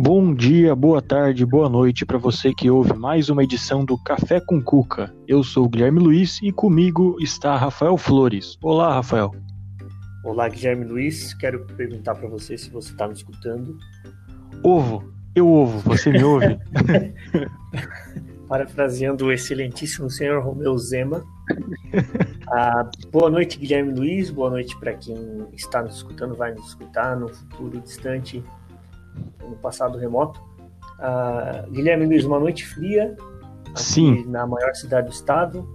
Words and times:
Bom 0.00 0.32
dia, 0.32 0.76
boa 0.76 1.02
tarde, 1.02 1.44
boa 1.44 1.68
noite 1.68 2.06
para 2.06 2.16
você 2.16 2.54
que 2.54 2.70
ouve 2.70 2.94
mais 2.94 3.28
uma 3.28 3.42
edição 3.42 3.84
do 3.84 3.98
Café 3.98 4.40
com 4.40 4.62
Cuca. 4.62 5.12
Eu 5.26 5.42
sou 5.42 5.64
o 5.64 5.68
Guilherme 5.68 5.98
Luiz 5.98 6.38
e 6.40 6.52
comigo 6.52 7.16
está 7.20 7.56
Rafael 7.56 7.96
Flores. 7.96 8.56
Olá, 8.62 8.94
Rafael. 8.94 9.34
Olá, 10.24 10.48
Guilherme 10.48 10.84
Luiz. 10.84 11.34
Quero 11.34 11.66
perguntar 11.76 12.14
para 12.14 12.28
você 12.28 12.56
se 12.56 12.70
você 12.70 12.92
está 12.92 13.08
me 13.08 13.14
escutando. 13.14 13.76
Ovo, 14.62 15.12
eu 15.34 15.48
ouvo, 15.48 15.80
você 15.80 16.12
me 16.12 16.22
ouve? 16.22 16.56
Parafraseando 18.48 19.26
o 19.26 19.32
excelentíssimo 19.32 20.08
senhor 20.08 20.44
Romeu 20.44 20.78
Zema. 20.78 21.24
Ah, 22.52 22.88
boa 23.10 23.28
noite, 23.28 23.58
Guilherme 23.58 23.92
Luiz. 23.94 24.30
Boa 24.30 24.50
noite 24.50 24.78
para 24.78 24.94
quem 24.94 25.44
está 25.54 25.82
nos 25.82 25.96
escutando, 25.96 26.36
vai 26.36 26.54
nos 26.54 26.68
escutar 26.68 27.16
no 27.16 27.28
futuro 27.28 27.80
distante 27.80 28.44
no 29.48 29.56
passado 29.56 29.98
remoto. 29.98 30.40
Uh, 30.98 31.70
Guilherme 31.70 32.06
Luiz, 32.06 32.24
uma 32.24 32.40
noite 32.40 32.66
fria 32.66 33.16
Sim. 33.74 34.24
na 34.26 34.46
maior 34.46 34.74
cidade 34.74 35.08
do 35.08 35.12
estado 35.12 35.68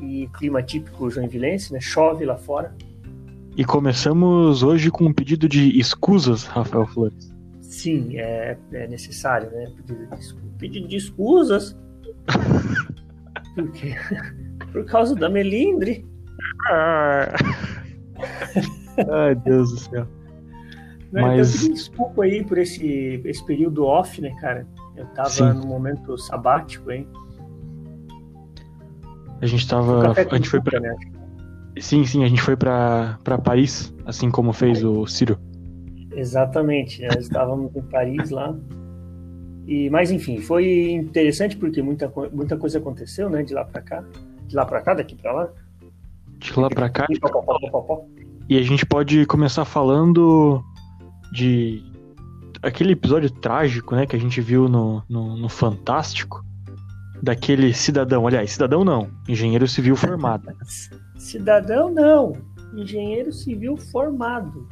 e 0.00 0.28
clima 0.38 0.62
típico 0.62 1.10
joinvilense, 1.10 1.72
né? 1.72 1.80
Chove 1.80 2.24
lá 2.24 2.36
fora. 2.36 2.74
E 3.56 3.64
começamos 3.64 4.62
hoje 4.62 4.90
com 4.90 5.04
um 5.04 5.12
pedido 5.12 5.48
de 5.48 5.78
escusas, 5.78 6.44
Rafael 6.44 6.86
Flores. 6.86 7.32
Sim, 7.60 8.18
é, 8.18 8.56
é 8.72 8.88
necessário, 8.88 9.50
né? 9.50 9.72
Pedido 9.76 10.06
de, 10.06 10.34
pedido 10.58 10.88
de 10.88 10.96
escusas. 10.96 11.76
Por 13.54 13.70
quê? 13.72 13.94
Por 14.72 14.84
causa 14.84 15.14
da 15.14 15.28
melindre. 15.28 16.06
Ah. 16.68 17.34
Ai, 19.10 19.34
Deus 19.34 19.70
do 19.70 19.78
céu. 19.78 20.06
Né? 21.12 21.22
Mas... 21.22 21.54
Eu 21.54 21.60
pedi 21.60 21.74
desculpa 21.74 22.24
aí 22.24 22.44
por 22.44 22.58
esse, 22.58 23.20
esse 23.24 23.44
período 23.44 23.84
off, 23.84 24.20
né, 24.20 24.34
cara? 24.40 24.66
Eu 24.96 25.06
tava 25.06 25.28
sim. 25.28 25.52
no 25.52 25.66
momento 25.66 26.16
sabático, 26.18 26.90
hein? 26.90 27.06
A 29.40 29.46
gente 29.46 29.66
tava. 29.66 30.12
A 30.12 30.34
gente 30.36 30.48
foi 30.48 30.60
pra. 30.60 30.78
Né? 30.78 30.94
Sim, 31.78 32.04
sim, 32.04 32.24
a 32.24 32.28
gente 32.28 32.42
foi 32.42 32.56
pra, 32.56 33.18
pra 33.24 33.38
Paris, 33.38 33.94
assim 34.04 34.30
como 34.30 34.52
fez 34.52 34.84
o 34.84 35.06
Ciro. 35.06 35.38
Exatamente, 36.12 37.02
nós 37.02 37.16
estávamos 37.16 37.74
em 37.74 37.82
Paris 37.82 38.30
lá. 38.30 38.54
E, 39.66 39.88
mas 39.88 40.10
enfim, 40.10 40.40
foi 40.40 40.90
interessante 40.90 41.56
porque 41.56 41.80
muita, 41.80 42.12
muita 42.32 42.56
coisa 42.56 42.78
aconteceu, 42.78 43.30
né? 43.30 43.42
De 43.42 43.54
lá 43.54 43.64
para 43.64 43.80
cá. 43.80 44.04
De 44.46 44.54
lá 44.54 44.66
para 44.66 44.82
cá, 44.82 44.94
daqui 44.94 45.14
para 45.14 45.32
lá. 45.32 45.48
De 46.38 46.58
lá 46.58 46.68
para 46.68 46.90
cá. 46.90 47.06
E 48.48 48.58
a 48.58 48.62
gente 48.62 48.84
pode 48.84 49.24
começar 49.26 49.64
falando 49.64 50.62
de 51.32 51.82
aquele 52.62 52.92
episódio 52.92 53.30
trágico, 53.30 53.94
né, 53.94 54.06
que 54.06 54.16
a 54.16 54.18
gente 54.18 54.40
viu 54.40 54.68
no, 54.68 55.02
no, 55.08 55.36
no 55.36 55.48
Fantástico, 55.48 56.44
daquele 57.22 57.72
cidadão, 57.72 58.26
aliás, 58.26 58.50
cidadão 58.50 58.84
não, 58.84 59.08
engenheiro 59.28 59.66
civil 59.66 59.96
formado. 59.96 60.48
cidadão 61.16 61.90
não, 61.90 62.32
engenheiro 62.74 63.32
civil 63.32 63.76
formado. 63.76 64.68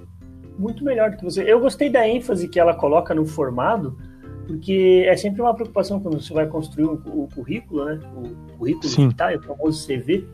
Muito 0.58 0.82
melhor 0.82 1.10
do 1.10 1.16
que 1.16 1.24
você. 1.24 1.42
Eu 1.42 1.60
gostei 1.60 1.88
da 1.88 2.06
ênfase 2.08 2.48
que 2.48 2.58
ela 2.58 2.74
coloca 2.74 3.14
no 3.14 3.24
formado, 3.24 3.96
porque 4.46 5.04
é 5.06 5.16
sempre 5.16 5.40
uma 5.40 5.54
preocupação 5.54 6.00
quando 6.00 6.20
você 6.20 6.32
vai 6.32 6.46
construir 6.46 6.86
o, 6.86 7.28
currículo, 7.32 7.84
né? 7.84 8.00
O 8.16 8.56
currículo 8.58 8.88
Sim. 8.88 9.08
o 9.08 9.42
famoso 9.42 9.86
CV, 9.86 10.26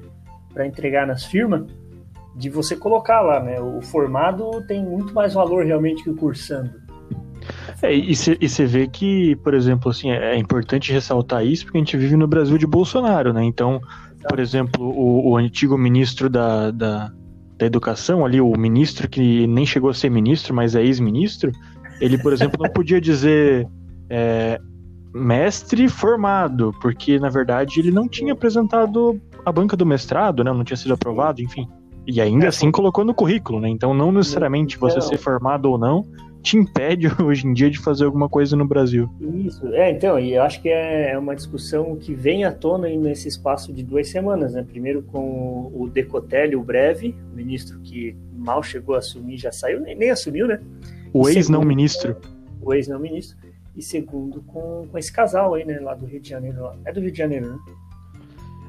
para 0.54 0.66
entregar 0.66 1.06
nas 1.06 1.24
firmas 1.24 1.66
de 2.36 2.50
você 2.50 2.76
colocar 2.76 3.20
lá, 3.20 3.40
né? 3.40 3.60
O 3.60 3.80
formado 3.80 4.62
tem 4.66 4.84
muito 4.84 5.14
mais 5.14 5.34
valor 5.34 5.64
realmente 5.64 6.02
que 6.02 6.10
o 6.10 6.16
cursando. 6.16 6.70
É, 7.82 7.94
e 7.94 8.14
você 8.14 8.66
vê 8.66 8.86
que, 8.86 9.36
por 9.36 9.54
exemplo, 9.54 9.90
assim, 9.90 10.10
é, 10.10 10.34
é 10.34 10.38
importante 10.38 10.92
ressaltar 10.92 11.44
isso 11.44 11.64
porque 11.64 11.78
a 11.78 11.80
gente 11.80 11.96
vive 11.96 12.16
no 12.16 12.26
Brasil 12.26 12.56
de 12.56 12.66
Bolsonaro, 12.66 13.32
né? 13.32 13.44
Então, 13.44 13.80
por 14.28 14.38
exemplo, 14.38 14.84
o, 14.84 15.30
o 15.30 15.36
antigo 15.36 15.76
ministro 15.76 16.30
da, 16.30 16.70
da, 16.70 17.12
da, 17.58 17.66
Educação, 17.66 18.24
ali, 18.24 18.40
o 18.40 18.56
ministro 18.56 19.08
que 19.08 19.46
nem 19.46 19.66
chegou 19.66 19.90
a 19.90 19.94
ser 19.94 20.10
ministro, 20.10 20.54
mas 20.54 20.74
é 20.74 20.82
ex-ministro, 20.82 21.52
ele, 22.00 22.16
por 22.16 22.32
exemplo, 22.32 22.58
não 22.62 22.72
podia 22.72 23.00
dizer 23.00 23.68
é, 24.08 24.58
mestre 25.14 25.88
formado, 25.88 26.74
porque, 26.80 27.18
na 27.18 27.28
verdade, 27.28 27.78
ele 27.78 27.90
não 27.90 28.08
tinha 28.08 28.32
apresentado 28.32 29.20
a 29.44 29.52
banca 29.52 29.76
do 29.76 29.84
mestrado, 29.84 30.42
né? 30.42 30.52
Não 30.52 30.64
tinha 30.64 30.76
sido 30.76 30.94
aprovado, 30.94 31.42
enfim. 31.42 31.68
E 32.06 32.20
ainda 32.20 32.46
é, 32.46 32.48
assim 32.48 32.70
colocou 32.70 33.04
no 33.04 33.14
currículo, 33.14 33.60
né? 33.60 33.68
Então 33.68 33.94
não 33.94 34.12
necessariamente 34.12 34.78
você 34.78 35.00
ser 35.00 35.18
formado 35.18 35.70
ou 35.70 35.78
não 35.78 36.04
te 36.44 36.58
impede 36.58 37.08
hoje 37.24 37.46
em 37.46 37.54
dia 37.54 37.70
de 37.70 37.78
fazer 37.78 38.04
alguma 38.04 38.28
coisa 38.28 38.54
no 38.54 38.68
Brasil. 38.68 39.08
Isso, 39.18 39.66
é, 39.68 39.90
então, 39.90 40.20
e 40.20 40.34
eu 40.34 40.42
acho 40.42 40.60
que 40.60 40.68
é, 40.68 41.12
é 41.12 41.18
uma 41.18 41.34
discussão 41.34 41.96
que 41.96 42.14
vem 42.14 42.44
à 42.44 42.52
tona 42.52 42.86
nesse 42.88 43.26
espaço 43.26 43.72
de 43.72 43.82
duas 43.82 44.08
semanas, 44.10 44.52
né? 44.52 44.62
Primeiro 44.62 45.02
com 45.02 45.72
o 45.74 45.88
Decotelli, 45.88 46.54
o 46.54 46.62
breve, 46.62 47.16
o 47.32 47.36
ministro 47.36 47.80
que 47.80 48.14
mal 48.36 48.62
chegou 48.62 48.94
a 48.94 48.98
assumir, 48.98 49.38
já 49.38 49.50
saiu, 49.50 49.80
nem, 49.80 49.96
nem 49.96 50.10
assumiu, 50.10 50.46
né? 50.46 50.60
O 51.12 51.28
ex-não-ministro. 51.28 52.16
O 52.60 52.74
ex-não-ministro. 52.74 53.38
E 53.74 53.82
segundo 53.82 54.42
com, 54.42 54.86
com 54.90 54.98
esse 54.98 55.12
casal 55.12 55.54
aí, 55.54 55.64
né, 55.64 55.80
lá 55.80 55.94
do 55.94 56.06
Rio 56.06 56.20
de 56.20 56.28
Janeiro. 56.28 56.70
É 56.84 56.92
do 56.92 57.00
Rio 57.00 57.10
de 57.10 57.18
Janeiro, 57.18 57.52
né? 57.52 57.58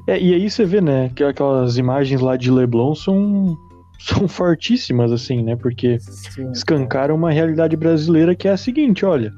É, 0.07 0.19
e 0.19 0.33
aí 0.33 0.49
você 0.49 0.65
vê, 0.65 0.81
né, 0.81 1.09
que 1.15 1.23
aquelas 1.23 1.77
imagens 1.77 2.21
lá 2.21 2.35
de 2.35 2.51
Leblon 2.51 2.93
são, 2.93 3.57
são 3.99 4.27
fortíssimas, 4.27 5.11
assim, 5.11 5.41
né? 5.43 5.55
Porque 5.55 5.99
Sim, 5.99 6.51
escancaram 6.51 7.15
uma 7.15 7.31
realidade 7.31 7.75
brasileira 7.75 8.35
que 8.35 8.47
é 8.47 8.51
a 8.51 8.57
seguinte, 8.57 9.05
olha. 9.05 9.33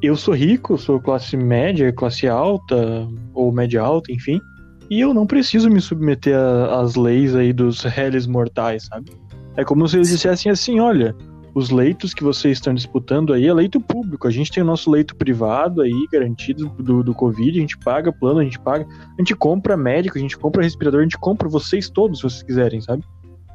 Eu 0.00 0.16
sou 0.16 0.32
rico, 0.32 0.78
sou 0.78 1.00
classe 1.00 1.36
média, 1.36 1.92
classe 1.92 2.28
alta, 2.28 3.06
ou 3.34 3.52
média 3.52 3.82
alta, 3.82 4.12
enfim, 4.12 4.40
e 4.88 5.00
eu 5.00 5.12
não 5.12 5.26
preciso 5.26 5.68
me 5.68 5.80
submeter 5.80 6.36
às 6.36 6.94
leis 6.94 7.34
aí 7.34 7.52
dos 7.52 7.82
réis 7.84 8.26
mortais, 8.26 8.84
sabe? 8.84 9.10
É 9.56 9.64
como 9.64 9.86
se 9.88 9.96
eles 9.96 10.08
dissessem 10.08 10.52
assim, 10.52 10.78
olha, 10.78 11.14
os 11.58 11.70
leitos 11.70 12.14
que 12.14 12.22
vocês 12.22 12.58
estão 12.58 12.72
disputando 12.72 13.32
aí 13.32 13.46
é 13.46 13.52
leito 13.52 13.80
público. 13.80 14.28
A 14.28 14.30
gente 14.30 14.50
tem 14.52 14.62
o 14.62 14.66
nosso 14.66 14.88
leito 14.90 15.16
privado 15.16 15.82
aí, 15.82 16.06
garantido 16.10 16.68
do, 16.68 17.02
do 17.02 17.14
Covid, 17.14 17.58
a 17.58 17.60
gente 17.60 17.76
paga 17.78 18.12
plano, 18.12 18.38
a 18.38 18.44
gente 18.44 18.58
paga, 18.60 18.86
a 18.86 19.20
gente 19.20 19.34
compra 19.34 19.76
médico, 19.76 20.16
a 20.16 20.20
gente 20.20 20.38
compra 20.38 20.62
respirador, 20.62 21.00
a 21.00 21.02
gente 21.02 21.18
compra 21.18 21.48
vocês 21.48 21.90
todos, 21.90 22.18
se 22.18 22.22
vocês 22.22 22.42
quiserem, 22.44 22.80
sabe? 22.80 23.02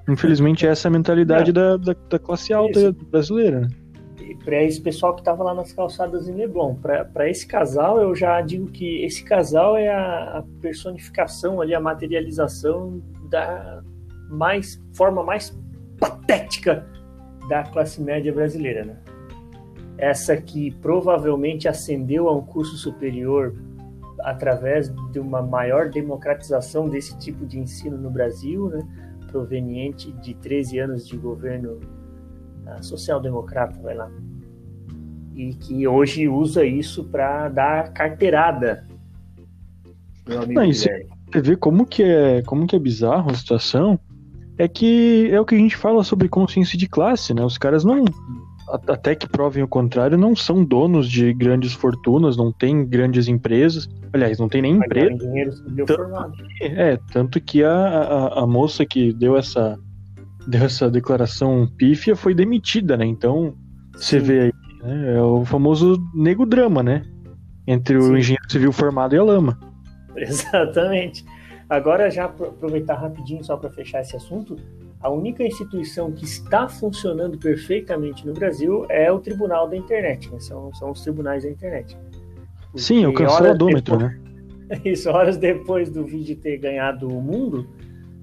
Infelizmente, 0.10 0.68
essa 0.68 0.88
é 0.88 0.90
a 0.90 0.92
mentalidade 0.92 1.52
é. 1.52 1.54
Da, 1.54 1.78
da, 1.78 1.96
da, 2.10 2.20
classe 2.20 2.52
alta 2.52 2.78
Isso. 2.78 2.94
brasileira, 3.10 3.62
né? 3.62 3.68
para 4.44 4.62
esse 4.64 4.82
pessoal 4.82 5.14
que 5.14 5.22
estava 5.22 5.44
lá 5.44 5.54
nas 5.54 5.72
calçadas 5.72 6.28
em 6.28 6.34
Leblon. 6.34 6.76
Para 6.76 7.30
esse 7.30 7.48
casal, 7.48 8.02
eu 8.02 8.14
já 8.16 8.42
digo 8.42 8.68
que 8.68 9.04
esse 9.04 9.24
casal 9.24 9.78
é 9.78 9.90
a, 9.90 10.40
a, 10.40 10.44
personificação 10.62 11.62
ali, 11.62 11.74
a 11.74 11.80
materialização 11.80 13.02
da 13.30 13.82
mais 14.30 14.82
forma 14.94 15.24
mais 15.24 15.58
patética 16.00 16.86
da 17.48 17.64
classe 17.64 18.02
média 18.02 18.34
brasileira, 18.34 18.86
né? 18.86 18.98
Essa 19.98 20.36
que 20.36 20.72
provavelmente 20.72 21.68
ascendeu 21.68 22.28
a 22.28 22.36
um 22.36 22.42
curso 22.42 22.76
superior 22.78 23.54
através 24.22 24.90
de 25.12 25.20
uma 25.20 25.42
maior 25.42 25.90
democratização 25.90 26.90
desse 26.90 27.18
tipo 27.20 27.46
de 27.46 27.60
ensino 27.60 27.98
no 27.98 28.10
Brasil, 28.10 28.70
né? 28.70 28.80
proveniente 29.34 30.12
de 30.12 30.36
13 30.36 30.78
anos 30.78 31.08
de 31.08 31.18
governo 31.18 31.80
uh, 32.68 32.84
social-democrata, 32.84 33.80
vai 33.82 33.96
lá, 33.96 34.10
e 35.34 35.56
que 35.56 35.88
hoje 35.88 36.28
usa 36.28 36.64
isso 36.64 37.04
para 37.06 37.50
dar 37.50 37.92
carteirada. 37.92 38.88
Meu 40.28 40.44
amigo 40.44 40.62
Não, 40.62 40.72
você 40.72 41.42
vê 41.42 41.56
como 41.56 41.86
que 41.86 42.04
é, 42.04 42.44
como 42.44 42.68
que 42.68 42.76
é 42.76 42.80
bizarro 42.80 43.32
a 43.32 43.34
situação, 43.34 44.00
é 44.58 44.68
que 44.68 45.30
é 45.32 45.40
o 45.40 45.46
que 45.46 45.56
a 45.56 45.58
gente 45.58 45.76
fala 45.76 46.04
sobre 46.04 46.30
consciência 46.30 46.78
de 46.78 46.88
classe, 46.88 47.34
né? 47.34 47.44
Os 47.44 47.58
caras 47.58 47.84
não, 47.84 48.06
até 48.88 49.16
que 49.16 49.28
provem 49.28 49.64
o 49.64 49.68
contrário, 49.68 50.18
não 50.18 50.36
são 50.36 50.64
donos 50.64 51.10
de 51.10 51.34
grandes 51.34 51.74
fortunas, 51.74 52.38
não 52.38 52.52
têm 52.52 52.86
grandes 52.86 53.28
empresas. 53.28 53.90
Aliás, 54.12 54.40
não 54.40 54.48
tem 54.48 54.62
nem 54.62 54.78
empresa. 54.78 55.18
É, 56.62 56.98
tanto 57.12 57.42
que 57.42 57.64
a, 57.64 57.72
a, 57.72 58.44
a, 58.44 58.48
moça 58.48 58.86
que 58.86 59.12
deu 59.14 59.36
essa, 59.36 59.78
deu 60.48 60.64
essa 60.64 60.90
declaração 60.90 61.68
pífia 61.78 62.16
foi 62.16 62.34
demitida, 62.34 62.96
né? 62.96 63.06
Então, 63.06 63.56
você 63.94 64.20
vê 64.20 64.40
aí, 64.42 64.54
né? 64.84 65.16
é 65.16 65.22
o 65.22 65.44
famoso 65.44 65.98
nego 66.14 66.46
drama, 66.46 66.82
né? 66.82 67.04
Entre 67.68 67.98
o 67.98 68.04
Sim. 68.04 68.18
engenheiro 68.18 68.52
civil 68.52 68.72
formado 68.72 69.16
e 69.16 69.18
a 69.18 69.24
lama. 69.24 69.58
Exatamente. 70.16 71.26
Agora, 71.74 72.08
já 72.12 72.26
aproveitar 72.26 72.94
rapidinho 72.94 73.44
só 73.44 73.58
para 73.58 73.68
fechar 73.68 74.02
esse 74.02 74.16
assunto, 74.16 74.56
a 75.02 75.10
única 75.10 75.44
instituição 75.44 76.12
que 76.12 76.24
está 76.24 76.70
funcionando 76.70 77.36
perfeitamente 77.36 78.28
no 78.28 78.34
Brasil 78.34 78.86
é 78.90 79.12
o 79.12 79.20
Tribunal 79.20 79.68
da 79.68 79.76
Internet, 79.76 80.32
né? 80.32 80.40
são, 80.40 80.72
são 80.76 80.92
os 80.92 81.02
tribunais 81.02 81.42
da 81.44 81.50
internet. 81.50 81.98
Porque 82.66 82.80
Sim, 82.80 83.06
é 83.06 83.08
o 83.08 83.14
canceladômetro, 83.14 83.98
né? 83.98 84.20
Isso, 84.86 85.10
horas 85.10 85.36
depois 85.36 85.90
do 85.90 86.06
vídeo 86.06 86.36
ter 86.36 86.58
ganhado 86.58 87.08
o 87.08 87.20
mundo, 87.20 87.68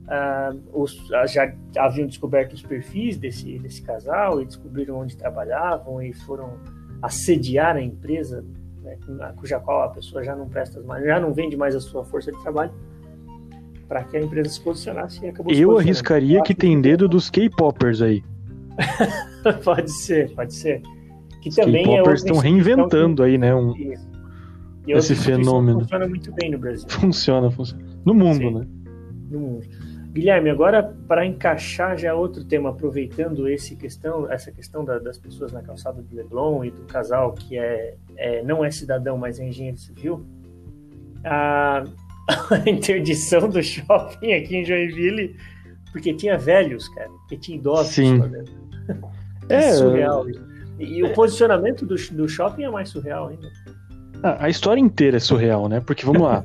uh, 0.06 0.80
os, 0.80 0.94
uh, 1.10 1.26
já 1.26 1.52
haviam 1.76 2.06
descoberto 2.06 2.52
os 2.52 2.62
perfis 2.62 3.16
desse, 3.16 3.58
desse 3.58 3.82
casal 3.82 4.40
e 4.40 4.44
descobriram 4.44 4.96
onde 4.96 5.16
trabalhavam 5.16 6.00
e 6.00 6.12
foram 6.12 6.56
assediar 7.02 7.74
a 7.74 7.82
empresa, 7.82 8.44
né, 8.80 8.96
cuja 9.36 9.58
qual 9.58 9.82
a 9.82 9.88
pessoa 9.88 10.22
já 10.22 10.36
não 10.36 10.48
presta 10.48 10.80
mais, 10.82 11.04
já 11.04 11.18
não 11.18 11.34
vende 11.34 11.56
mais 11.56 11.74
a 11.74 11.80
sua 11.80 12.04
força 12.04 12.30
de 12.30 12.40
trabalho, 12.42 12.72
para 13.90 14.04
que 14.04 14.16
a 14.16 14.20
empresa 14.22 14.48
se 14.48 14.60
posicionasse 14.60 15.20
e 15.24 15.28
acabou 15.30 15.52
Eu 15.52 15.76
arriscaria 15.76 16.40
que 16.42 16.54
tem 16.54 16.80
dedo 16.80 17.08
dos 17.08 17.28
K-popers 17.28 18.00
aí. 18.00 18.22
pode 19.64 19.90
ser, 19.90 20.32
pode 20.32 20.54
ser. 20.54 20.80
Que 21.42 21.48
Os 21.48 21.58
é 21.58 22.12
estão 22.14 22.36
reinventando 22.36 23.24
aí, 23.24 23.36
né? 23.36 23.52
Um, 23.52 23.74
esse 24.86 25.16
fenômeno. 25.16 25.80
Funciona 25.80 26.06
muito 26.06 26.32
bem 26.32 26.52
no 26.52 26.58
Brasil. 26.58 26.88
Funciona, 26.88 27.50
funciona. 27.50 27.84
No 28.04 28.14
mundo, 28.14 28.36
Sim, 28.36 28.54
né? 28.54 28.66
No 29.28 29.40
mundo. 29.40 29.66
Guilherme, 30.12 30.50
agora 30.50 30.96
para 31.08 31.26
encaixar 31.26 31.98
já 31.98 32.14
outro 32.14 32.44
tema, 32.44 32.70
aproveitando 32.70 33.48
esse 33.48 33.74
questão, 33.74 34.30
essa 34.30 34.52
questão 34.52 34.84
da, 34.84 35.00
das 35.00 35.18
pessoas 35.18 35.50
na 35.50 35.62
calçada 35.62 36.00
do 36.00 36.14
Leblon 36.14 36.64
e 36.64 36.70
do 36.70 36.82
casal 36.82 37.32
que 37.32 37.58
é, 37.58 37.96
é 38.16 38.42
não 38.44 38.64
é 38.64 38.70
cidadão, 38.70 39.18
mas 39.18 39.40
é 39.40 39.48
engenheiro 39.48 39.78
civil, 39.78 40.24
a, 41.24 41.84
a 42.50 42.68
interdição 42.68 43.48
do 43.48 43.62
shopping 43.62 44.32
aqui 44.32 44.56
em 44.56 44.64
Joinville, 44.64 45.36
porque 45.92 46.14
tinha 46.14 46.38
velhos, 46.38 46.88
cara, 46.88 47.08
porque 47.08 47.36
tinha 47.36 47.58
idosos 47.58 47.94
Sim. 47.94 48.20
É, 49.48 49.54
é 49.54 49.72
surreal. 49.72 50.26
E, 50.78 51.02
o 51.02 51.12
posicionamento 51.12 51.84
do, 51.84 51.96
do 52.12 52.28
shopping 52.28 52.64
é 52.64 52.70
mais 52.70 52.88
surreal 52.88 53.28
ainda. 53.28 53.48
a 54.38 54.48
história 54.48 54.80
inteira 54.80 55.18
é 55.18 55.20
surreal, 55.20 55.68
né? 55.68 55.80
Porque 55.80 56.06
vamos 56.06 56.22
lá. 56.22 56.44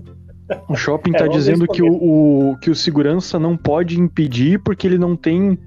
O 0.67 0.75
shopping 0.75 1.11
está 1.11 1.25
é, 1.25 1.29
dizendo 1.29 1.67
que 1.67 1.81
o, 1.81 2.51
o, 2.51 2.57
que 2.57 2.69
o 2.69 2.75
segurança 2.75 3.39
não 3.39 3.55
pode 3.55 3.99
impedir 3.99 4.59
porque 4.59 4.85
ele 4.85 4.97
não 4.97 5.15
tem 5.15 5.57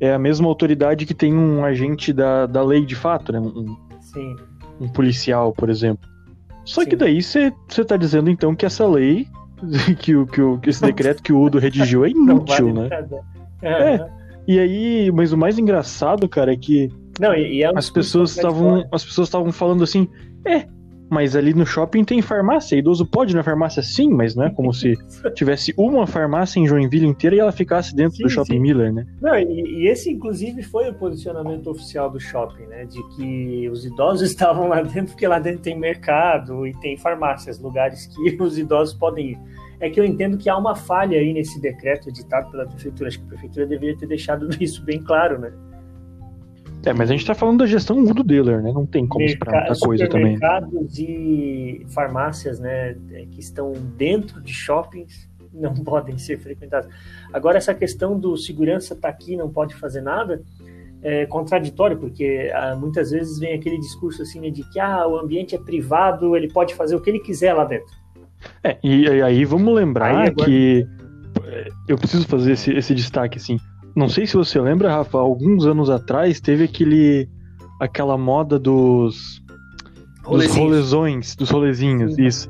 é, 0.00 0.12
a 0.12 0.18
mesma 0.18 0.46
autoridade 0.46 1.06
que 1.06 1.14
tem 1.14 1.34
um 1.34 1.64
agente 1.64 2.12
da, 2.12 2.46
da 2.46 2.62
lei 2.62 2.84
de 2.84 2.94
fato, 2.94 3.32
né? 3.32 3.40
Um, 3.40 3.76
Sim. 4.00 4.36
um 4.80 4.88
policial, 4.88 5.52
por 5.52 5.70
exemplo. 5.70 6.08
Só 6.64 6.82
Sim. 6.82 6.90
que 6.90 6.96
daí 6.96 7.22
você 7.22 7.52
está 7.68 7.96
dizendo 7.96 8.30
então 8.30 8.54
que 8.54 8.66
essa 8.66 8.86
lei, 8.86 9.26
que, 9.98 10.14
o, 10.16 10.26
que, 10.26 10.40
o, 10.40 10.58
que 10.58 10.70
esse 10.70 10.82
decreto 10.82 11.22
que 11.22 11.32
o 11.32 11.40
Udo 11.40 11.58
redigiu 11.58 12.04
é 12.04 12.10
inútil, 12.10 12.72
vale 12.74 12.88
né? 12.88 13.08
É. 13.62 14.08
E 14.46 14.58
aí, 14.58 15.12
mas 15.12 15.32
o 15.32 15.36
mais 15.36 15.58
engraçado, 15.58 16.28
cara, 16.28 16.52
é 16.52 16.56
que 16.56 16.90
não, 17.20 17.34
e, 17.34 17.56
e 17.56 17.62
é 17.62 17.70
as 17.74 17.90
pessoas 17.90 18.30
estavam 18.30 18.86
as 18.92 19.04
pessoas 19.04 19.28
estavam 19.28 19.52
falando 19.52 19.82
assim, 19.82 20.08
é, 20.46 20.66
mas 21.10 21.34
ali 21.34 21.54
no 21.54 21.66
shopping 21.66 22.04
tem 22.04 22.20
farmácia. 22.20 22.76
Idoso 22.76 23.06
pode 23.06 23.32
ir 23.32 23.36
na 23.36 23.42
farmácia 23.42 23.82
sim, 23.82 24.10
mas 24.10 24.34
não 24.34 24.44
é 24.44 24.50
como 24.50 24.72
se 24.72 24.94
tivesse 25.34 25.74
uma 25.76 26.06
farmácia 26.06 26.60
em 26.60 26.66
Joinville 26.66 27.06
inteira 27.06 27.36
e 27.36 27.38
ela 27.38 27.52
ficasse 27.52 27.94
dentro 27.94 28.16
sim, 28.16 28.24
do 28.24 28.28
shopping 28.28 28.54
sim. 28.54 28.60
Miller, 28.60 28.92
né? 28.92 29.06
Não, 29.20 29.34
e, 29.36 29.44
e, 29.44 29.88
esse, 29.88 30.10
inclusive, 30.10 30.62
foi 30.62 30.88
o 30.90 30.94
posicionamento 30.94 31.68
oficial 31.68 32.10
do 32.10 32.20
shopping, 32.20 32.66
né? 32.66 32.84
De 32.84 33.02
que 33.16 33.68
os 33.70 33.84
idosos 33.84 34.22
estavam 34.28 34.68
lá 34.68 34.82
dentro 34.82 35.12
porque 35.12 35.26
lá 35.26 35.38
dentro 35.38 35.60
tem 35.60 35.78
mercado 35.78 36.66
e 36.66 36.72
tem 36.80 36.96
farmácias, 36.96 37.58
lugares 37.58 38.06
que 38.06 38.36
os 38.42 38.58
idosos 38.58 38.94
podem 38.94 39.32
ir. 39.32 39.38
É 39.80 39.88
que 39.88 40.00
eu 40.00 40.04
entendo 40.04 40.36
que 40.36 40.50
há 40.50 40.56
uma 40.56 40.74
falha 40.74 41.18
aí 41.18 41.32
nesse 41.32 41.60
decreto 41.60 42.08
editado 42.08 42.50
pela 42.50 42.66
prefeitura. 42.66 43.08
Acho 43.08 43.20
que 43.20 43.24
a 43.26 43.28
prefeitura 43.28 43.66
deveria 43.66 43.96
ter 43.96 44.06
deixado 44.06 44.48
isso 44.60 44.84
bem 44.84 45.00
claro, 45.00 45.38
né? 45.38 45.52
É, 46.88 46.92
mas 46.94 47.10
a 47.10 47.12
gente 47.12 47.26
tá 47.26 47.34
falando 47.34 47.58
da 47.58 47.66
gestão 47.66 48.02
do 48.02 48.22
dealer, 48.22 48.62
né? 48.62 48.72
Não 48.72 48.86
tem 48.86 49.06
como 49.06 49.24
Merca 49.24 49.44
esperar 49.44 49.66
muita 49.66 49.86
coisa 49.86 50.08
também. 50.08 50.32
Mercados 50.32 50.98
e 50.98 51.84
farmácias, 51.88 52.58
né, 52.58 52.96
é, 53.12 53.26
que 53.30 53.40
estão 53.40 53.72
dentro 53.96 54.40
de 54.40 54.54
shoppings 54.54 55.28
não 55.52 55.74
podem 55.74 56.16
ser 56.16 56.38
frequentados. 56.38 56.88
Agora, 57.32 57.58
essa 57.58 57.74
questão 57.74 58.18
do 58.18 58.36
segurança 58.36 58.96
tá 58.96 59.08
aqui, 59.08 59.36
não 59.36 59.50
pode 59.50 59.74
fazer 59.74 60.00
nada, 60.00 60.42
é 61.02 61.26
contraditório, 61.26 61.98
porque 61.98 62.50
ah, 62.54 62.74
muitas 62.74 63.10
vezes 63.10 63.38
vem 63.38 63.52
aquele 63.52 63.78
discurso 63.78 64.22
assim 64.22 64.40
né, 64.40 64.50
de 64.50 64.62
que 64.70 64.80
ah, 64.80 65.06
o 65.06 65.18
ambiente 65.18 65.54
é 65.54 65.58
privado, 65.58 66.36
ele 66.36 66.50
pode 66.50 66.74
fazer 66.74 66.96
o 66.96 67.00
que 67.00 67.10
ele 67.10 67.20
quiser 67.20 67.52
lá 67.52 67.64
dentro. 67.64 67.94
É, 68.64 68.78
e, 68.82 69.02
e 69.02 69.22
aí 69.22 69.44
vamos 69.44 69.74
lembrar 69.74 70.06
aí, 70.06 70.28
agora... 70.28 70.46
que 70.46 70.86
é, 71.44 71.68
eu 71.86 71.98
preciso 71.98 72.26
fazer 72.26 72.52
esse, 72.52 72.72
esse 72.72 72.94
destaque 72.94 73.36
assim. 73.36 73.58
Não 73.98 74.08
sei 74.08 74.28
se 74.28 74.36
você 74.36 74.60
lembra, 74.60 74.94
Rafa, 74.94 75.18
alguns 75.18 75.66
anos 75.66 75.90
atrás 75.90 76.40
teve 76.40 76.62
aquele 76.62 77.28
aquela 77.80 78.16
moda 78.16 78.56
dos 78.56 79.42
dos 80.22 80.54
rolezões, 80.54 81.34
dos 81.34 81.50
rolezinhos, 81.50 82.14
Sim. 82.14 82.26
isso. 82.26 82.48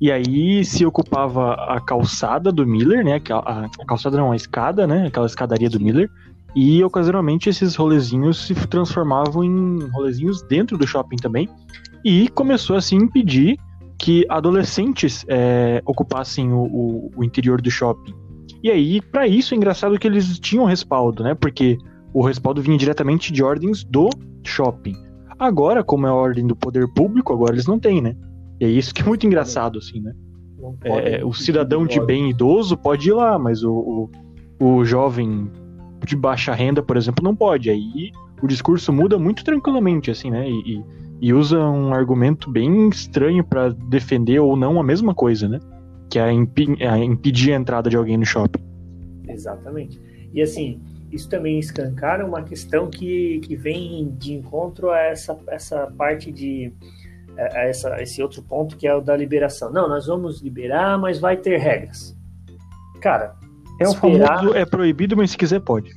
E 0.00 0.10
aí 0.10 0.64
se 0.64 0.84
ocupava 0.84 1.52
a 1.54 1.80
calçada 1.80 2.50
do 2.50 2.66
Miller, 2.66 3.04
né? 3.04 3.20
A, 3.30 3.64
a 3.64 3.86
calçada 3.86 4.16
não, 4.16 4.32
a 4.32 4.36
escada, 4.36 4.84
né? 4.84 5.06
Aquela 5.06 5.26
escadaria 5.26 5.70
do 5.70 5.78
Miller. 5.78 6.10
E 6.52 6.82
ocasionalmente 6.82 7.48
esses 7.48 7.76
rolezinhos 7.76 8.44
se 8.44 8.54
transformavam 8.66 9.44
em 9.44 9.88
rolezinhos 9.90 10.42
dentro 10.42 10.76
do 10.76 10.84
shopping 10.84 11.16
também. 11.16 11.48
E 12.04 12.28
começou 12.30 12.76
a 12.76 12.80
impedir 12.92 13.56
que 13.96 14.26
adolescentes 14.28 15.24
é, 15.28 15.80
ocupassem 15.86 16.52
o, 16.52 16.64
o, 16.64 17.10
o 17.18 17.22
interior 17.22 17.62
do 17.62 17.70
shopping. 17.70 18.12
E 18.62 18.70
aí, 18.70 19.00
para 19.00 19.26
isso, 19.26 19.54
é 19.54 19.56
engraçado 19.56 19.98
que 19.98 20.06
eles 20.06 20.38
tinham 20.38 20.64
respaldo, 20.64 21.22
né? 21.22 21.34
Porque 21.34 21.76
o 22.14 22.24
respaldo 22.24 22.62
vinha 22.62 22.78
diretamente 22.78 23.32
de 23.32 23.42
ordens 23.42 23.82
do 23.84 24.08
shopping. 24.44 24.94
Agora, 25.38 25.82
como 25.82 26.06
é 26.06 26.10
a 26.10 26.14
ordem 26.14 26.46
do 26.46 26.54
poder 26.54 26.86
público, 26.94 27.32
agora 27.32 27.54
eles 27.54 27.66
não 27.66 27.78
têm, 27.78 28.00
né? 28.00 28.14
E 28.60 28.64
é 28.64 28.68
isso 28.68 28.94
que 28.94 29.02
é 29.02 29.04
muito 29.04 29.26
engraçado, 29.26 29.78
assim, 29.78 30.00
né? 30.00 30.12
É, 30.84 31.24
o 31.24 31.32
cidadão 31.32 31.84
de 31.84 32.00
bem 32.00 32.30
idoso 32.30 32.76
pode 32.76 33.08
ir 33.08 33.12
lá, 33.12 33.36
mas 33.36 33.64
o, 33.64 34.08
o, 34.60 34.64
o 34.64 34.84
jovem 34.84 35.50
de 36.06 36.14
baixa 36.14 36.54
renda, 36.54 36.80
por 36.82 36.96
exemplo, 36.96 37.24
não 37.24 37.34
pode. 37.34 37.68
Aí 37.68 38.12
o 38.40 38.46
discurso 38.46 38.92
muda 38.92 39.18
muito 39.18 39.42
tranquilamente, 39.42 40.10
assim, 40.10 40.30
né? 40.30 40.48
E, 40.48 40.76
e, 40.76 40.84
e 41.20 41.34
usa 41.34 41.58
um 41.58 41.92
argumento 41.92 42.48
bem 42.50 42.88
estranho 42.88 43.42
para 43.42 43.70
defender 43.70 44.38
ou 44.38 44.56
não 44.56 44.78
a 44.78 44.84
mesma 44.84 45.12
coisa, 45.14 45.48
né? 45.48 45.58
Que 46.12 46.18
é, 46.18 46.28
é 46.28 47.04
impedir 47.04 47.54
a 47.54 47.56
entrada 47.56 47.88
de 47.88 47.96
alguém 47.96 48.18
no 48.18 48.26
shopping. 48.26 48.62
Exatamente. 49.26 49.98
E 50.34 50.42
assim, 50.42 50.78
isso 51.10 51.26
também 51.26 51.58
escancara 51.58 52.26
uma 52.26 52.42
questão 52.42 52.90
que, 52.90 53.40
que 53.40 53.56
vem 53.56 54.14
de 54.18 54.34
encontro 54.34 54.90
a 54.90 54.98
essa, 54.98 55.38
essa 55.48 55.86
parte 55.96 56.30
de. 56.30 56.70
A 57.38 57.60
essa, 57.60 58.02
esse 58.02 58.22
outro 58.22 58.42
ponto 58.42 58.76
que 58.76 58.86
é 58.86 58.94
o 58.94 59.00
da 59.00 59.16
liberação. 59.16 59.72
Não, 59.72 59.88
nós 59.88 60.06
vamos 60.06 60.42
liberar, 60.42 60.98
mas 60.98 61.18
vai 61.18 61.38
ter 61.38 61.56
regras. 61.56 62.14
Cara. 63.00 63.34
É 63.80 63.88
o 63.88 63.94
famoso 63.94 64.54
é 64.54 64.66
proibido, 64.66 65.16
mas 65.16 65.30
se 65.30 65.38
quiser 65.38 65.60
pode. 65.60 65.90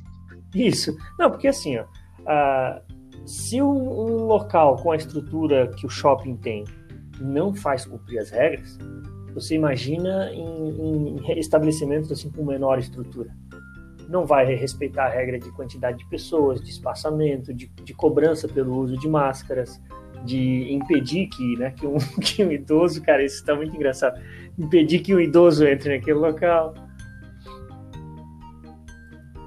Isso. 0.54 0.96
Não, 1.18 1.30
porque 1.30 1.48
assim, 1.48 1.76
ó, 1.76 1.84
se 3.26 3.60
um, 3.60 3.68
um 3.68 4.24
local 4.24 4.76
com 4.76 4.92
a 4.92 4.96
estrutura 4.96 5.68
que 5.76 5.84
o 5.84 5.90
shopping 5.90 6.36
tem 6.36 6.64
não 7.20 7.54
faz 7.54 7.84
cumprir 7.84 8.18
as 8.18 8.30
regras, 8.30 8.78
você 9.36 9.54
imagina 9.54 10.32
em, 10.32 11.18
em 11.18 11.38
estabelecimentos 11.38 12.10
assim 12.10 12.30
com 12.30 12.42
menor 12.42 12.78
estrutura. 12.78 13.30
Não 14.08 14.24
vai 14.24 14.46
respeitar 14.54 15.06
a 15.06 15.10
regra 15.10 15.38
de 15.38 15.50
quantidade 15.52 15.98
de 15.98 16.08
pessoas, 16.08 16.58
de 16.58 16.70
espaçamento, 16.70 17.52
de, 17.52 17.66
de 17.84 17.92
cobrança 17.92 18.48
pelo 18.48 18.74
uso 18.78 18.96
de 18.96 19.06
máscaras, 19.06 19.78
de 20.24 20.72
impedir 20.72 21.26
que, 21.26 21.56
né, 21.58 21.70
que, 21.70 21.86
um, 21.86 21.98
que 22.18 22.42
um 22.42 22.50
idoso, 22.50 23.02
cara, 23.02 23.22
isso 23.22 23.36
está 23.36 23.54
muito 23.54 23.76
engraçado, 23.76 24.18
impedir 24.58 25.00
que 25.00 25.14
um 25.14 25.20
idoso 25.20 25.66
entre 25.66 25.94
naquele 25.94 26.18
local. 26.18 26.72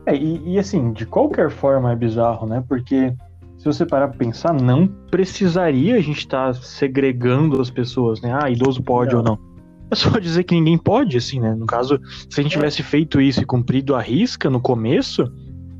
É, 0.05 0.15
e, 0.15 0.53
e, 0.53 0.59
assim, 0.59 0.93
de 0.93 1.07
qualquer 1.07 1.49
forma 1.49 1.91
é 1.91 1.95
bizarro, 1.95 2.45
né? 2.47 2.63
Porque 2.67 3.11
se 3.57 3.65
você 3.65 3.87
parar 3.87 4.09
pra 4.09 4.17
pensar, 4.17 4.53
não 4.53 4.87
precisaria 4.87 5.95
a 5.95 5.99
gente 5.99 6.19
estar 6.19 6.53
tá 6.53 6.61
segregando 6.61 7.59
as 7.59 7.71
pessoas, 7.71 8.21
né? 8.21 8.37
Ah, 8.39 8.51
idoso 8.51 8.83
pode 8.83 9.13
não. 9.13 9.19
ou 9.19 9.25
não. 9.25 9.48
É 9.91 9.95
só 9.95 10.19
dizer 10.19 10.43
que 10.43 10.53
ninguém 10.53 10.77
pode, 10.77 11.17
assim, 11.17 11.39
né? 11.39 11.55
No 11.55 11.65
caso, 11.65 11.99
se 12.29 12.39
a 12.39 12.43
gente 12.43 12.51
tivesse 12.51 12.83
feito 12.83 13.19
isso 13.19 13.41
e 13.41 13.45
cumprido 13.45 13.95
a 13.95 14.01
risca 14.01 14.49
no 14.49 14.59
começo, 14.59 15.31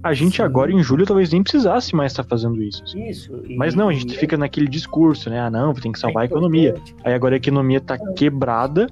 a 0.02 0.14
gente 0.14 0.38
Sim. 0.38 0.44
agora 0.44 0.72
em 0.72 0.82
julho 0.82 1.06
talvez 1.06 1.32
nem 1.32 1.44
precisasse 1.44 1.96
mais 1.96 2.12
estar 2.12 2.24
fazendo 2.24 2.62
isso. 2.64 2.84
Assim. 2.84 3.08
Isso. 3.08 3.42
E, 3.48 3.56
Mas 3.56 3.76
não, 3.76 3.90
a 3.90 3.94
gente 3.94 4.18
fica 4.18 4.38
naquele 4.38 4.68
discurso, 4.68 5.30
né? 5.30 5.40
Ah, 5.40 5.50
não, 5.50 5.74
tem 5.74 5.92
que 5.92 6.00
salvar 6.00 6.24
é 6.24 6.28
a 6.28 6.30
economia. 6.30 6.76
Aí 7.04 7.14
agora 7.14 7.36
a 7.36 7.38
economia 7.38 7.82
tá 7.82 7.98
quebrada 8.14 8.88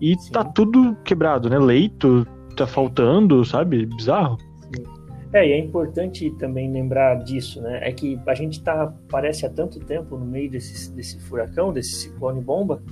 e 0.00 0.16
Sim. 0.18 0.32
tá 0.32 0.44
tudo 0.44 0.96
quebrado, 1.04 1.48
né? 1.48 1.58
Leito 1.58 2.26
tá 2.56 2.66
faltando, 2.66 3.44
sabe? 3.44 3.86
Bizarro. 3.86 4.36
Sim. 4.74 4.84
É, 5.32 5.48
e 5.48 5.52
é 5.52 5.58
importante 5.58 6.30
também 6.32 6.70
lembrar 6.70 7.14
disso, 7.24 7.62
né? 7.62 7.80
É 7.82 7.90
que 7.90 8.20
a 8.26 8.34
gente 8.34 8.62
tá, 8.62 8.92
parece 9.08 9.46
há 9.46 9.50
tanto 9.50 9.80
tempo 9.80 10.18
no 10.18 10.26
meio 10.26 10.50
desse, 10.50 10.92
desse 10.92 11.18
furacão, 11.20 11.72
desse 11.72 11.94
ciclone 11.94 12.42
bomba, 12.42 12.82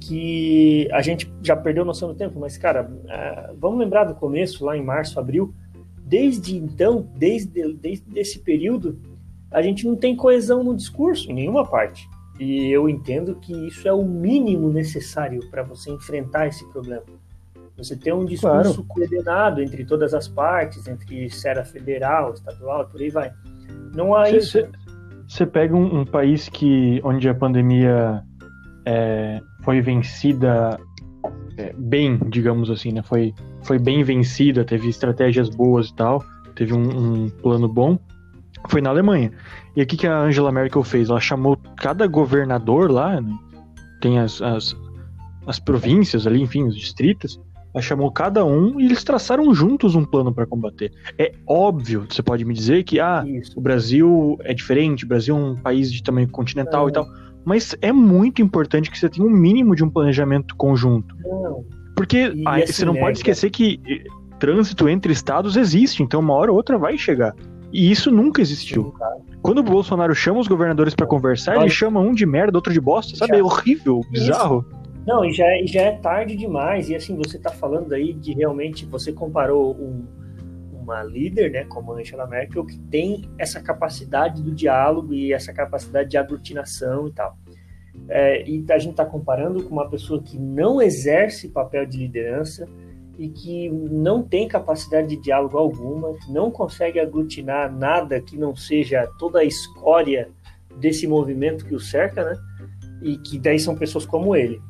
que 0.00 0.88
a 0.92 1.02
gente 1.02 1.30
já 1.42 1.54
perdeu 1.54 1.84
noção 1.84 2.08
do 2.08 2.14
tempo, 2.14 2.40
mas, 2.40 2.56
cara, 2.56 2.90
é, 3.06 3.52
vamos 3.58 3.78
lembrar 3.78 4.04
do 4.04 4.14
começo, 4.14 4.64
lá 4.64 4.76
em 4.76 4.82
março, 4.82 5.20
abril. 5.20 5.54
Desde 5.98 6.56
então, 6.56 7.06
desde, 7.14 7.72
desde 7.74 8.18
esse 8.18 8.38
período, 8.40 8.98
a 9.50 9.60
gente 9.62 9.86
não 9.86 9.94
tem 9.94 10.16
coesão 10.16 10.64
no 10.64 10.74
discurso, 10.74 11.30
em 11.30 11.34
nenhuma 11.34 11.66
parte. 11.66 12.08
E 12.38 12.68
eu 12.70 12.88
entendo 12.88 13.34
que 13.36 13.52
isso 13.68 13.86
é 13.86 13.92
o 13.92 14.02
mínimo 14.02 14.72
necessário 14.72 15.40
para 15.50 15.62
você 15.62 15.90
enfrentar 15.90 16.46
esse 16.46 16.66
problema. 16.70 17.02
Você 17.76 17.96
ter 17.96 18.14
um 18.14 18.24
discurso 18.24 18.82
claro. 18.82 18.88
coordenado 18.88 19.62
entre 19.62 19.84
todas 19.84 20.14
as 20.14 20.26
partes, 20.26 20.86
entre 20.86 21.26
esfera 21.26 21.64
federal, 21.64 22.32
estadual, 22.32 22.86
por 22.86 23.00
aí 23.00 23.10
vai. 23.10 23.32
Não 23.94 24.14
há 24.14 24.26
cê, 24.26 24.36
isso. 24.38 24.68
você 25.28 25.46
pega 25.46 25.76
um, 25.76 26.00
um, 26.00 26.04
país 26.04 26.48
que 26.48 27.00
onde 27.04 27.28
a 27.28 27.34
pandemia 27.34 28.22
é, 28.84 29.40
foi 29.62 29.80
vencida 29.80 30.78
é, 31.56 31.72
bem, 31.76 32.18
digamos 32.28 32.70
assim, 32.70 32.92
né? 32.92 33.02
Foi, 33.02 33.34
foi 33.62 33.78
bem 33.78 34.02
vencida, 34.02 34.64
teve 34.64 34.88
estratégias 34.88 35.48
boas 35.48 35.88
e 35.88 35.94
tal, 35.94 36.24
teve 36.54 36.72
um, 36.74 37.24
um 37.24 37.28
plano 37.28 37.68
bom. 37.68 37.98
Foi 38.68 38.80
na 38.80 38.90
Alemanha. 38.90 39.32
E 39.74 39.80
aqui 39.80 39.96
que 39.96 40.06
a 40.06 40.18
Angela 40.18 40.52
Merkel 40.52 40.82
fez? 40.82 41.08
Ela 41.08 41.20
chamou 41.20 41.56
cada 41.76 42.06
governador 42.06 42.90
lá, 42.90 43.20
né? 43.20 43.38
tem 44.00 44.18
as, 44.18 44.40
as, 44.42 44.76
as 45.46 45.58
províncias 45.58 46.26
ali, 46.26 46.42
enfim, 46.42 46.64
os 46.64 46.76
distritos, 46.76 47.40
ela 47.72 47.82
chamou 47.82 48.10
cada 48.10 48.44
um 48.44 48.80
e 48.80 48.84
eles 48.84 49.04
traçaram 49.04 49.54
juntos 49.54 49.94
um 49.94 50.04
plano 50.04 50.32
para 50.32 50.46
combater. 50.46 50.92
É 51.16 51.32
óbvio, 51.46 52.06
você 52.08 52.22
pode 52.22 52.44
me 52.44 52.52
dizer 52.52 52.82
que 52.82 52.98
ah, 52.98 53.24
o 53.54 53.60
Brasil 53.60 54.36
é 54.42 54.52
diferente, 54.52 55.04
o 55.04 55.08
Brasil 55.08 55.36
é 55.36 55.38
um 55.38 55.54
país 55.56 55.92
de 55.92 56.02
tamanho 56.02 56.28
continental 56.28 56.86
é. 56.86 56.90
e 56.90 56.92
tal, 56.92 57.06
mas 57.44 57.74
é 57.80 57.92
muito 57.92 58.42
importante 58.42 58.90
que 58.90 58.98
você 58.98 59.08
tenha 59.08 59.26
um 59.26 59.30
mínimo 59.30 59.74
de 59.74 59.84
um 59.84 59.90
planejamento 59.90 60.54
conjunto. 60.56 61.14
Não. 61.18 61.64
Porque 61.96 62.32
aí, 62.46 62.62
assim, 62.62 62.72
você 62.72 62.84
não 62.84 62.94
pode 62.94 63.18
esquecer 63.18 63.50
que 63.50 63.80
eh, 63.86 64.04
trânsito 64.38 64.88
entre 64.88 65.12
estados 65.12 65.56
existe, 65.56 66.02
então 66.02 66.20
uma 66.20 66.34
hora 66.34 66.50
ou 66.50 66.56
outra 66.56 66.78
vai 66.78 66.96
chegar. 66.96 67.34
E 67.72 67.90
isso 67.90 68.10
nunca 68.10 68.40
existiu. 68.40 68.94
Quando 69.42 69.58
o 69.58 69.62
Bolsonaro 69.62 70.14
chama 70.14 70.40
os 70.40 70.48
governadores 70.48 70.94
para 70.94 71.06
conversar, 71.06 71.56
Olha. 71.56 71.64
ele 71.64 71.70
chama 71.70 72.00
um 72.00 72.12
de 72.12 72.26
merda, 72.26 72.58
outro 72.58 72.72
de 72.72 72.80
bosta, 72.80 73.16
sabe? 73.16 73.32
Já. 73.32 73.38
É 73.38 73.42
horrível, 73.42 74.00
bizarro. 74.10 74.66
Isso. 74.68 74.80
Não, 75.06 75.24
e 75.24 75.32
já, 75.32 75.46
e 75.56 75.66
já 75.66 75.80
é 75.82 75.92
tarde 75.92 76.36
demais. 76.36 76.90
E 76.90 76.94
assim, 76.94 77.16
você 77.16 77.36
está 77.36 77.50
falando 77.50 77.92
aí 77.92 78.12
de 78.12 78.32
realmente. 78.32 78.84
Você 78.86 79.12
comparou 79.12 79.72
um, 79.74 80.04
uma 80.80 81.02
líder, 81.02 81.50
né, 81.50 81.64
como 81.64 81.92
Angela 81.92 82.26
Merkel, 82.26 82.64
que 82.64 82.78
tem 82.78 83.28
essa 83.38 83.60
capacidade 83.60 84.42
do 84.42 84.52
diálogo 84.52 85.12
e 85.12 85.32
essa 85.32 85.52
capacidade 85.52 86.10
de 86.10 86.16
aglutinação 86.16 87.08
e 87.08 87.12
tal. 87.12 87.36
É, 88.08 88.48
e 88.48 88.64
a 88.70 88.78
gente 88.78 88.92
está 88.92 89.04
comparando 89.04 89.62
com 89.62 89.70
uma 89.70 89.88
pessoa 89.88 90.22
que 90.22 90.38
não 90.38 90.80
exerce 90.80 91.48
papel 91.48 91.86
de 91.86 91.98
liderança 91.98 92.66
e 93.18 93.28
que 93.28 93.68
não 93.68 94.22
tem 94.22 94.48
capacidade 94.48 95.08
de 95.08 95.16
diálogo 95.16 95.58
alguma, 95.58 96.14
que 96.14 96.32
não 96.32 96.50
consegue 96.50 96.98
aglutinar 96.98 97.70
nada 97.70 98.20
que 98.20 98.36
não 98.36 98.56
seja 98.56 99.06
toda 99.18 99.40
a 99.40 99.44
escória 99.44 100.30
desse 100.78 101.06
movimento 101.06 101.66
que 101.66 101.74
o 101.74 101.80
cerca, 101.80 102.24
né? 102.24 102.36
E 103.02 103.18
que 103.18 103.38
daí 103.38 103.58
são 103.58 103.76
pessoas 103.76 104.06
como 104.06 104.34
ele. 104.34 104.60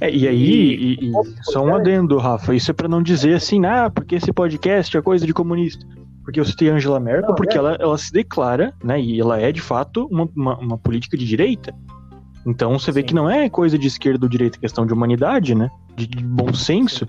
É, 0.00 0.10
e 0.10 0.28
aí, 0.28 0.96
e, 1.00 1.08
e, 1.08 1.12
só 1.42 1.64
um 1.64 1.74
adendo, 1.74 2.18
Rafa, 2.18 2.54
isso 2.54 2.70
é 2.70 2.74
para 2.74 2.88
não 2.88 3.02
dizer 3.02 3.34
assim, 3.34 3.64
ah, 3.66 3.90
porque 3.90 4.14
esse 4.14 4.32
podcast 4.32 4.96
é 4.96 5.02
coisa 5.02 5.26
de 5.26 5.34
comunista. 5.34 5.84
Porque 6.22 6.38
eu 6.38 6.44
citei 6.44 6.68
Angela 6.68 7.00
Merkel, 7.00 7.30
não, 7.30 7.34
porque 7.34 7.56
é. 7.56 7.58
ela, 7.58 7.76
ela 7.80 7.98
se 7.98 8.12
declara, 8.12 8.72
né, 8.84 9.00
e 9.00 9.18
ela 9.18 9.40
é 9.40 9.50
de 9.50 9.60
fato 9.60 10.06
uma, 10.10 10.28
uma, 10.36 10.58
uma 10.58 10.78
política 10.78 11.16
de 11.16 11.24
direita. 11.24 11.74
Então 12.46 12.78
você 12.78 12.92
vê 12.92 13.00
Sim. 13.00 13.06
que 13.06 13.14
não 13.14 13.28
é 13.28 13.48
coisa 13.48 13.78
de 13.78 13.86
esquerda 13.86 14.24
ou 14.26 14.30
direita, 14.30 14.56
é 14.58 14.60
questão 14.60 14.86
de 14.86 14.92
humanidade, 14.92 15.54
né, 15.54 15.68
de, 15.96 16.06
de 16.06 16.22
bom 16.22 16.52
senso. 16.52 17.06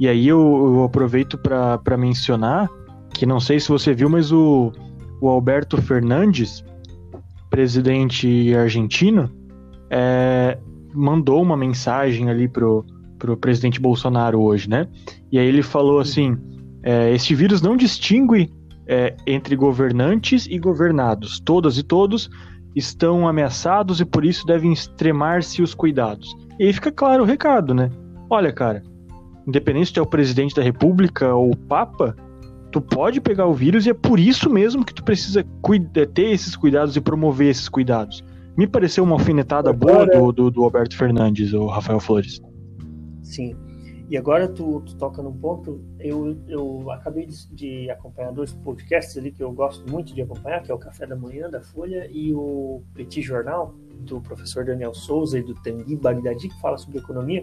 E 0.00 0.08
aí 0.08 0.26
eu, 0.26 0.40
eu 0.40 0.84
aproveito 0.84 1.36
para 1.36 1.96
mencionar 1.96 2.70
que 3.12 3.26
não 3.26 3.38
sei 3.38 3.60
se 3.60 3.68
você 3.68 3.92
viu, 3.92 4.08
mas 4.08 4.32
o, 4.32 4.72
o 5.20 5.28
Alberto 5.28 5.80
Fernandes, 5.80 6.64
presidente 7.50 8.54
argentino, 8.54 9.30
é, 9.90 10.58
mandou 10.94 11.42
uma 11.42 11.56
mensagem 11.56 12.30
ali 12.30 12.48
pro, 12.48 12.84
pro 13.18 13.36
presidente 13.36 13.80
Bolsonaro 13.80 14.40
hoje, 14.40 14.68
né? 14.68 14.86
E 15.30 15.38
aí 15.38 15.46
ele 15.46 15.62
falou 15.62 15.98
assim: 15.98 16.36
é, 16.82 17.12
este 17.12 17.34
vírus 17.34 17.60
não 17.60 17.76
distingue 17.76 18.50
é, 18.86 19.16
entre 19.26 19.56
governantes 19.56 20.46
e 20.46 20.58
governados. 20.58 21.40
Todas 21.40 21.78
e 21.78 21.82
todos 21.82 22.30
estão 22.74 23.26
ameaçados 23.26 24.00
e 24.00 24.04
por 24.04 24.24
isso 24.24 24.46
devem 24.46 24.72
extremar-se 24.72 25.62
os 25.62 25.74
cuidados. 25.74 26.34
E 26.58 26.66
aí 26.66 26.72
fica 26.72 26.92
claro 26.92 27.22
o 27.22 27.26
recado, 27.26 27.74
né? 27.74 27.90
Olha, 28.28 28.52
cara, 28.52 28.82
independente 29.46 29.86
se 29.86 29.92
tu 29.92 30.00
é 30.00 30.02
o 30.02 30.06
presidente 30.06 30.54
da 30.54 30.62
república 30.62 31.34
ou 31.34 31.52
o 31.52 31.56
papa, 31.56 32.16
tu 32.70 32.80
pode 32.80 33.20
pegar 33.20 33.46
o 33.46 33.54
vírus 33.54 33.86
e 33.86 33.90
é 33.90 33.94
por 33.94 34.18
isso 34.18 34.50
mesmo 34.50 34.84
que 34.84 34.94
tu 34.94 35.04
precisa 35.04 35.44
ter 36.12 36.30
esses 36.30 36.56
cuidados 36.56 36.96
e 36.96 37.00
promover 37.00 37.48
esses 37.48 37.68
cuidados. 37.68 38.24
Me 38.56 38.66
pareceu 38.66 39.02
uma 39.02 39.14
alfinetada 39.14 39.72
boa 39.72 40.06
do, 40.06 40.30
do, 40.30 40.50
do 40.50 40.64
Alberto 40.64 40.96
Fernandes, 40.96 41.52
o 41.52 41.66
Rafael 41.66 41.98
Flores. 41.98 42.40
Sim. 43.22 43.56
E 44.08 44.16
agora 44.18 44.46
tu, 44.46 44.82
tu, 44.82 44.96
toca 44.96 45.22
num 45.22 45.32
ponto, 45.32 45.80
eu, 45.98 46.36
eu 46.46 46.90
acabei 46.90 47.26
de, 47.26 47.48
de, 47.54 47.90
acompanhar 47.90 48.32
dois 48.32 48.52
podcasts 48.52 49.16
ali 49.16 49.32
que 49.32 49.42
eu 49.42 49.50
gosto 49.50 49.90
muito 49.90 50.14
de 50.14 50.20
acompanhar, 50.20 50.62
que 50.62 50.70
é 50.70 50.74
o 50.74 50.78
Café 50.78 51.06
da 51.06 51.16
Manhã 51.16 51.48
da 51.48 51.62
Folha 51.62 52.06
e 52.12 52.32
o 52.34 52.82
Petit 52.94 53.22
Jornal, 53.22 53.74
do 54.00 54.20
professor 54.20 54.64
Daniel 54.64 54.94
Souza 54.94 55.38
e 55.38 55.42
do 55.42 55.54
Tanguy 55.54 55.96
Bagdadi, 55.96 56.48
que 56.48 56.60
fala 56.60 56.76
sobre 56.76 56.98
economia. 56.98 57.42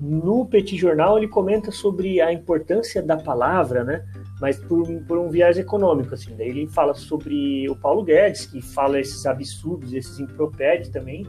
No 0.00 0.46
Petit 0.46 0.76
Jornal 0.76 1.16
ele 1.16 1.28
comenta 1.28 1.70
sobre 1.70 2.20
a 2.20 2.32
importância 2.32 3.00
da 3.00 3.16
palavra, 3.16 3.84
né? 3.84 4.04
Mas 4.40 4.58
por, 4.58 4.86
por, 5.02 5.18
um 5.18 5.28
viés 5.28 5.58
econômico, 5.58 6.14
assim. 6.14 6.34
Daí 6.36 6.48
ele 6.48 6.66
fala 6.68 6.94
sobre 6.94 7.68
o 7.68 7.76
Paulo 7.76 8.02
Guedes, 8.02 8.46
que 8.46 8.60
fala 8.60 9.00
esses 9.00 9.26
absurdos, 9.26 9.92
esses 9.92 10.18
impropérios 10.20 10.88
também, 10.88 11.26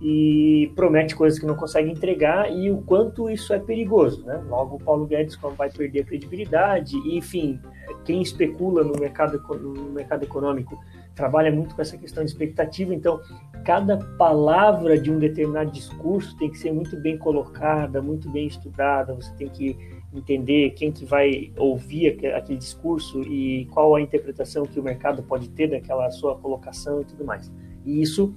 e 0.00 0.70
promete 0.76 1.16
coisas 1.16 1.38
que 1.38 1.46
não 1.46 1.56
consegue 1.56 1.90
entregar 1.90 2.52
e 2.52 2.70
o 2.70 2.82
quanto 2.82 3.28
isso 3.28 3.52
é 3.52 3.58
perigoso, 3.58 4.24
né? 4.24 4.40
Logo 4.48 4.76
o 4.76 4.78
Paulo 4.78 5.06
Guedes 5.06 5.36
vai 5.56 5.70
perder 5.70 6.02
a 6.02 6.04
credibilidade 6.04 6.96
e, 6.98 7.18
enfim, 7.18 7.60
quem 8.04 8.22
especula 8.22 8.84
no 8.84 8.92
mercado, 8.98 9.42
no 9.58 9.90
mercado 9.90 10.22
econômico 10.22 10.78
trabalha 11.16 11.50
muito 11.50 11.74
com 11.74 11.82
essa 11.82 11.98
questão 11.98 12.24
de 12.24 12.30
expectativa, 12.30 12.94
então 12.94 13.20
cada 13.64 13.96
palavra 14.16 14.96
de 14.96 15.10
um 15.10 15.18
determinado 15.18 15.72
discurso 15.72 16.36
tem 16.36 16.48
que 16.48 16.58
ser 16.58 16.72
muito 16.72 16.96
bem 16.96 17.18
colocada, 17.18 18.00
muito 18.00 18.30
bem 18.30 18.46
estudada, 18.46 19.12
você 19.12 19.32
tem 19.34 19.48
que 19.48 19.76
entender 20.12 20.70
quem 20.70 20.90
que 20.90 21.04
vai 21.04 21.52
ouvir 21.56 22.18
aquele 22.34 22.58
discurso 22.58 23.22
e 23.22 23.66
qual 23.66 23.94
a 23.94 24.00
interpretação 24.00 24.64
que 24.64 24.80
o 24.80 24.82
mercado 24.82 25.22
pode 25.22 25.50
ter 25.50 25.68
daquela 25.68 26.10
sua 26.10 26.36
colocação 26.36 27.02
e 27.02 27.04
tudo 27.04 27.24
mais. 27.24 27.52
E 27.84 28.00
isso, 28.00 28.34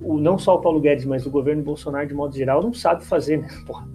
o, 0.00 0.16
não 0.18 0.38
só 0.38 0.54
o 0.54 0.60
Paulo 0.60 0.80
Guedes, 0.80 1.04
mas 1.04 1.26
o 1.26 1.30
governo 1.30 1.62
Bolsonaro, 1.62 2.06
de 2.06 2.14
modo 2.14 2.34
geral, 2.34 2.62
não 2.62 2.72
sabe 2.72 3.04
fazer, 3.04 3.38
né? 3.38 3.48
Porra, 3.66 3.86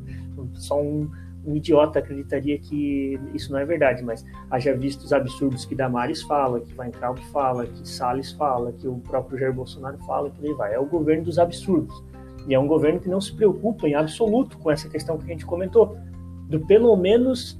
só 0.53 0.79
um, 0.79 1.09
um, 1.43 1.55
idiota 1.55 1.97
acreditaria 1.97 2.59
que 2.59 3.19
isso 3.33 3.51
não 3.51 3.59
é 3.59 3.65
verdade, 3.65 4.03
mas 4.03 4.23
haja 4.51 4.75
visto 4.75 5.01
os 5.01 5.11
absurdos 5.11 5.65
que 5.65 5.73
Damares 5.73 6.21
fala, 6.21 6.59
que 6.59 6.79
Weintraub 6.79 7.17
fala, 7.31 7.65
que 7.65 7.87
Salles 7.87 8.31
fala, 8.33 8.71
que 8.71 8.87
o 8.87 8.99
próprio 8.99 9.39
Jair 9.39 9.53
Bolsonaro 9.53 9.97
fala, 10.05 10.27
e 10.27 10.31
por 10.31 10.45
aí 10.45 10.53
vai. 10.53 10.73
É 10.75 10.79
o 10.79 10.85
governo 10.85 11.23
dos 11.23 11.39
absurdos. 11.39 12.03
E 12.47 12.53
é 12.53 12.59
um 12.59 12.67
governo 12.67 12.99
que 12.99 13.09
não 13.09 13.19
se 13.19 13.35
preocupa 13.35 13.87
em 13.87 13.95
absoluto 13.95 14.59
com 14.59 14.69
essa 14.69 14.87
questão 14.87 15.17
que 15.17 15.23
a 15.23 15.29
gente 15.29 15.47
comentou 15.47 15.97
do 16.47 16.59
pelo 16.65 16.95
menos 16.95 17.59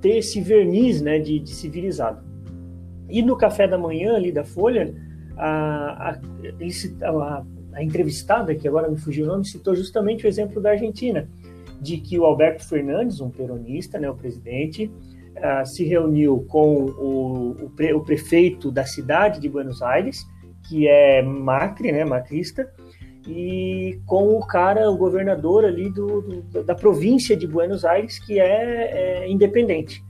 ter 0.00 0.18
esse 0.18 0.40
verniz 0.40 1.00
né, 1.00 1.18
de, 1.18 1.38
de 1.38 1.50
civilizado. 1.50 2.22
E 3.08 3.22
no 3.22 3.36
café 3.36 3.66
da 3.66 3.78
manhã 3.78 4.14
ali 4.14 4.30
da 4.30 4.44
Folha, 4.44 4.94
a, 5.36 6.10
a, 6.10 6.18
a, 7.02 7.44
a, 7.72 7.82
entrevistada, 7.82 8.54
que 8.54 8.68
agora 8.68 8.88
me 8.88 8.98
fugiu 8.98 9.24
o 9.24 9.28
nome, 9.28 9.44
citou 9.44 9.74
justamente 9.74 10.26
o 10.26 10.28
exemplo 10.28 10.60
da 10.60 10.70
Argentina, 10.70 11.28
de 11.80 11.98
que 11.98 12.18
o 12.18 12.24
Alberto 12.24 12.66
Fernandes, 12.68 13.20
um 13.20 13.30
peronista, 13.30 13.98
né, 13.98 14.10
o 14.10 14.14
presidente, 14.14 14.90
uh, 15.36 15.64
se 15.64 15.84
reuniu 15.84 16.44
com 16.48 16.84
o, 16.84 17.50
o, 17.64 17.70
pre, 17.70 17.94
o, 17.94 18.00
prefeito 18.00 18.70
da 18.70 18.84
cidade 18.84 19.40
de 19.40 19.48
Buenos 19.48 19.80
Aires, 19.80 20.26
que 20.68 20.86
é 20.86 21.22
Macri, 21.22 21.92
né, 21.92 22.04
macrista, 22.04 22.70
e 23.28 24.00
com 24.06 24.38
o 24.38 24.46
cara, 24.46 24.90
o 24.90 24.96
governador 24.96 25.64
ali 25.64 25.90
do, 25.90 26.22
do 26.22 26.64
da 26.64 26.74
província 26.74 27.36
de 27.36 27.46
Buenos 27.46 27.84
Aires, 27.84 28.18
que 28.18 28.40
é, 28.40 29.24
é, 29.24 29.30
independente. 29.30 30.02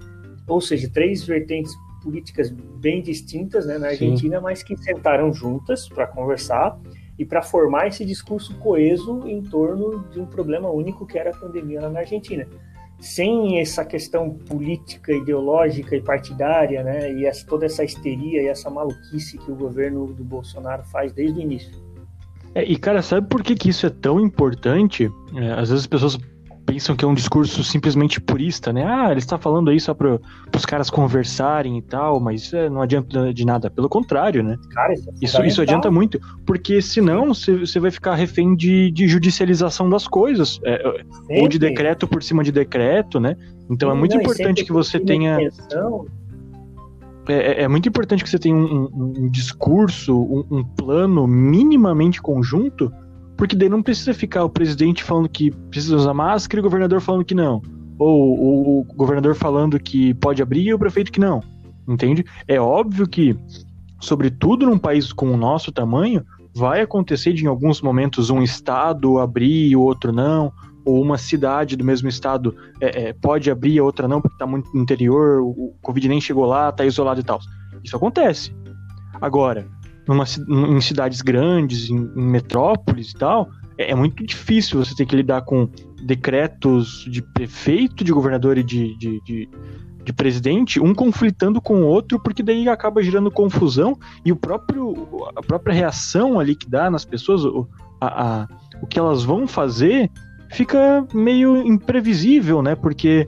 Ou 0.46 0.60
seja, 0.60 0.88
três 0.88 1.24
vertentes 1.24 1.74
políticas 2.00 2.48
bem 2.50 3.02
distintas 3.02 3.66
né, 3.66 3.76
na 3.76 3.88
Argentina, 3.88 4.36
Sim. 4.36 4.42
mas 4.42 4.62
que 4.62 4.76
sentaram 4.76 5.32
juntas 5.32 5.88
para 5.88 6.06
conversar 6.06 6.78
e 7.18 7.24
para 7.24 7.42
formar 7.42 7.88
esse 7.88 8.04
discurso 8.04 8.56
coeso 8.58 9.26
em 9.26 9.42
torno 9.42 10.04
de 10.12 10.20
um 10.20 10.26
problema 10.26 10.70
único 10.70 11.04
que 11.04 11.18
era 11.18 11.30
a 11.30 11.36
pandemia 11.36 11.80
lá 11.80 11.90
na 11.90 12.00
Argentina. 12.00 12.46
Sem 13.00 13.60
essa 13.60 13.84
questão 13.84 14.30
política, 14.30 15.12
ideológica 15.12 15.96
e 15.96 16.00
partidária, 16.00 16.84
né, 16.84 17.12
e 17.12 17.26
essa, 17.26 17.44
toda 17.44 17.66
essa 17.66 17.82
histeria 17.82 18.42
e 18.42 18.46
essa 18.46 18.70
maluquice 18.70 19.38
que 19.38 19.50
o 19.50 19.56
governo 19.56 20.06
do 20.06 20.22
Bolsonaro 20.22 20.84
faz 20.84 21.12
desde 21.12 21.40
o 21.40 21.42
início. 21.42 21.87
É, 22.54 22.64
e 22.64 22.76
cara, 22.76 23.02
sabe 23.02 23.28
por 23.28 23.42
que, 23.42 23.54
que 23.54 23.68
isso 23.68 23.86
é 23.86 23.90
tão 23.90 24.20
importante? 24.20 25.10
É, 25.34 25.52
às 25.52 25.70
vezes 25.70 25.80
as 25.80 25.86
pessoas 25.86 26.18
pensam 26.68 26.94
que 26.94 27.02
é 27.02 27.08
um 27.08 27.14
discurso 27.14 27.64
simplesmente 27.64 28.20
purista, 28.20 28.74
né? 28.74 28.84
Ah, 28.84 29.10
ele 29.10 29.20
está 29.20 29.38
falando 29.38 29.70
aí 29.70 29.80
só 29.80 29.94
para 29.94 30.20
os 30.54 30.66
caras 30.66 30.90
conversarem 30.90 31.78
e 31.78 31.82
tal, 31.82 32.20
mas 32.20 32.52
é, 32.52 32.68
não 32.68 32.82
adianta 32.82 33.32
de 33.32 33.46
nada. 33.46 33.70
Pelo 33.70 33.88
contrário, 33.88 34.42
né? 34.42 34.58
Cara, 34.72 34.92
isso, 34.92 35.08
é 35.08 35.12
isso, 35.22 35.44
isso, 35.44 35.62
adianta 35.62 35.90
muito, 35.90 36.20
porque 36.44 36.82
senão 36.82 37.32
você 37.32 37.80
vai 37.80 37.90
ficar 37.90 38.14
refém 38.16 38.54
de, 38.54 38.90
de 38.90 39.08
judicialização 39.08 39.88
das 39.88 40.06
coisas, 40.06 40.60
é, 40.62 40.82
é 41.30 41.40
ou 41.40 41.48
de 41.48 41.58
decreto 41.58 42.06
por 42.06 42.22
cima 42.22 42.44
de 42.44 42.52
decreto, 42.52 43.18
né? 43.18 43.34
Então 43.70 43.90
é 43.90 43.94
muito 43.94 44.14
não, 44.14 44.20
importante 44.20 44.62
que 44.62 44.72
você 44.72 45.00
tenha. 45.00 45.38
É, 47.28 47.62
é, 47.62 47.68
muito 47.68 47.88
importante 47.88 48.24
que 48.24 48.30
você 48.30 48.38
tenha 48.38 48.54
um, 48.54 48.84
um, 48.84 49.12
um 49.24 49.30
discurso, 49.30 50.16
um, 50.18 50.44
um, 50.50 50.64
plano 50.64 51.26
minimamente 51.26 52.22
conjunto, 52.22 52.92
porque 53.36 53.54
daí 53.54 53.68
não 53.68 53.82
precisa 53.82 54.14
ficar 54.14 54.44
o 54.44 54.48
presidente 54.48 55.04
falando 55.04 55.28
que 55.28 55.50
precisa 55.50 55.96
usar 55.96 56.14
máscara 56.14 56.58
e 56.58 56.62
o 56.62 56.64
governador 56.64 57.00
falando 57.00 57.24
que 57.24 57.34
não. 57.34 57.62
Ou, 57.98 58.40
ou 58.40 58.80
o 58.80 58.84
governador 58.84 59.34
falando 59.34 59.78
que 59.78 60.14
pode 60.14 60.42
abrir 60.42 60.66
e 60.66 60.74
o 60.74 60.78
prefeito 60.78 61.12
que 61.12 61.20
não. 61.20 61.42
Entende? 61.86 62.24
É 62.46 62.60
óbvio 62.60 63.06
que, 63.06 63.36
sobretudo 64.00 64.66
num 64.66 64.78
país 64.78 65.12
com 65.12 65.30
o 65.30 65.36
nosso 65.36 65.70
tamanho, 65.70 66.24
vai 66.54 66.80
acontecer 66.80 67.32
de 67.32 67.44
em 67.44 67.48
alguns 67.48 67.80
momentos 67.80 68.30
um 68.30 68.42
estado 68.42 69.18
abrir 69.18 69.68
e 69.68 69.76
o 69.76 69.80
outro 69.80 70.12
não, 70.12 70.52
ou 70.88 71.02
uma 71.02 71.18
cidade 71.18 71.76
do 71.76 71.84
mesmo 71.84 72.08
estado 72.08 72.56
é, 72.80 73.08
é, 73.08 73.12
pode 73.12 73.50
abrir 73.50 73.78
a 73.78 73.84
outra 73.84 74.08
não, 74.08 74.22
porque 74.22 74.34
está 74.34 74.46
muito 74.46 74.72
no 74.74 74.80
interior, 74.80 75.42
o 75.42 75.76
Covid 75.82 76.08
nem 76.08 76.18
chegou 76.18 76.46
lá, 76.46 76.70
está 76.70 76.86
isolado 76.86 77.20
e 77.20 77.22
tal. 77.22 77.38
Isso 77.84 77.94
acontece. 77.94 78.56
Agora, 79.20 79.68
numa, 80.06 80.24
em 80.48 80.80
cidades 80.80 81.20
grandes, 81.20 81.90
em, 81.90 81.96
em 81.96 82.22
metrópoles 82.22 83.10
e 83.10 83.14
tal, 83.14 83.50
é, 83.76 83.90
é, 83.90 83.94
muito 83.94 84.24
difícil 84.24 84.82
você 84.82 84.94
ter 84.94 85.04
que 85.04 85.14
lidar 85.14 85.42
com 85.42 85.68
decretos 86.06 87.06
de 87.10 87.20
prefeito, 87.20 88.02
de 88.02 88.10
governador 88.10 88.56
e 88.56 88.62
de, 88.62 88.96
de, 88.96 89.20
de 89.24 89.48
de 90.08 90.12
presidente, 90.14 90.80
um 90.80 90.94
conflitando 90.94 91.60
com 91.60 91.82
o 91.82 91.86
outro, 91.86 92.18
porque 92.18 92.42
daí 92.42 92.66
acaba 92.66 93.02
gerando 93.02 93.30
confusão 93.30 93.94
e 94.24 94.32
o 94.32 94.36
próprio 94.36 95.28
a 95.36 95.42
própria 95.42 95.74
reação 95.74 96.40
ali 96.40 96.56
que 96.56 96.66
dá 96.66 96.90
nas 96.90 97.04
pessoas, 97.04 97.44
o, 97.44 97.68
a, 98.00 98.06
a, 98.24 98.48
o 98.80 98.86
que 98.86 98.98
elas 98.98 99.22
vão 99.22 99.46
fazer, 99.46 100.10
fica 100.50 101.06
meio 101.12 101.56
imprevisível, 101.58 102.62
né? 102.62 102.74
Porque 102.74 103.26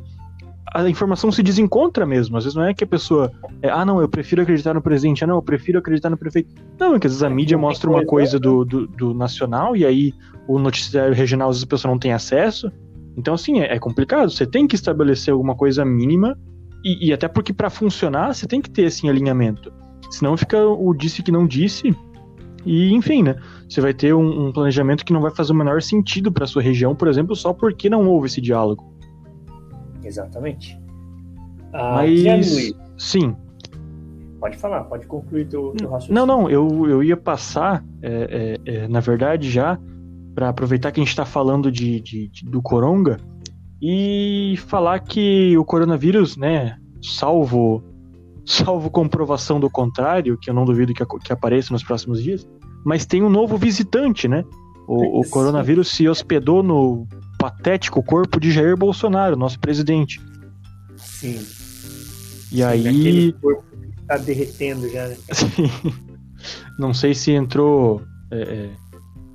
a 0.72 0.88
informação 0.88 1.32
se 1.32 1.42
desencontra 1.42 2.06
mesmo. 2.06 2.36
Às 2.36 2.44
vezes 2.44 2.56
não 2.56 2.64
é 2.64 2.72
que 2.72 2.84
a 2.84 2.86
pessoa. 2.86 3.30
É, 3.60 3.68
ah, 3.68 3.84
não, 3.84 4.00
eu 4.00 4.08
prefiro 4.08 4.42
acreditar 4.42 4.72
no 4.72 4.80
presidente. 4.80 5.24
Ah, 5.24 5.26
não, 5.26 5.36
eu 5.36 5.42
prefiro 5.42 5.78
acreditar 5.78 6.10
no 6.10 6.16
prefeito. 6.16 6.54
Não, 6.78 6.94
é 6.94 7.00
que 7.00 7.06
às 7.06 7.12
vezes 7.12 7.22
a 7.22 7.30
mídia 7.30 7.58
mostra 7.58 7.90
uma 7.90 8.04
coisa 8.04 8.38
do, 8.38 8.64
do, 8.64 8.86
do, 8.86 9.14
nacional 9.14 9.76
e 9.76 9.84
aí 9.84 10.14
o 10.46 10.58
noticiário 10.58 11.14
regional 11.14 11.48
às 11.48 11.56
vezes 11.56 11.64
a 11.64 11.68
pessoa 11.68 11.90
não 11.92 11.98
tem 11.98 12.12
acesso. 12.12 12.70
Então, 13.16 13.34
assim, 13.34 13.60
é, 13.60 13.74
é 13.74 13.78
complicado. 13.78 14.30
Você 14.30 14.46
tem 14.46 14.66
que 14.66 14.76
estabelecer 14.76 15.32
alguma 15.32 15.56
coisa 15.56 15.84
mínima 15.84 16.38
e, 16.84 17.08
e 17.08 17.12
até 17.12 17.26
porque 17.26 17.52
para 17.52 17.68
funcionar 17.68 18.34
você 18.34 18.46
tem 18.46 18.60
que 18.60 18.70
ter 18.70 18.82
esse 18.82 19.08
alinhamento. 19.08 19.72
Senão 20.10 20.36
fica 20.36 20.64
o 20.64 20.94
disse 20.94 21.22
que 21.22 21.32
não 21.32 21.46
disse. 21.46 21.94
E 22.64 22.92
enfim, 22.92 23.22
né? 23.22 23.36
Você 23.68 23.80
vai 23.80 23.94
ter 23.94 24.14
um, 24.14 24.48
um 24.48 24.52
planejamento 24.52 25.04
que 25.04 25.12
não 25.12 25.20
vai 25.20 25.30
fazer 25.30 25.52
o 25.52 25.54
menor 25.54 25.80
sentido 25.82 26.30
para 26.30 26.46
sua 26.46 26.62
região, 26.62 26.94
por 26.94 27.08
exemplo, 27.08 27.34
só 27.34 27.52
porque 27.52 27.88
não 27.88 28.06
houve 28.06 28.26
esse 28.26 28.40
diálogo. 28.40 28.94
Exatamente. 30.04 30.78
Ah, 31.72 31.94
Mas 31.96 32.72
sim. 32.98 33.34
Pode 34.38 34.56
falar, 34.56 34.84
pode 34.84 35.06
concluir 35.06 35.46
teu, 35.46 35.72
teu 35.76 35.90
raciocínio. 35.90 36.14
Não, 36.14 36.26
não, 36.26 36.50
eu, 36.50 36.88
eu 36.88 37.02
ia 37.02 37.16
passar, 37.16 37.84
é, 38.02 38.58
é, 38.64 38.74
é, 38.74 38.88
na 38.88 39.00
verdade, 39.00 39.50
já, 39.50 39.78
para 40.34 40.48
aproveitar 40.48 40.90
que 40.90 41.00
a 41.00 41.02
gente 41.02 41.10
está 41.10 41.26
falando 41.26 41.70
de, 41.70 42.00
de, 42.00 42.28
de, 42.28 42.44
do 42.46 42.62
Coronga, 42.62 43.18
e 43.82 44.56
falar 44.66 44.98
que 45.00 45.56
o 45.56 45.64
coronavírus, 45.64 46.36
né, 46.36 46.78
salvo 47.02 47.82
salvo 48.50 48.90
comprovação 48.90 49.60
do 49.60 49.70
contrário, 49.70 50.36
que 50.36 50.50
eu 50.50 50.54
não 50.54 50.64
duvido 50.64 50.92
que, 50.92 51.04
que 51.24 51.32
apareça 51.32 51.72
nos 51.72 51.84
próximos 51.84 52.22
dias, 52.22 52.46
mas 52.84 53.06
tem 53.06 53.22
um 53.22 53.30
novo 53.30 53.56
visitante, 53.56 54.26
né? 54.26 54.44
O, 54.88 55.20
o 55.20 55.30
coronavírus 55.30 55.88
se 55.88 56.08
hospedou 56.08 56.62
no 56.62 57.06
patético 57.38 58.02
corpo 58.02 58.40
de 58.40 58.50
Jair 58.50 58.76
Bolsonaro, 58.76 59.36
nosso 59.36 59.58
presidente. 59.60 60.20
Sim. 60.96 61.38
E 62.50 62.56
Sim, 62.56 62.62
aí. 62.64 63.32
corpo 63.40 63.64
tá 64.08 64.16
derretendo 64.16 64.88
já, 64.88 65.06
né? 65.06 65.16
Sim. 65.32 65.70
Não 66.76 66.92
sei 66.92 67.14
se 67.14 67.30
entrou 67.30 68.02
é, 68.32 68.40
é, 68.40 68.70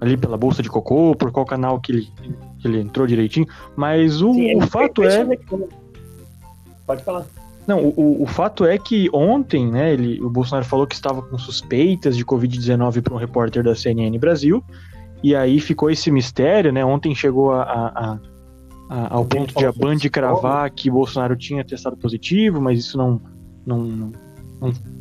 ali 0.02 0.18
pela 0.18 0.36
bolsa 0.36 0.62
de 0.62 0.70
cocô, 0.70 1.16
por 1.16 1.32
qual 1.32 1.46
canal 1.46 1.80
que 1.80 1.92
ele 1.92 2.08
que 2.60 2.68
ele 2.68 2.80
entrou 2.80 3.08
direitinho, 3.08 3.46
mas 3.78 4.22
o, 4.22 4.34
Sim, 4.34 4.58
o 4.58 4.68
fato 4.68 5.04
é. 5.04 5.26
Pode 6.86 7.04
falar. 7.04 7.26
Não, 7.68 7.84
o, 7.84 8.24
o 8.24 8.26
fato 8.28 8.64
é 8.66 8.78
que 8.78 9.10
ontem, 9.12 9.68
né, 9.70 9.94
ele, 9.94 10.22
o 10.22 10.30
Bolsonaro 10.30 10.66
falou 10.66 10.86
que 10.86 10.94
estava 10.94 11.22
com 11.22 11.38
suspeitas 11.38 12.16
de 12.16 12.24
Covid-19 12.24 13.02
para 13.02 13.14
um 13.14 13.18
repórter 13.18 13.64
da 13.64 13.76
CNN 13.76 14.18
Brasil, 14.20 14.64
e 15.24 15.36
aí 15.36 15.60
ficou 15.60 15.90
esse 15.90 16.12
mistério, 16.12 16.72
né? 16.72 16.86
Ontem 16.86 17.16
chegou 17.16 17.52
a, 17.52 17.64
a, 17.64 18.20
a, 18.90 19.16
ao 19.16 19.26
ponto 19.26 19.58
de 19.58 19.66
a 19.66 19.72
Band 19.72 19.98
cravar 20.12 20.70
que 20.70 20.92
Bolsonaro 20.92 21.36
tinha 21.36 21.64
testado 21.64 21.98
positivo, 21.98 22.62
mas 22.62 22.80
isso 22.80 22.98
não, 22.98 23.20
não, 23.66 24.12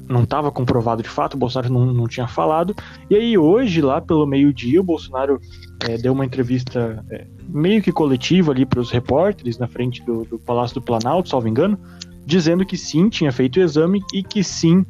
não 0.09 0.23
estava 0.23 0.51
comprovado 0.51 1.03
de 1.03 1.09
fato, 1.09 1.35
o 1.35 1.39
Bolsonaro 1.39 1.73
não, 1.73 1.93
não 1.93 2.07
tinha 2.07 2.27
falado. 2.27 2.75
E 3.11 3.15
aí 3.15 3.39
hoje, 3.39 3.81
lá 3.81 4.01
pelo 4.01 4.27
meio-dia, 4.27 4.81
o 4.81 4.85
Bolsonaro 4.85 5.41
é, 5.89 5.97
deu 5.97 6.13
uma 6.13 6.25
entrevista 6.25 7.05
é, 7.11 7.27
meio 7.49 7.83
que 7.83 7.93
coletiva 7.93 8.53
ali 8.53 8.65
para 8.65 8.81
os 8.81 8.91
repórteres 8.91 9.59
na 9.59 9.67
frente 9.67 10.03
do, 10.05 10.25
do, 10.25 10.39
Palácio 10.39 10.75
do 10.75 10.83
Planalto, 10.83 11.29
salvo 11.29 11.49
engano, 11.49 11.79
dizendo 12.25 12.65
que 12.65 12.77
sim, 12.77 13.09
tinha 13.09 13.33
feito 13.33 13.59
o 13.59 13.63
exame 13.63 14.03
e 14.13 14.23
que 14.23 14.43
sim, 14.43 14.85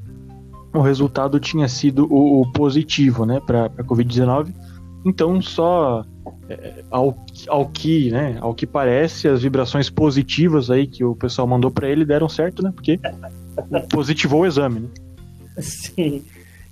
o 0.73 0.81
resultado 0.81 1.39
tinha 1.39 1.69
sido 1.69 2.07
o, 2.13 2.41
o 2.41 2.53
positivo, 2.53 3.25
né, 3.25 3.41
para 3.45 3.67
a 3.67 3.85
Covid-19. 3.85 4.53
Então, 5.05 5.41
só 5.41 6.05
é, 6.49 6.83
ao, 6.91 7.17
ao 7.49 7.69
que, 7.69 8.11
né, 8.11 8.39
ao 8.41 8.55
que 8.55 8.67
parece, 8.67 9.29
as 9.29 9.43
vibrações 9.43 9.89
positivas 9.91 10.71
aí 10.71 10.87
que 10.87 11.05
o 11.05 11.15
pessoal 11.15 11.47
mandou 11.47 11.71
para 11.71 11.89
ele 11.89 12.05
deram 12.05 12.29
certo, 12.29 12.63
né, 12.63 12.73
porque 12.75 12.99
positivou 13.91 14.43
o 14.43 14.47
exame, 14.47 14.81
né? 14.81 14.89
Sim. 15.59 16.25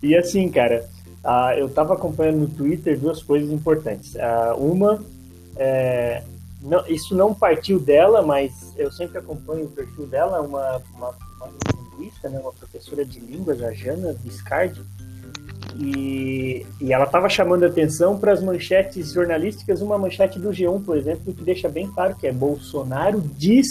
E 0.02 0.16
assim, 0.16 0.48
cara, 0.48 0.84
uh, 1.24 1.56
eu 1.56 1.68
tava 1.68 1.94
acompanhando 1.94 2.40
no 2.40 2.48
Twitter 2.48 2.98
duas 2.98 3.22
coisas 3.22 3.50
importantes. 3.50 4.14
Uh, 4.14 4.56
uma, 4.56 5.00
é, 5.56 6.22
não, 6.62 6.86
isso 6.86 7.14
não 7.14 7.34
partiu 7.34 7.80
dela, 7.80 8.22
mas 8.22 8.72
eu 8.76 8.90
sempre 8.92 9.18
acompanho 9.18 9.64
o 9.64 9.70
perfil 9.70 10.06
dela, 10.06 10.40
uma, 10.40 10.80
uma, 10.94 11.08
uma 11.36 11.48
linguista, 11.90 12.28
né, 12.28 12.38
uma 12.38 12.52
professora 12.52 13.04
de 13.04 13.18
línguas, 13.18 13.60
a 13.62 13.72
Jana 13.72 14.12
Viscardi, 14.12 14.80
e, 15.76 16.66
e 16.80 16.92
ela 16.92 17.04
estava 17.04 17.28
chamando 17.28 17.64
atenção 17.64 18.18
para 18.18 18.32
as 18.32 18.42
manchetes 18.42 19.12
jornalísticas, 19.12 19.80
uma 19.80 19.98
manchete 19.98 20.38
do 20.38 20.50
G1, 20.50 20.84
por 20.84 20.96
exemplo, 20.96 21.32
que 21.32 21.42
deixa 21.42 21.68
bem 21.68 21.90
claro 21.90 22.14
que 22.14 22.26
é 22.26 22.32
Bolsonaro 22.32 23.20
diz 23.20 23.66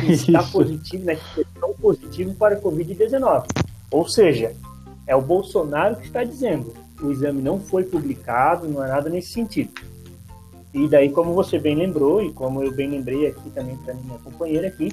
que 0.00 0.12
está 0.12 0.42
positivo, 0.44 1.04
né, 1.04 1.16
que 1.16 1.40
é 1.42 1.44
positivo 1.80 2.34
para 2.34 2.56
a 2.56 2.60
Covid-19. 2.60 3.46
Ou 3.90 4.08
seja, 4.08 4.54
é 5.06 5.14
o 5.14 5.22
Bolsonaro 5.22 5.96
que 5.96 6.06
está 6.06 6.24
dizendo. 6.24 6.72
O 7.00 7.10
exame 7.10 7.40
não 7.40 7.60
foi 7.60 7.84
publicado, 7.84 8.68
não 8.68 8.84
é 8.84 8.88
nada 8.88 9.08
nesse 9.08 9.32
sentido. 9.32 9.70
E 10.72 10.86
daí, 10.86 11.10
como 11.10 11.32
você 11.32 11.58
bem 11.58 11.74
lembrou, 11.74 12.22
e 12.22 12.32
como 12.32 12.62
eu 12.62 12.72
bem 12.72 12.90
lembrei 12.90 13.26
aqui 13.26 13.50
também 13.50 13.76
para 13.78 13.94
minha 13.94 14.18
companheira 14.18 14.68
aqui, 14.68 14.90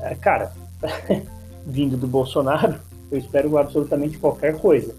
é, 0.00 0.14
cara, 0.14 0.52
vindo 1.66 1.96
do 1.96 2.06
Bolsonaro, 2.06 2.76
eu 3.10 3.18
espero 3.18 3.56
absolutamente 3.58 4.18
qualquer 4.18 4.58
coisa. 4.58 4.94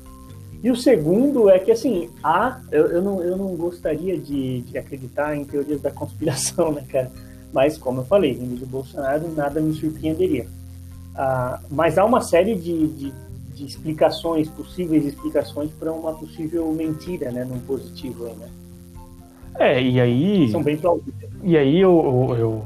E 0.63 0.72
o 0.72 0.76
segundo 0.76 1.50
é 1.50 1.60
que, 1.60 1.72
assim, 1.72 2.10
há, 2.24 2.60
eu, 2.72 2.88
eu, 2.88 3.02
não, 3.02 3.22
eu 3.22 3.38
não 3.38 3.56
gostaria 3.56 4.18
de, 4.18 4.62
de 4.62 4.78
acreditar 4.78 5.36
em 5.36 5.44
teorias 5.44 5.82
da 5.82 5.91
conspiração, 5.91 6.72
né, 6.74 6.84
cara? 6.89 7.12
Mas, 7.54 7.78
como 7.78 8.02
eu 8.02 8.06
falei, 8.06 8.34
vindo 8.34 8.60
do 8.60 8.65
Bolsonaro, 8.65 9.32
nada 9.36 9.62
me 9.62 9.74
surpreenderia. 9.74 10.48
Ah, 11.15 11.60
mas 11.70 11.98
há 11.98 12.04
uma 12.04 12.22
série 12.22 12.56
de, 12.56 12.88
de, 12.88 13.13
de, 13.54 13.65
explicações, 13.65 14.50
possíveis 14.50 15.06
explicações 15.06 15.72
para 15.72 15.94
uma 15.94 16.13
possível 16.13 16.72
mentira, 16.74 17.32
né, 17.32 17.46
num 17.46 17.60
positivo 17.60 18.26
aí, 18.26 18.36
né? 18.36 18.50
É, 19.60 19.82
e 19.82 20.00
aí. 20.00 20.50
São 20.50 20.63
bem 20.63 20.78
plausíveis. 20.78 21.32
E 21.44 21.58
aí 21.58 21.80
eu, 21.80 22.30
eu, 22.30 22.38
eu, 22.38 22.65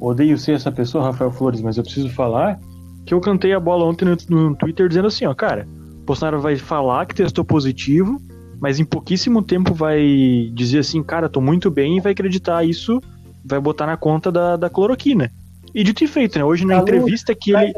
odeio 0.00 0.36
ser 0.36 0.52
essa 0.52 0.70
pessoa, 0.70 1.04
Rafael 1.04 1.30
Flores, 1.30 1.60
mas 1.60 1.76
eu 1.76 1.82
preciso 1.82 2.10
falar 2.10 2.60
que 3.04 3.12
eu 3.12 3.20
cantei 3.20 3.52
a 3.52 3.60
bola 3.60 3.84
ontem 3.84 4.04
no, 4.04 4.16
no 4.28 4.56
Twitter 4.56 4.88
dizendo 4.88 5.08
assim, 5.08 5.26
ó, 5.26 5.34
cara, 5.34 5.66
Bolsonaro 6.04 6.40
vai 6.40 6.56
falar 6.56 7.06
que 7.06 7.14
testou 7.14 7.44
positivo, 7.44 8.20
mas 8.60 8.78
em 8.78 8.84
pouquíssimo 8.84 9.42
tempo 9.42 9.74
vai 9.74 10.50
dizer 10.54 10.80
assim, 10.80 11.02
cara, 11.02 11.28
tô 11.28 11.40
muito 11.40 11.70
bem 11.70 11.96
e 11.96 12.00
vai 12.00 12.12
acreditar 12.12 12.64
isso, 12.64 13.00
vai 13.44 13.60
botar 13.60 13.86
na 13.86 13.96
conta 13.96 14.30
da, 14.30 14.56
da 14.56 14.70
cloroquina. 14.70 15.30
E 15.74 15.82
dito 15.82 16.04
e 16.04 16.06
feito, 16.06 16.38
né? 16.38 16.44
Hoje 16.44 16.64
na 16.64 16.76
entrevista 16.76 17.34
que 17.34 17.52
ele. 17.52 17.74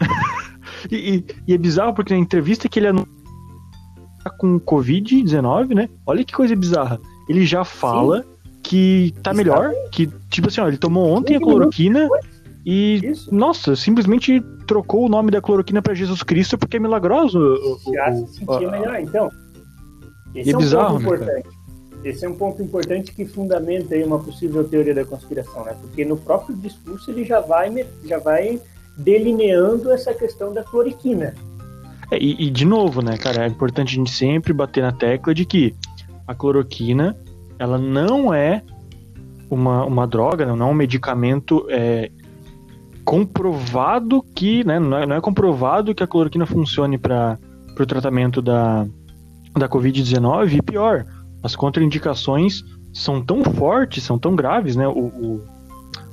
e, 0.90 0.96
e, 0.96 1.24
e, 1.48 1.54
é 1.54 1.58
bizarro 1.58 1.94
porque 1.94 2.12
na 2.12 2.20
entrevista 2.20 2.68
que 2.68 2.78
ele 2.78 2.88
anunciou 2.88 3.21
com 4.30 4.60
Covid-19, 4.60 5.74
né? 5.74 5.88
Olha 6.06 6.24
que 6.24 6.32
coisa 6.32 6.54
bizarra. 6.54 7.00
Ele 7.28 7.46
já 7.46 7.64
fala 7.64 8.22
Sim. 8.22 8.28
que 8.62 9.14
tá 9.22 9.32
melhor, 9.32 9.72
que, 9.90 10.08
tipo 10.28 10.48
assim, 10.48 10.60
ó, 10.60 10.68
ele 10.68 10.78
tomou 10.78 11.10
ontem 11.10 11.36
a 11.36 11.40
cloroquina 11.40 12.08
e, 12.64 13.00
Isso. 13.02 13.34
nossa, 13.34 13.74
simplesmente 13.74 14.40
trocou 14.66 15.06
o 15.06 15.08
nome 15.08 15.30
da 15.30 15.40
cloroquina 15.40 15.82
para 15.82 15.94
Jesus 15.94 16.22
Cristo 16.22 16.56
porque 16.56 16.76
é 16.76 16.80
milagroso. 16.80 17.58
Já 17.92 18.12
se 18.12 18.26
sentia 18.34 18.70
melhor, 18.70 19.00
então. 19.00 19.30
Esse 20.34 20.50
é, 20.50 20.52
é 20.52 20.56
um 20.56 20.60
bizarro, 20.60 20.94
ponto 20.94 20.98
né, 20.98 21.16
importante. 21.16 21.42
Cara? 21.42 21.62
Esse 22.04 22.24
é 22.24 22.28
um 22.28 22.34
ponto 22.34 22.62
importante 22.62 23.12
que 23.12 23.24
fundamenta 23.24 23.94
aí 23.94 24.02
uma 24.02 24.18
possível 24.18 24.64
teoria 24.64 24.94
da 24.94 25.04
conspiração, 25.04 25.64
né? 25.64 25.76
Porque 25.80 26.04
no 26.04 26.16
próprio 26.16 26.56
discurso 26.56 27.10
ele 27.10 27.24
já 27.24 27.40
vai, 27.40 27.86
já 28.04 28.18
vai 28.18 28.60
delineando 28.96 29.90
essa 29.90 30.12
questão 30.12 30.52
da 30.52 30.64
cloriquina. 30.64 31.34
É, 32.12 32.18
e, 32.18 32.48
e, 32.48 32.50
de 32.50 32.66
novo, 32.66 33.00
né, 33.00 33.16
cara, 33.16 33.44
é 33.44 33.48
importante 33.48 33.94
a 33.94 33.96
gente 33.96 34.10
sempre 34.10 34.52
bater 34.52 34.82
na 34.82 34.92
tecla 34.92 35.34
de 35.34 35.46
que 35.46 35.74
a 36.28 36.34
cloroquina, 36.34 37.16
ela 37.58 37.78
não 37.78 38.34
é 38.34 38.62
uma, 39.48 39.86
uma 39.86 40.06
droga, 40.06 40.44
não 40.44 40.68
é 40.68 40.70
um 40.70 40.74
medicamento 40.74 41.66
é, 41.70 42.10
comprovado 43.02 44.22
que, 44.34 44.62
né, 44.62 44.78
não 44.78 44.98
é, 44.98 45.06
não 45.06 45.16
é 45.16 45.20
comprovado 45.22 45.94
que 45.94 46.02
a 46.02 46.06
cloroquina 46.06 46.44
funcione 46.44 46.98
para 46.98 47.38
o 47.80 47.86
tratamento 47.86 48.42
da, 48.42 48.86
da 49.56 49.66
Covid-19 49.66 50.58
e 50.58 50.60
pior, 50.60 51.06
as 51.42 51.56
contraindicações 51.56 52.62
são 52.92 53.24
tão 53.24 53.42
fortes, 53.42 54.04
são 54.04 54.18
tão 54.18 54.36
graves, 54.36 54.76
né, 54.76 54.86
o, 54.86 55.06
o, 55.06 55.40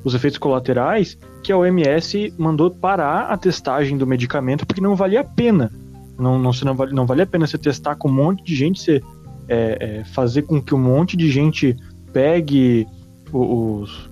os 0.06 0.16
efeitos 0.16 0.38
colaterais, 0.38 1.18
que 1.44 1.52
a 1.52 1.58
OMS 1.58 2.34
mandou 2.38 2.72
parar 2.72 3.24
a 3.24 3.36
testagem 3.36 3.98
do 3.98 4.08
medicamento 4.08 4.66
porque 4.66 4.80
não 4.80 4.96
valia 4.96 5.20
a 5.20 5.26
pena. 5.26 5.70
Não, 6.20 6.38
não, 6.38 6.52
não, 6.52 6.76
vale, 6.76 6.94
não 6.94 7.06
vale 7.06 7.22
a 7.22 7.28
pena 7.28 7.48
você 7.48 7.58
testar 7.58 7.96
com 7.96 8.10
um 8.10 8.14
monte 8.14 8.44
de 8.44 8.56
gente, 8.56 8.80
você 8.80 9.02
é, 9.48 10.00
é, 10.00 10.04
fazer 10.04 10.44
com 10.44 10.62
que 10.62 10.76
um 10.76 10.80
monte 10.80 11.16
de 11.18 11.30
gente 11.32 11.76
pegue 12.12 12.88
os, 13.32 14.10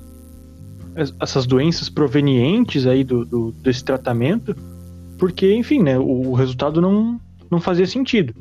essas 1.19 1.45
doenças 1.45 1.89
provenientes 1.89 2.87
aí 2.87 3.03
do, 3.03 3.25
do, 3.25 3.51
desse 3.51 3.83
tratamento, 3.83 4.55
porque, 5.17 5.53
enfim, 5.53 5.83
né, 5.83 5.97
o, 5.97 6.29
o 6.29 6.33
resultado 6.33 6.81
não, 6.81 7.19
não 7.49 7.59
fazia 7.59 7.85
sentido. 7.85 8.33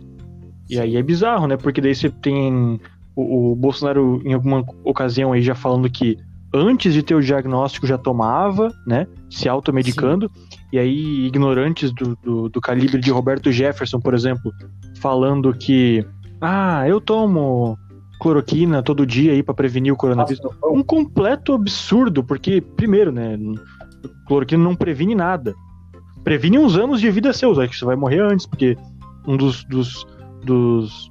E 0.69 0.81
aí 0.81 0.97
é 0.97 1.03
bizarro, 1.03 1.47
né? 1.47 1.57
Porque 1.57 1.81
daí 1.81 1.95
você 1.95 2.11
tem 2.11 2.81
o, 3.15 3.53
o, 3.53 3.57
Bolsonaro, 3.57 4.21
em 4.25 4.33
alguma 4.33 4.65
ocasião, 4.85 5.33
aí 5.33 5.43
já 5.43 5.55
falando 5.55 5.89
que 5.89 6.19
antes 6.53 6.93
de 6.93 7.03
ter 7.03 7.15
o 7.15 7.23
diagnóstico 7.23 7.87
já 7.87 7.97
tomava, 7.97 8.73
né? 8.87 9.07
Se 9.31 9.49
automedicando. 9.49 10.31
Sim. 10.35 10.56
E 10.77 10.79
aí, 10.79 11.27
ignorantes 11.27 11.91
do, 11.91 12.15
do, 12.17 12.51
do, 12.51 12.61
calibre 12.61 13.01
de 13.01 13.11
Roberto 13.11 13.51
Jefferson, 13.51 13.99
por 13.99 14.13
exemplo, 14.13 14.53
falando 15.01 15.55
que. 15.55 16.07
Ah, 16.39 16.87
eu 16.87 17.01
tomo 17.01 17.79
cloroquina 18.21 18.83
todo 18.83 19.07
dia 19.07 19.33
aí 19.33 19.43
para 19.43 19.55
prevenir 19.55 19.91
o 19.91 19.97
coronavírus. 19.97 20.39
Um 20.65 20.83
completo 20.83 21.55
absurdo, 21.55 22.23
porque, 22.23 22.61
primeiro, 22.61 23.11
né? 23.11 23.39
Cloroquina 24.29 24.63
não 24.63 24.77
previne 24.77 25.15
nada. 25.15 25.55
Previne 26.23 26.59
uns 26.59 26.77
anos 26.77 27.01
de 27.01 27.11
vida 27.11 27.33
seus, 27.33 27.59
aí 27.59 27.69
que 27.69 27.75
você 27.75 27.87
vai 27.87 27.97
morrer 27.97 28.21
antes, 28.21 28.45
porque 28.45 28.77
um 29.27 29.35
dos, 29.35 29.65
dos 29.65 30.07
dos. 30.45 31.11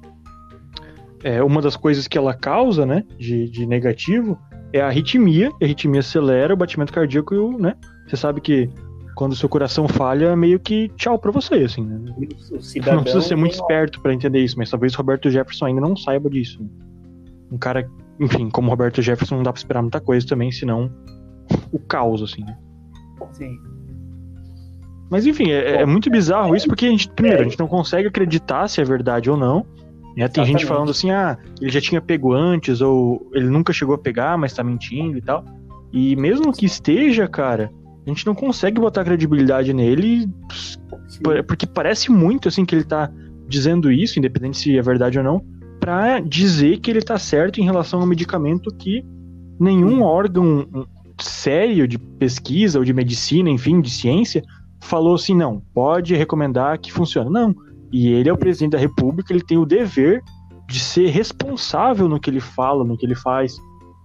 É, 1.24 1.42
uma 1.42 1.60
das 1.60 1.76
coisas 1.76 2.06
que 2.06 2.16
ela 2.16 2.34
causa, 2.34 2.86
né, 2.86 3.02
de, 3.18 3.50
de 3.50 3.66
negativo, 3.66 4.38
é 4.72 4.80
a 4.80 4.86
arritmia. 4.86 5.50
A 5.60 5.64
arritmia 5.64 5.98
acelera 5.98 6.54
o 6.54 6.56
batimento 6.56 6.92
cardíaco 6.92 7.34
e 7.34 7.38
o, 7.38 7.58
né? 7.58 7.74
Você 8.06 8.16
sabe 8.16 8.40
que 8.40 8.70
quando 9.16 9.34
seu 9.34 9.48
coração 9.48 9.88
falha, 9.88 10.36
meio 10.36 10.60
que 10.60 10.90
tchau 10.90 11.18
pra 11.18 11.32
você, 11.32 11.54
assim, 11.54 11.82
né? 11.82 11.98
Não 11.98 13.02
precisa 13.02 13.22
ser 13.22 13.34
muito 13.34 13.54
esperto 13.54 13.98
para 14.02 14.12
entender 14.12 14.40
isso, 14.40 14.58
mas 14.58 14.70
talvez 14.70 14.94
Roberto 14.94 15.30
Jefferson 15.30 15.64
ainda 15.64 15.80
não 15.80 15.96
saiba 15.96 16.28
disso. 16.28 16.62
Né? 16.62 16.68
Um 17.50 17.56
cara, 17.56 17.90
enfim, 18.20 18.50
como 18.50 18.68
Roberto 18.68 19.00
Jefferson, 19.00 19.36
não 19.36 19.42
dá 19.42 19.52
pra 19.52 19.58
esperar 19.58 19.80
muita 19.80 20.02
coisa 20.02 20.26
também, 20.26 20.52
senão 20.52 20.92
o 21.72 21.78
caos, 21.78 22.22
assim, 22.22 22.44
né? 22.44 22.58
Sim. 23.32 23.58
Mas 25.10 25.24
enfim, 25.24 25.50
é, 25.50 25.80
é, 25.80 25.86
muito 25.86 26.10
bizarro 26.10 26.54
isso 26.54 26.68
porque 26.68 26.84
a 26.84 26.90
gente, 26.90 27.08
primeiro, 27.08 27.40
a 27.40 27.44
gente 27.44 27.58
não 27.58 27.68
consegue 27.68 28.08
acreditar 28.08 28.68
se 28.68 28.82
é 28.82 28.84
verdade 28.84 29.30
ou 29.30 29.36
não. 29.36 29.64
Né? 30.14 30.28
Tem 30.28 30.44
gente 30.44 30.66
falando 30.66 30.90
assim, 30.90 31.10
ah, 31.10 31.38
ele 31.58 31.70
já 31.70 31.80
tinha 31.80 32.02
pego 32.02 32.34
antes, 32.34 32.82
ou 32.82 33.26
ele 33.32 33.48
nunca 33.48 33.72
chegou 33.72 33.94
a 33.94 33.98
pegar, 33.98 34.36
mas 34.36 34.52
tá 34.52 34.62
mentindo 34.62 35.16
e 35.16 35.22
tal. 35.22 35.42
E 35.90 36.14
mesmo 36.16 36.52
que 36.52 36.66
esteja, 36.66 37.26
cara, 37.26 37.72
a 38.06 38.08
gente 38.08 38.24
não 38.24 38.34
consegue 38.34 38.80
botar 38.80 39.04
credibilidade 39.04 39.72
nele, 39.74 40.28
porque 41.48 41.66
parece 41.66 42.10
muito 42.10 42.48
assim 42.48 42.64
que 42.64 42.74
ele 42.74 42.84
tá 42.84 43.10
dizendo 43.48 43.90
isso, 43.90 44.18
independente 44.18 44.58
se 44.58 44.78
é 44.78 44.82
verdade 44.82 45.18
ou 45.18 45.24
não, 45.24 45.44
para 45.80 46.20
dizer 46.20 46.78
que 46.78 46.90
ele 46.90 47.02
tá 47.02 47.18
certo 47.18 47.60
em 47.60 47.64
relação 47.64 48.00
ao 48.00 48.06
medicamento 48.06 48.72
que 48.74 49.04
nenhum 49.58 50.02
órgão 50.02 50.86
sério 51.20 51.88
de 51.88 51.98
pesquisa 51.98 52.78
ou 52.78 52.84
de 52.84 52.92
medicina, 52.92 53.50
enfim, 53.50 53.80
de 53.80 53.90
ciência, 53.90 54.42
falou 54.80 55.14
assim: 55.14 55.34
não, 55.34 55.60
pode 55.74 56.14
recomendar 56.14 56.78
que 56.78 56.92
funcione. 56.92 57.30
Não. 57.30 57.54
E 57.92 58.08
ele 58.08 58.28
é 58.28 58.32
o 58.32 58.38
presidente 58.38 58.72
da 58.72 58.78
República, 58.78 59.32
ele 59.32 59.42
tem 59.42 59.58
o 59.58 59.64
dever 59.64 60.22
de 60.68 60.80
ser 60.80 61.08
responsável 61.08 62.08
no 62.08 62.18
que 62.18 62.28
ele 62.28 62.40
fala, 62.40 62.84
no 62.84 62.96
que 62.96 63.06
ele 63.06 63.14
faz, 63.14 63.56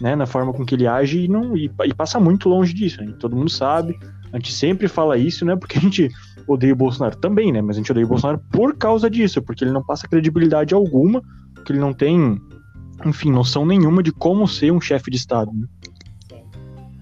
né, 0.02 0.16
na 0.16 0.26
forma 0.26 0.52
com 0.52 0.66
que 0.66 0.74
ele 0.74 0.88
age 0.88 1.26
e, 1.26 1.28
não, 1.28 1.56
e, 1.56 1.72
e 1.86 1.94
passa 1.94 2.20
muito 2.20 2.50
longe 2.50 2.74
disso. 2.74 3.02
Né? 3.02 3.14
Todo 3.20 3.36
mundo 3.36 3.50
sabe, 3.50 3.98
a 4.34 4.38
gente 4.38 4.52
sempre 4.52 4.88
fala 4.88 5.18
isso, 5.18 5.46
né, 5.46 5.56
porque 5.56 5.78
a 5.78 5.82
gente 5.82 6.10
odeia 6.48 6.74
o 6.74 6.76
Bolsonaro 6.76 7.16
também, 7.18 7.52
né, 7.52 7.62
mas 7.62 7.78
a 7.78 7.80
gente 7.80 7.92
odeia 7.92 8.06
o 8.06 8.10
Bolsonaro 8.10 8.42
por 8.52 8.76
causa 8.76 9.10
disso, 9.10 9.42
porque 9.42 9.64
ele 9.64 9.72
não 9.72 9.84
passa 9.84 10.08
credibilidade 10.08 10.74
alguma, 10.74 11.22
porque 11.54 11.72
ele 11.72 11.80
não 11.80 11.94
tem, 11.94 12.42
enfim, 13.06 13.32
noção 13.32 13.66
nenhuma 13.66 14.02
de 14.02 14.12
como 14.12 14.48
ser 14.48 14.72
um 14.72 14.82
chefe 14.82 15.12
de 15.12 15.18
Estado. 15.18 15.52
Né? 15.54 15.68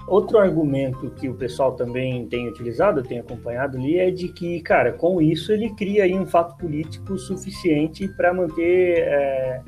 Outro 0.09 0.39
argumento 0.39 1.11
que 1.11 1.29
o 1.29 1.35
pessoal 1.35 1.73
também 1.73 2.27
tem 2.27 2.49
utilizado, 2.49 2.99
eu 2.99 3.03
tenho 3.03 3.21
acompanhado 3.21 3.77
ali, 3.77 3.97
é 3.97 4.09
de 4.09 4.27
que, 4.27 4.59
cara, 4.61 4.91
com 4.91 5.21
isso 5.21 5.51
ele 5.51 5.69
cria 5.75 6.03
aí 6.03 6.17
um 6.17 6.25
fato 6.25 6.57
político 6.57 7.15
suficiente 7.17 8.07
para 8.07 8.33
manter, 8.33 9.03
é, 9.03 9.61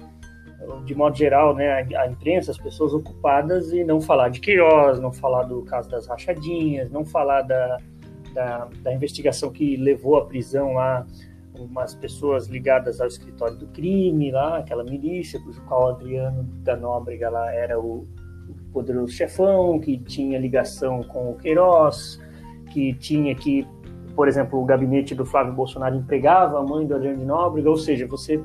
de 0.85 0.95
modo 0.95 1.17
geral, 1.17 1.55
né, 1.55 1.87
a, 1.95 2.07
imprensa, 2.07 2.51
as 2.51 2.57
pessoas 2.57 2.93
ocupadas 2.93 3.71
e 3.71 3.83
não 3.83 3.99
falar 3.99 4.29
de 4.29 4.39
Queiroz, 4.39 4.99
não 4.99 5.11
falar 5.11 5.43
do 5.43 5.61
caso 5.63 5.89
das 5.89 6.07
rachadinhas, 6.07 6.89
não 6.91 7.05
falar 7.05 7.41
da, 7.41 7.77
da, 8.33 8.67
da 8.81 8.93
investigação 8.93 9.51
que 9.51 9.75
levou 9.75 10.17
à 10.17 10.25
prisão 10.25 10.73
lá 10.73 11.05
umas 11.53 11.93
pessoas 11.93 12.47
ligadas 12.47 13.01
ao 13.01 13.07
escritório 13.07 13.57
do 13.57 13.67
crime 13.67 14.31
lá, 14.31 14.57
aquela 14.57 14.83
milícia, 14.83 15.39
cujo 15.39 15.61
qual 15.63 15.89
Adriano 15.89 16.43
da 16.63 16.75
Nóbrega 16.75 17.29
lá 17.29 17.53
era 17.53 17.79
o 17.79 18.07
poderoso 18.71 19.11
chefão, 19.11 19.79
que 19.79 19.97
tinha 19.97 20.39
ligação 20.39 21.03
com 21.03 21.31
o 21.31 21.35
Queiroz, 21.35 22.19
que 22.71 22.93
tinha 22.93 23.35
que, 23.35 23.67
por 24.15 24.27
exemplo, 24.27 24.61
o 24.61 24.65
gabinete 24.65 25.13
do 25.13 25.25
Flávio 25.25 25.53
Bolsonaro 25.53 25.95
empregava 25.95 26.59
a 26.59 26.63
mãe 26.63 26.87
do 26.87 26.95
Adriano 26.95 27.19
de 27.19 27.25
Nóbrega, 27.25 27.69
ou 27.69 27.77
seja, 27.77 28.07
você 28.07 28.41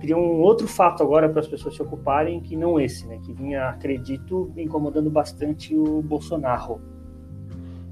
cria 0.00 0.16
um 0.16 0.40
outro 0.40 0.66
fato 0.66 1.02
agora 1.02 1.28
para 1.28 1.40
as 1.40 1.48
pessoas 1.48 1.74
se 1.74 1.82
ocuparem 1.82 2.40
que 2.40 2.56
não 2.56 2.78
esse, 2.80 3.06
né, 3.06 3.18
que 3.24 3.32
vinha, 3.32 3.68
acredito, 3.68 4.52
incomodando 4.56 5.10
bastante 5.10 5.74
o 5.74 6.02
Bolsonaro. 6.02 6.80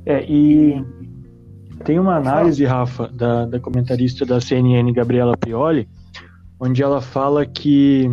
É, 0.05 0.25
e 0.25 0.85
tem 1.85 1.99
uma 1.99 2.17
análise, 2.17 2.65
Rafa, 2.65 3.09
da, 3.09 3.45
da 3.45 3.61
comentarista 3.61 4.25
da 4.25 4.41
CNN, 4.41 4.91
Gabriela 4.93 5.37
Prioli, 5.37 5.89
onde 6.59 6.83
ela 6.83 7.01
fala 7.01 7.45
que 7.45 8.09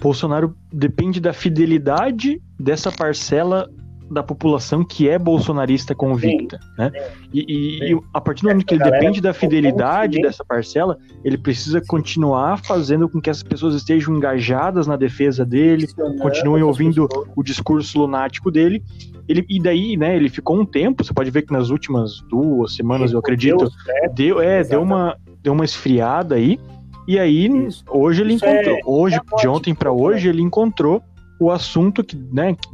Bolsonaro 0.00 0.56
depende 0.72 1.20
da 1.20 1.32
fidelidade 1.32 2.40
dessa 2.58 2.90
parcela 2.90 3.68
da 4.10 4.22
população 4.22 4.84
que 4.84 5.08
é 5.08 5.18
bolsonarista 5.18 5.94
convicta, 5.94 6.58
sim, 6.58 6.68
né? 6.78 6.90
E, 7.32 7.40
e, 7.40 7.92
e, 7.92 8.00
a 8.14 8.20
partir 8.20 8.42
do 8.42 8.48
momento 8.48 8.66
que 8.66 8.74
ele 8.74 8.82
depende 8.82 9.20
da 9.20 9.34
fidelidade 9.34 10.20
dessa 10.20 10.44
parcela, 10.44 10.96
ele 11.24 11.36
precisa 11.36 11.80
continuar 11.86 12.58
fazendo 12.58 13.08
com 13.08 13.20
que 13.20 13.28
essas 13.28 13.42
pessoas 13.42 13.74
estejam 13.74 14.16
engajadas 14.16 14.86
na 14.86 14.96
defesa 14.96 15.44
dele, 15.44 15.86
continuem 16.20 16.62
ouvindo 16.62 17.08
o 17.36 17.42
discurso 17.42 17.98
lunático 17.98 18.50
dele. 18.50 18.82
Ele, 19.28 19.44
e 19.48 19.60
daí, 19.60 19.96
né, 19.96 20.16
ele 20.16 20.30
ficou 20.30 20.58
um 20.58 20.64
tempo, 20.64 21.04
você 21.04 21.12
pode 21.12 21.30
ver 21.30 21.42
que 21.42 21.52
nas 21.52 21.68
últimas 21.68 22.22
duas 22.30 22.74
semanas, 22.74 23.12
eu 23.12 23.18
acredito, 23.18 23.70
deu, 24.14 24.40
é, 24.40 24.64
deu 24.64 24.82
uma, 24.82 25.18
deu 25.42 25.52
uma 25.52 25.66
esfriada 25.66 26.36
aí, 26.36 26.58
e 27.06 27.18
aí, 27.18 27.46
Isso. 27.66 27.84
hoje 27.88 28.22
ele 28.22 28.34
Isso 28.34 28.44
encontrou. 28.44 28.76
É, 28.76 28.80
hoje, 28.84 29.16
é 29.16 29.36
de 29.36 29.48
ontem 29.48 29.74
para 29.74 29.90
hoje, 29.90 30.28
ele 30.28 30.42
encontrou 30.42 31.02
o 31.40 31.50
assunto 31.50 32.04
que, 32.04 32.16
né, 32.16 32.54
que 32.54 32.68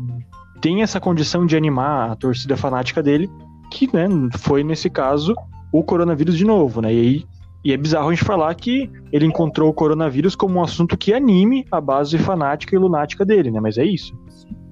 tem 0.65 0.81
essa 0.81 0.99
condição 0.99 1.45
de 1.45 1.59
animar 1.59 2.11
a 2.11 2.17
torcida 2.17 2.57
fanática 2.57 3.03
dele, 3.03 3.31
que, 3.71 3.87
né, 3.95 4.09
foi 4.39 4.65
nesse 4.65 4.89
caso 4.89 5.35
o 5.71 5.85
coronavírus 5.85 6.39
de 6.39 6.45
novo, 6.47 6.81
né? 6.81 6.91
E 6.91 7.01
aí 7.01 7.25
e 7.63 7.73
é 7.73 7.77
bizarro 7.77 8.09
a 8.09 8.15
gente 8.15 8.25
falar 8.25 8.55
que 8.55 8.91
ele 9.13 9.27
encontrou 9.27 9.69
o 9.69 9.75
coronavírus 9.75 10.35
como 10.35 10.59
um 10.59 10.63
assunto 10.63 10.97
que 10.97 11.13
anime 11.13 11.67
a 11.71 11.83
base 11.83 12.17
fanática 12.17 12.75
e 12.75 12.79
lunática 12.79 13.27
dele, 13.27 13.51
né? 13.51 13.61
Mas 13.61 13.77
é 13.77 13.85
isso. 13.85 14.15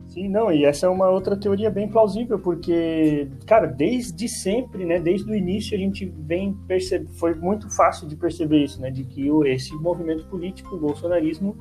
Sim, 0.08 0.28
não, 0.28 0.50
e 0.50 0.64
essa 0.64 0.86
é 0.86 0.88
uma 0.88 1.08
outra 1.08 1.36
teoria 1.36 1.70
bem 1.70 1.88
plausível, 1.88 2.38
porque, 2.38 3.28
cara, 3.46 3.66
desde 3.66 4.28
sempre, 4.28 4.84
né, 4.84 5.00
desde 5.00 5.30
o 5.30 5.34
início 5.34 5.74
a 5.74 5.80
gente 5.80 6.04
vem 6.18 6.54
perceber, 6.66 7.08
foi 7.18 7.34
muito 7.34 7.74
fácil 7.74 8.06
de 8.06 8.14
perceber 8.16 8.62
isso, 8.62 8.78
né, 8.80 8.90
de 8.90 9.04
que 9.04 9.26
esse 9.46 9.74
movimento 9.74 10.26
político, 10.26 10.76
o 10.76 10.78
bolsonarismo, 10.78 11.56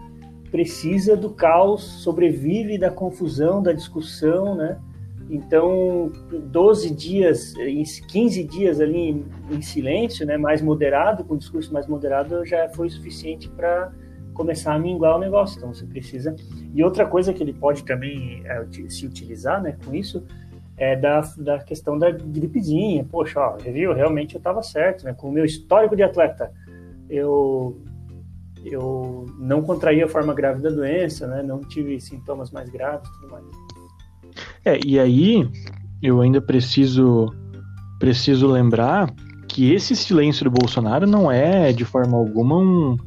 precisa 0.52 1.16
do 1.16 1.30
caos, 1.30 1.82
sobrevive 1.82 2.78
da 2.78 2.92
confusão, 2.92 3.64
da 3.64 3.72
discussão, 3.72 4.56
né, 4.56 4.78
então 5.30 6.12
12 6.30 6.94
dias, 6.94 7.54
15 8.10 8.44
dias 8.44 8.82
ali 8.82 9.26
em, 9.50 9.62
silêncio, 9.62 10.26
né, 10.26 10.38
mais 10.38 10.62
moderado, 10.62 11.24
com 11.24 11.38
discurso 11.38 11.72
mais 11.72 11.88
moderado, 11.88 12.46
já 12.46 12.68
foi 12.70 12.90
suficiente 12.90 13.50
para 13.50 13.94
começar 14.34 14.74
a 14.74 14.80
minguar 14.80 15.16
o 15.16 15.20
negócio. 15.20 15.58
Então 15.58 15.74
você 15.74 15.86
precisa. 15.86 16.36
E 16.74 16.84
outra 16.84 17.06
coisa 17.06 17.34
que 17.34 17.42
ele 17.42 17.54
pode 17.54 17.86
também 17.86 18.44
é, 18.46 18.66
se 18.90 19.06
utilizar, 19.06 19.62
né, 19.62 19.78
com 19.86 19.96
isso, 19.96 20.22
é 20.76 20.98
da, 20.98 21.22
da 21.38 21.60
questão 21.60 21.98
da 21.98 22.12
gripezinha. 22.12 23.06
Poxa, 23.10 23.40
ó, 23.40 23.58
viu? 23.58 23.94
Realmente 23.94 24.36
eu 24.36 24.40
estava 24.40 24.62
certo, 24.62 25.06
né? 25.06 25.14
Com 25.14 25.30
o 25.30 25.32
meu 25.32 25.46
histórico 25.46 25.96
de 25.96 26.04
atleta, 26.04 26.52
eu 27.10 27.80
eu 28.66 29.26
não 29.38 29.62
contraí 29.62 30.02
a 30.02 30.08
forma 30.08 30.34
grave 30.34 30.62
da 30.62 30.70
doença, 30.70 31.28
né? 31.28 31.42
Não 31.42 31.60
tive 31.62 32.00
sintomas 32.00 32.52
mais 32.52 32.70
graves, 32.70 33.10
tudo 33.20 33.32
mais. 33.32 33.46
É, 34.64 34.80
e 34.86 35.00
aí 35.00 35.50
eu 36.02 36.22
ainda 36.22 36.42
preciso 36.42 37.28
preciso 38.00 38.48
lembrar 38.48 39.14
que 39.48 39.74
esse 39.74 39.96
silêncio 39.96 40.46
do 40.46 40.52
Bolsonaro 40.52 41.06
não 41.06 41.32
é 41.32 41.72
de 41.72 41.86
forma 41.86 42.18
alguma 42.18 42.58
um, 42.58 42.98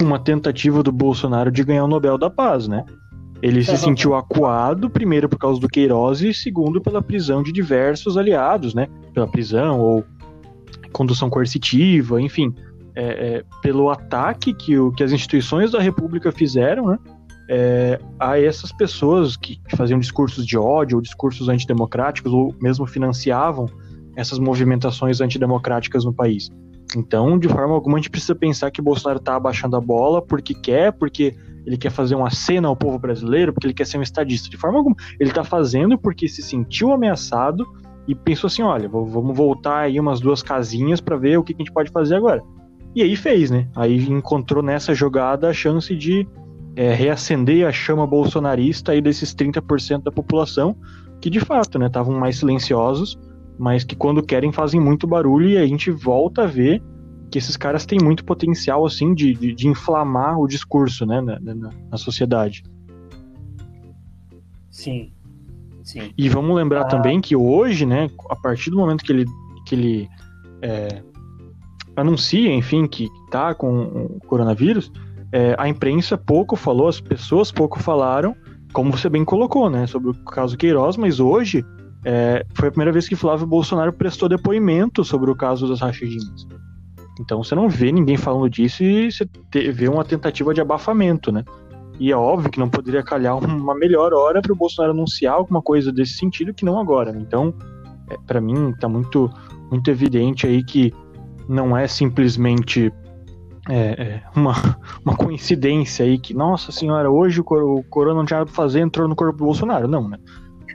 uma 0.00 0.18
tentativa 0.18 0.82
do 0.82 0.92
Bolsonaro 0.92 1.50
de 1.50 1.64
ganhar 1.64 1.84
o 1.84 1.88
Nobel 1.88 2.16
da 2.16 2.30
Paz, 2.30 2.68
né? 2.68 2.84
Ele 3.40 3.62
se 3.62 3.76
sentiu 3.76 4.14
acuado, 4.16 4.90
primeiro 4.90 5.28
por 5.28 5.38
causa 5.38 5.60
do 5.60 5.68
Queiroz 5.68 6.20
e 6.22 6.34
segundo 6.34 6.80
pela 6.80 7.00
prisão 7.00 7.42
de 7.42 7.52
diversos 7.52 8.16
aliados, 8.16 8.74
né? 8.74 8.88
Pela 9.14 9.28
prisão 9.28 9.80
ou 9.80 10.04
condução 10.92 11.30
coercitiva, 11.30 12.20
enfim, 12.20 12.52
é, 12.98 13.04
é, 13.04 13.44
pelo 13.62 13.90
ataque 13.90 14.52
que, 14.52 14.76
o, 14.76 14.90
que 14.90 15.04
as 15.04 15.12
instituições 15.12 15.70
da 15.70 15.78
República 15.80 16.32
fizeram, 16.32 16.88
né? 16.88 16.98
É, 17.48 18.00
a 18.18 18.38
essas 18.38 18.72
pessoas 18.72 19.36
que 19.36 19.60
faziam 19.74 20.00
discursos 20.00 20.44
de 20.44 20.58
ódio 20.58 20.96
ou 20.96 21.00
discursos 21.00 21.48
antidemocráticos 21.48 22.32
ou 22.32 22.52
mesmo 22.60 22.86
financiavam 22.86 23.66
essas 24.16 24.40
movimentações 24.40 25.20
antidemocráticas 25.20 26.04
no 26.04 26.12
país. 26.12 26.50
Então, 26.96 27.38
de 27.38 27.48
forma 27.48 27.72
alguma, 27.72 27.96
a 27.96 28.00
gente 28.00 28.10
precisa 28.10 28.34
pensar 28.34 28.72
que 28.72 28.82
Bolsonaro 28.82 29.20
está 29.20 29.36
abaixando 29.36 29.76
a 29.76 29.80
bola 29.80 30.20
porque 30.20 30.52
quer, 30.52 30.92
porque 30.92 31.36
ele 31.64 31.76
quer 31.76 31.90
fazer 31.90 32.16
uma 32.16 32.30
cena 32.30 32.66
ao 32.66 32.76
povo 32.76 32.98
brasileiro, 32.98 33.52
porque 33.52 33.68
ele 33.68 33.74
quer 33.74 33.86
ser 33.86 33.98
um 33.98 34.02
estadista. 34.02 34.50
De 34.50 34.56
forma 34.56 34.78
alguma, 34.78 34.96
ele 35.20 35.30
está 35.30 35.44
fazendo 35.44 35.96
porque 35.96 36.26
se 36.26 36.42
sentiu 36.42 36.92
ameaçado 36.92 37.64
e 38.08 38.14
pensou 38.14 38.48
assim: 38.48 38.62
olha, 38.62 38.88
vamos 38.88 39.36
voltar 39.36 39.82
aí 39.82 40.00
umas 40.00 40.18
duas 40.18 40.42
casinhas 40.42 41.00
para 41.00 41.16
ver 41.16 41.38
o 41.38 41.44
que 41.44 41.54
a 41.54 41.56
gente 41.56 41.72
pode 41.72 41.92
fazer 41.92 42.16
agora. 42.16 42.42
E 42.94 43.02
aí 43.02 43.16
fez, 43.16 43.50
né? 43.50 43.68
Aí 43.76 44.08
encontrou 44.08 44.62
nessa 44.62 44.94
jogada 44.94 45.48
a 45.48 45.52
chance 45.52 45.94
de 45.94 46.26
é, 46.74 46.94
reacender 46.94 47.66
a 47.66 47.72
chama 47.72 48.06
bolsonarista 48.06 48.92
aí 48.92 49.00
desses 49.00 49.34
30% 49.34 50.04
da 50.04 50.12
população, 50.12 50.76
que 51.20 51.28
de 51.28 51.40
fato, 51.40 51.78
né, 51.78 51.86
estavam 51.86 52.18
mais 52.18 52.38
silenciosos, 52.38 53.18
mas 53.58 53.82
que 53.82 53.96
quando 53.96 54.22
querem 54.22 54.52
fazem 54.52 54.80
muito 54.80 55.06
barulho 55.06 55.48
e 55.48 55.58
a 55.58 55.66
gente 55.66 55.90
volta 55.90 56.44
a 56.44 56.46
ver 56.46 56.82
que 57.30 57.38
esses 57.38 57.56
caras 57.56 57.84
têm 57.84 57.98
muito 58.00 58.24
potencial, 58.24 58.86
assim, 58.86 59.12
de, 59.12 59.34
de, 59.34 59.52
de 59.54 59.68
inflamar 59.68 60.38
o 60.38 60.46
discurso, 60.46 61.04
né, 61.04 61.20
na, 61.20 61.38
na, 61.40 61.70
na, 61.90 61.96
sociedade. 61.96 62.62
Sim, 64.70 65.12
sim. 65.82 66.12
E 66.16 66.28
vamos 66.28 66.56
lembrar 66.56 66.82
ah. 66.82 66.84
também 66.84 67.20
que 67.20 67.34
hoje, 67.36 67.84
né, 67.84 68.08
a 68.30 68.36
partir 68.36 68.70
do 68.70 68.76
momento 68.76 69.04
que 69.04 69.12
ele, 69.12 69.24
que 69.66 69.74
ele 69.74 70.08
é, 70.62 71.02
anuncia, 72.00 72.52
enfim, 72.52 72.86
que 72.86 73.08
tá 73.30 73.54
com 73.54 73.82
o 73.82 74.20
coronavírus, 74.26 74.90
é, 75.32 75.54
a 75.58 75.68
imprensa 75.68 76.16
pouco 76.16 76.56
falou, 76.56 76.88
as 76.88 77.00
pessoas 77.00 77.50
pouco 77.52 77.80
falaram, 77.80 78.34
como 78.72 78.96
você 78.96 79.08
bem 79.08 79.24
colocou, 79.24 79.68
né, 79.68 79.86
sobre 79.86 80.10
o 80.10 80.14
caso 80.24 80.56
Queiroz, 80.56 80.96
mas 80.96 81.20
hoje 81.20 81.64
é, 82.04 82.44
foi 82.54 82.68
a 82.68 82.70
primeira 82.70 82.92
vez 82.92 83.08
que 83.08 83.16
Flávio 83.16 83.46
Bolsonaro 83.46 83.92
prestou 83.92 84.28
depoimento 84.28 85.04
sobre 85.04 85.30
o 85.30 85.36
caso 85.36 85.68
das 85.68 85.80
rachadinhas. 85.80 86.46
Então 87.20 87.42
você 87.42 87.54
não 87.54 87.68
vê 87.68 87.90
ninguém 87.90 88.16
falando 88.16 88.48
disso 88.48 88.84
e 88.84 89.10
você 89.10 89.28
vê 89.72 89.88
uma 89.88 90.04
tentativa 90.04 90.54
de 90.54 90.60
abafamento, 90.60 91.32
né? 91.32 91.44
E 91.98 92.12
é 92.12 92.16
óbvio 92.16 92.48
que 92.48 92.60
não 92.60 92.70
poderia 92.70 93.02
calhar 93.02 93.36
uma 93.36 93.74
melhor 93.74 94.14
hora 94.14 94.40
para 94.40 94.52
o 94.52 94.56
Bolsonaro 94.56 94.92
anunciar 94.92 95.34
alguma 95.34 95.60
coisa 95.60 95.90
desse 95.90 96.12
sentido 96.12 96.54
que 96.54 96.64
não 96.64 96.78
agora. 96.78 97.10
Né? 97.10 97.18
Então, 97.20 97.52
é, 98.08 98.16
para 98.24 98.40
mim, 98.40 98.70
está 98.70 98.88
muito, 98.88 99.28
muito 99.68 99.90
evidente 99.90 100.46
aí 100.46 100.62
que 100.62 100.94
não 101.48 101.76
é 101.76 101.86
simplesmente 101.86 102.92
é, 103.68 103.76
é, 103.76 104.22
uma, 104.34 104.54
uma 105.04 105.16
coincidência 105.16 106.04
aí 106.04 106.18
que, 106.18 106.34
nossa 106.34 106.72
senhora, 106.72 107.10
hoje 107.10 107.40
o, 107.40 107.44
o 107.44 107.82
Corona 107.84 108.18
não 108.18 108.24
tinha 108.24 108.38
nada 108.38 108.50
pra 108.50 108.54
fazer, 108.54 108.80
entrou 108.80 109.08
no 109.08 109.16
corpo 109.16 109.38
do 109.38 109.44
Bolsonaro. 109.44 109.88
Não, 109.88 110.08
né? 110.08 110.18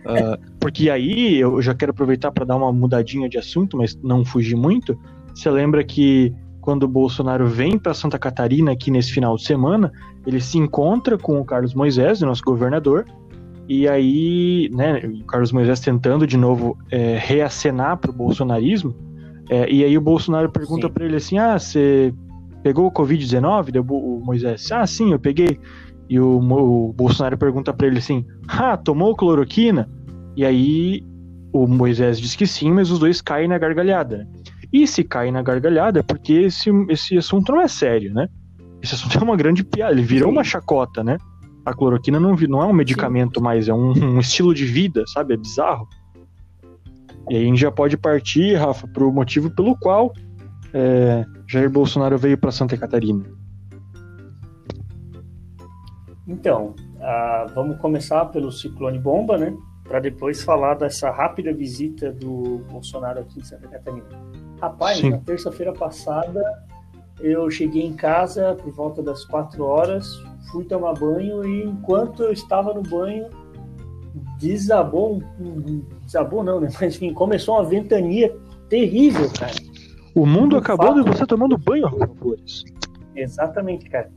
Uh, 0.05 0.37
porque 0.59 0.89
aí 0.89 1.35
eu 1.35 1.61
já 1.61 1.73
quero 1.73 1.91
aproveitar 1.91 2.31
para 2.31 2.45
dar 2.45 2.57
uma 2.57 2.73
mudadinha 2.73 3.29
de 3.29 3.37
assunto, 3.37 3.77
mas 3.77 3.95
não 4.03 4.25
fugir 4.25 4.55
muito. 4.55 4.97
Você 5.33 5.49
lembra 5.49 5.83
que 5.83 6.33
quando 6.59 6.83
o 6.83 6.87
Bolsonaro 6.87 7.47
vem 7.47 7.77
para 7.77 7.93
Santa 7.93 8.19
Catarina 8.19 8.71
aqui 8.71 8.91
nesse 8.91 9.11
final 9.11 9.35
de 9.35 9.43
semana, 9.43 9.91
ele 10.25 10.39
se 10.39 10.57
encontra 10.57 11.17
com 11.17 11.39
o 11.39 11.45
Carlos 11.45 11.73
Moisés, 11.73 12.21
o 12.21 12.25
nosso 12.25 12.41
governador, 12.43 13.05
e 13.67 13.87
aí, 13.87 14.69
né, 14.73 15.01
o 15.05 15.25
Carlos 15.25 15.51
Moisés 15.51 15.79
tentando 15.79 16.27
de 16.27 16.37
novo 16.37 16.77
é, 16.91 17.17
reacenar 17.17 17.97
para 17.97 18.11
o 18.11 18.13
bolsonarismo, 18.13 18.93
é, 19.49 19.71
e 19.71 19.83
aí 19.83 19.97
o 19.97 20.01
Bolsonaro 20.01 20.51
pergunta 20.51 20.89
para 20.89 21.05
ele 21.05 21.17
assim: 21.17 21.37
Ah, 21.37 21.57
você 21.57 22.13
pegou 22.61 22.87
o 22.87 22.91
Covid-19? 22.91 23.83
O 23.89 24.21
Moisés, 24.23 24.71
ah, 24.71 24.85
sim, 24.85 25.11
eu 25.11 25.19
peguei. 25.19 25.59
E 26.09 26.19
o, 26.19 26.37
o 26.37 26.93
Bolsonaro 26.93 27.37
pergunta 27.37 27.73
para 27.73 27.87
ele 27.87 27.97
assim: 27.97 28.25
Ah, 28.47 28.77
tomou 28.77 29.15
cloroquina? 29.15 29.89
E 30.35 30.45
aí 30.45 31.03
o 31.51 31.67
Moisés 31.67 32.19
diz 32.19 32.35
que 32.35 32.47
sim, 32.47 32.71
mas 32.71 32.89
os 32.89 32.99
dois 32.99 33.21
caem 33.21 33.47
na 33.47 33.57
gargalhada. 33.57 34.17
Né? 34.17 34.27
E 34.73 34.87
se 34.87 35.03
cai 35.03 35.29
na 35.29 35.43
gargalhada 35.43 35.99
é 35.99 36.03
porque 36.03 36.33
esse, 36.33 36.71
esse 36.89 37.15
assunto 37.15 37.51
não 37.51 37.61
é 37.61 37.67
sério, 37.67 38.11
né? 38.11 38.27
Esse 38.81 38.95
assunto 38.95 39.15
é 39.19 39.23
uma 39.23 39.37
grande 39.37 39.63
piada, 39.63 39.93
ele 39.93 40.01
virou 40.01 40.29
Sim. 40.29 40.35
uma 40.35 40.43
chacota, 40.43 41.03
né? 41.03 41.17
A 41.63 41.73
cloroquina 41.73 42.19
não, 42.19 42.35
não 42.35 42.61
é 42.61 42.65
um 42.65 42.73
medicamento 42.73 43.39
Sim. 43.39 43.43
mais, 43.43 43.69
é 43.69 43.73
um, 43.73 43.91
um, 43.91 44.19
estilo 44.19 44.53
de 44.53 44.65
vida, 44.65 45.03
sabe? 45.07 45.35
É 45.35 45.37
bizarro. 45.37 45.87
E 47.29 47.37
aí 47.37 47.43
a 47.43 47.45
gente 47.45 47.59
já 47.59 47.71
pode 47.71 47.97
partir, 47.97 48.55
Rafa, 48.55 48.87
para 48.87 49.03
o 49.03 49.11
motivo 49.11 49.49
pelo 49.49 49.77
qual 49.77 50.13
é, 50.73 51.25
Jair 51.47 51.69
Bolsonaro 51.69 52.17
veio 52.17 52.37
para 52.37 52.51
Santa 52.51 52.75
Catarina. 52.77 53.23
Então, 56.27 56.73
vamos 57.53 57.77
começar 57.77 58.25
pelo 58.25 58.51
ciclone 58.51 58.97
bomba, 58.97 59.37
né? 59.37 59.55
Para 59.83 59.99
depois 59.99 60.41
falar 60.41 60.75
dessa 60.75 61.11
rápida 61.11 61.53
visita 61.53 62.11
do 62.11 62.63
Bolsonaro 62.71 63.19
aqui 63.19 63.39
em 63.39 63.43
Santa 63.43 63.67
Catarina. 63.67 64.05
Rapaz, 64.61 64.97
Sim. 64.97 65.09
na 65.11 65.17
terça-feira 65.17 65.73
passada 65.73 66.41
eu 67.19 67.49
cheguei 67.51 67.85
em 67.85 67.93
casa 67.93 68.55
por 68.55 68.71
volta 68.73 69.03
das 69.03 69.23
quatro 69.25 69.63
horas, 69.65 70.07
fui 70.51 70.65
tomar 70.65 70.93
banho 70.93 71.45
e 71.45 71.63
enquanto 71.63 72.23
eu 72.23 72.31
estava 72.31 72.73
no 72.73 72.81
banho 72.81 73.27
desabou, 74.39 75.21
desabou 76.13 76.43
não, 76.43 76.59
né? 76.59 76.69
Mas 76.79 76.95
enfim, 76.95 77.11
começou 77.13 77.55
uma 77.55 77.63
ventania 77.63 78.35
terrível, 78.69 79.29
cara. 79.37 79.53
O 80.15 80.25
mundo 80.25 80.55
acabou 80.55 80.87
fato, 80.87 81.03
de 81.03 81.09
você 81.09 81.25
tomando 81.25 81.57
banho, 81.57 81.89
Flores. 82.19 82.63
Exatamente, 83.15 83.89
cara. 83.89 84.11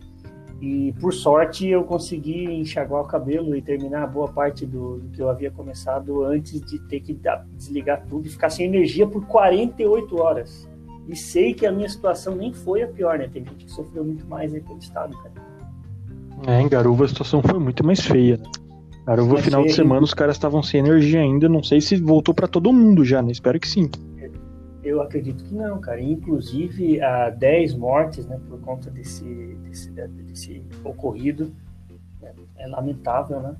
E 0.60 0.94
por 1.00 1.12
sorte 1.12 1.66
eu 1.68 1.84
consegui 1.84 2.44
enxaguar 2.44 3.02
o 3.02 3.06
cabelo 3.06 3.54
e 3.54 3.60
terminar 3.60 4.06
boa 4.06 4.28
parte 4.28 4.64
do, 4.64 4.98
do 4.98 5.08
que 5.10 5.20
eu 5.20 5.28
havia 5.28 5.50
começado 5.50 6.24
antes 6.24 6.60
de 6.62 6.78
ter 6.86 7.00
que 7.00 7.18
desligar 7.52 8.04
tudo 8.06 8.26
e 8.26 8.30
ficar 8.30 8.48
sem 8.48 8.66
energia 8.66 9.06
por 9.06 9.26
48 9.26 10.20
horas. 10.20 10.68
E 11.08 11.14
sei 11.14 11.54
que 11.54 11.66
a 11.66 11.72
minha 11.72 11.88
situação 11.88 12.34
nem 12.34 12.52
foi 12.52 12.82
a 12.82 12.88
pior, 12.88 13.18
né? 13.18 13.28
Tem 13.28 13.44
gente 13.44 13.66
que 13.66 13.70
sofreu 13.70 14.04
muito 14.04 14.26
mais 14.26 14.52
aí 14.52 14.60
pelo 14.60 14.78
estado, 14.78 15.16
cara. 15.18 15.46
É, 16.46 16.60
em 16.60 16.68
Garuva 16.68 17.04
a 17.04 17.08
situação 17.08 17.42
foi 17.42 17.58
muito 17.58 17.84
mais 17.84 18.00
feia, 18.00 18.36
né? 18.38 18.65
Garuva, 19.06 19.34
no 19.34 19.42
final 19.42 19.62
de 19.62 19.72
semana, 19.72 20.02
os 20.02 20.12
caras 20.12 20.34
estavam 20.34 20.62
sem 20.64 20.80
energia 20.80 21.20
ainda. 21.20 21.48
Não 21.48 21.62
sei 21.62 21.80
se 21.80 21.94
voltou 21.96 22.34
para 22.34 22.48
todo 22.48 22.72
mundo 22.72 23.04
já, 23.04 23.22
né? 23.22 23.30
Espero 23.30 23.60
que 23.60 23.68
sim. 23.68 23.88
Eu 24.82 25.00
acredito 25.00 25.44
que 25.44 25.54
não, 25.54 25.80
cara. 25.80 26.00
Inclusive, 26.00 27.00
há 27.00 27.30
10 27.30 27.74
mortes, 27.74 28.26
né, 28.26 28.38
por 28.48 28.60
conta 28.60 28.90
desse, 28.90 29.24
desse, 29.62 29.90
desse 29.90 30.62
ocorrido. 30.84 31.52
É, 32.20 32.32
é 32.58 32.66
lamentável, 32.66 33.40
né? 33.40 33.56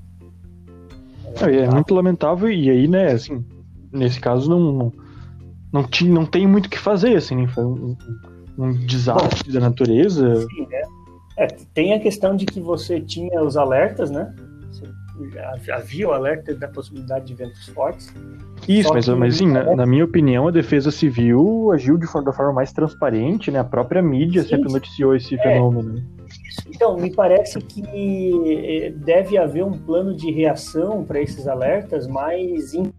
É, 1.23 1.27
é 1.27 1.29
lamentável. 1.29 1.63
é, 1.63 1.73
muito 1.73 1.93
lamentável 1.93 2.51
e 2.51 2.69
aí, 2.69 2.87
né, 2.87 3.11
assim, 3.11 3.45
nesse 3.91 4.19
caso 4.19 4.49
não, 4.49 4.71
não, 4.71 4.93
não, 5.71 5.83
tinha, 5.83 6.13
não 6.13 6.25
tem 6.25 6.45
muito 6.45 6.65
o 6.65 6.69
que 6.69 6.79
fazer, 6.79 7.15
assim, 7.15 7.35
né? 7.35 7.47
foi 7.47 7.65
um, 7.65 7.95
um 8.57 8.71
desastre 8.85 9.51
Bom, 9.51 9.59
da 9.59 9.69
natureza. 9.69 10.35
Sim, 10.47 10.67
né? 10.69 10.81
É, 11.37 11.47
tem 11.73 11.93
a 11.93 11.99
questão 11.99 12.35
de 12.35 12.45
que 12.45 12.59
você 12.59 12.99
tinha 12.99 13.41
os 13.41 13.55
alertas, 13.55 14.09
né? 14.09 14.33
Havia 15.71 16.07
o 16.07 16.11
alerta 16.11 16.53
da 16.53 16.67
possibilidade 16.67 17.25
de 17.25 17.33
ventos 17.33 17.65
fortes. 17.69 18.13
Isso, 18.67 18.93
mas, 18.93 19.07
mas 19.07 19.37
sim, 19.37 19.47
na, 19.47 19.75
na, 19.75 19.85
minha 19.85 20.03
opinião, 20.03 20.47
a 20.47 20.51
Defesa 20.51 20.91
Civil 20.91 21.71
agiu 21.71 21.97
de 21.97 22.05
forma, 22.05 22.25
da 22.25 22.33
forma 22.33 22.53
mais 22.53 22.73
transparente, 22.73 23.51
né? 23.51 23.59
A 23.59 23.63
própria 23.63 24.01
mídia 24.01 24.43
sim, 24.43 24.49
sempre 24.49 24.71
noticiou 24.71 25.15
esse 25.15 25.35
é, 25.35 25.41
fenômeno. 25.41 26.03
Então, 26.67 26.97
me 26.97 27.13
parece 27.13 27.59
que 27.59 27.83
eh, 27.83 28.91
deve 28.91 29.37
haver 29.37 29.63
um 29.63 29.71
plano 29.71 30.15
de 30.15 30.31
reação 30.31 31.03
para 31.03 31.21
esses 31.21 31.47
alertas 31.47 32.07
mais 32.07 32.73
in... 32.73 32.91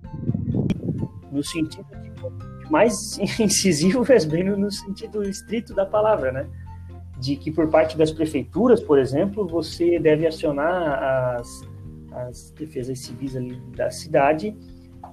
no 1.31 1.42
sentido 1.42 1.87
de 2.02 2.09
mais 2.70 3.18
incisivo, 3.40 4.04
mas 4.09 4.24
bem 4.24 4.44
no 4.44 4.70
sentido 4.70 5.22
estrito 5.22 5.74
da 5.74 5.85
palavra, 5.85 6.33
né? 6.33 6.46
De 7.18 7.37
que 7.37 7.50
por 7.50 7.68
parte 7.68 7.96
das 7.96 8.12
prefeituras, 8.12 8.81
por 8.81 8.98
exemplo, 8.98 9.46
você 9.46 9.98
deve 9.98 10.26
acionar 10.26 11.37
as 11.37 11.67
as 12.26 12.50
defesas 12.50 12.98
civis 12.98 13.37
ali 13.37 13.57
da 13.76 13.90
cidade 13.90 14.57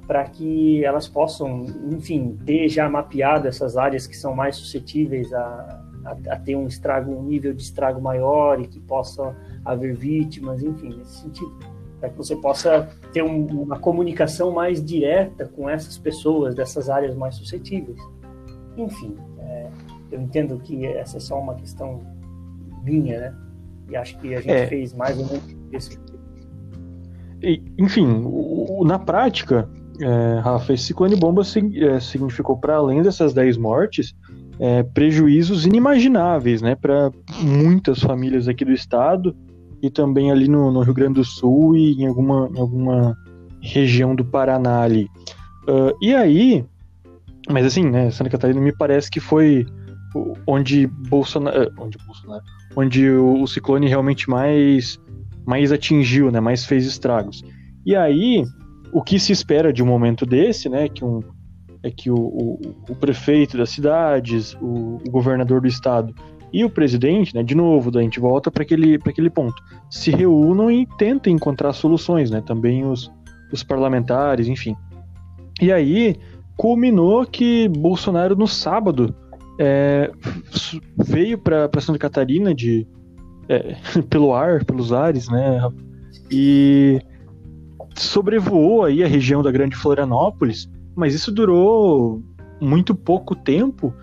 para 0.08 0.24
que 0.26 0.84
elas 0.84 1.08
possam, 1.08 1.64
enfim, 1.92 2.38
ter 2.46 2.70
já 2.70 2.90
mapeado 2.90 3.48
essas 3.48 3.76
áreas 3.76 4.06
que 4.06 4.16
são 4.16 4.36
mais 4.36 4.56
suscetíveis 4.56 5.34
a, 5.34 5.84
a, 6.06 6.34
a 6.34 6.40
ter 6.40 6.56
um 6.56 6.68
estrago, 6.68 7.12
um 7.12 7.24
nível 7.24 7.54
de 7.54 7.64
estrago 7.64 8.00
maior 8.00 8.60
e 8.62 8.68
que 8.68 8.80
possa 8.80 9.36
haver 9.64 9.96
vítimas, 9.96 10.62
enfim, 10.62 10.96
nesse 10.98 11.22
sentido, 11.22 11.58
para 12.00 12.10
que 12.10 12.18
você 12.18 12.36
possa 12.36 12.90
ter 13.12 13.24
um, 13.24 13.46
uma 13.64 13.80
comunicação 13.80 14.52
mais 14.52 14.84
direta 14.84 15.48
com 15.48 15.68
essas 15.68 15.98
pessoas 15.98 16.54
dessas 16.54 16.90
áreas 16.90 17.16
mais 17.16 17.36
suscetíveis. 17.36 18.00
Enfim, 18.78 19.18
é, 19.40 19.70
eu 20.12 20.22
entendo 20.22 20.60
que 20.60 20.86
essa 20.86 21.18
é 21.18 21.20
só 21.20 21.40
uma 21.40 21.56
questão 21.56 22.02
minha, 22.84 23.20
né? 23.20 23.36
E 23.90 23.96
acho 23.96 24.18
que 24.20 24.34
a 24.36 24.42
gente 24.42 24.52
é. 24.52 24.68
fez 24.68 24.94
mais 24.94 25.18
ou 25.18 25.26
menos 25.26 25.56
isso. 25.72 26.05
Enfim, 27.78 28.24
na 28.86 28.98
prática, 28.98 29.70
é, 30.00 30.40
Rafa, 30.40 30.74
esse 30.74 30.86
ciclone 30.86 31.16
bomba 31.16 31.42
é, 31.42 32.00
significou, 32.00 32.58
para 32.58 32.76
além 32.76 33.02
dessas 33.02 33.34
10 33.34 33.58
mortes, 33.58 34.16
é, 34.60 34.84
prejuízos 34.84 35.66
inimagináveis 35.66 36.62
né, 36.62 36.76
para 36.76 37.12
muitas 37.42 38.00
famílias 38.00 38.48
aqui 38.48 38.64
do 38.64 38.72
estado 38.72 39.36
e 39.82 39.90
também 39.90 40.32
ali 40.32 40.48
no, 40.48 40.72
no, 40.72 40.82
Rio 40.82 40.94
Grande 40.94 41.16
do 41.16 41.24
Sul 41.24 41.76
e 41.76 42.02
em 42.02 42.08
alguma, 42.08 42.50
em 42.54 42.60
alguma 42.60 43.18
região 43.62 44.16
do 44.16 44.24
Paraná 44.24 44.82
ali. 44.82 45.10
Uh, 45.68 45.96
e 46.02 46.14
aí, 46.14 46.66
mas 47.50 47.66
assim, 47.66 47.84
né, 47.84 48.10
Santa 48.12 48.30
Catarina 48.30 48.62
me 48.62 48.72
parece 48.72 49.10
que 49.10 49.20
foi 49.20 49.66
onde 50.48 50.88
Bolsonaro, 50.88 51.64
eh, 51.64 51.70
onde 51.78 51.98
Bolsonaro, 52.06 52.44
onde 52.76 53.10
o, 53.10 53.42
o 53.42 53.48
ciclone 53.48 53.88
realmente 53.88 54.30
mais 54.30 55.00
mais 55.46 55.72
atingiu, 55.72 56.32
né, 56.32 56.40
mais 56.40 56.66
fez 56.66 56.86
estragos. 56.86 57.44
E 57.86 57.96
aí, 57.96 58.44
o 58.92 59.02
que 59.02 59.20
se 59.20 59.32
espera 59.32 59.72
de 59.72 59.84
um 59.84 59.86
momento 59.86 60.26
desse, 60.26 60.70
né, 60.70 60.90
que 60.90 61.04
um, 61.04 61.22
é 61.84 61.92
que 61.92 62.10
o, 62.10 62.16
o, 62.16 62.60
o 62.90 62.96
prefeito 62.96 63.58
das 63.58 63.70
cidades, 63.70 64.56
o, 64.56 64.98
o, 65.06 65.12
governador 65.12 65.62
do 65.62 65.68
estado 65.68 66.14
e 66.52 66.64
o 66.66 66.70
presidente, 66.70 67.36
né, 67.36 67.44
de 67.44 67.54
novo, 67.54 67.96
a 67.98 68.02
gente 68.02 68.20
volta 68.20 68.50
para 68.50 68.64
aquele, 68.64 68.96
aquele 68.96 69.30
ponto, 69.30 69.62
se 69.90 70.10
reúnam 70.10 70.72
e 70.72 70.88
tentem 70.98 71.36
encontrar 71.36 71.74
soluções, 71.74 72.32
né, 72.32 72.42
também 72.42 72.86
os, 72.86 73.12
os 73.52 73.64
parlamentares, 73.64 74.48
enfim. 74.48 74.76
E 75.62 75.72
aí 75.72 76.16
culminou 76.58 77.26
que 77.26 77.68
Bolsonaro 77.68 78.36
no 78.36 78.48
sábado 78.48 79.14
é, 79.60 80.12
veio 80.98 81.38
para 81.38 81.70
Santa 81.80 82.00
Catarina 82.00 82.54
de 82.54 82.88
é, 83.50 83.76
pelo 84.10 84.34
ar, 84.34 84.64
pelos 84.64 84.92
ares, 84.94 85.30
né, 85.30 85.62
e 86.32 87.00
sobrevoou 87.96 88.84
aí 88.84 89.04
a 89.04 89.08
região 89.08 89.42
da 89.42 89.52
Grande 89.52 89.76
Florianópolis, 89.76 90.70
mas 90.96 91.14
isso 91.14 91.32
durou 91.32 92.22
muito 92.60 92.96
pouco 92.96 93.36
tempo 93.36 93.94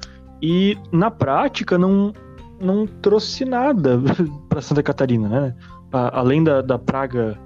e 0.40 0.76
na 0.90 1.10
prática 1.10 1.78
não, 1.78 2.12
não 2.60 2.86
trouxe 2.86 3.44
nada 3.44 4.00
para 4.48 4.60
Santa 4.60 4.82
Catarina, 4.82 5.28
né? 5.28 5.54
além 5.92 6.42
da, 6.42 6.62
da 6.62 6.78
praga 6.78 7.38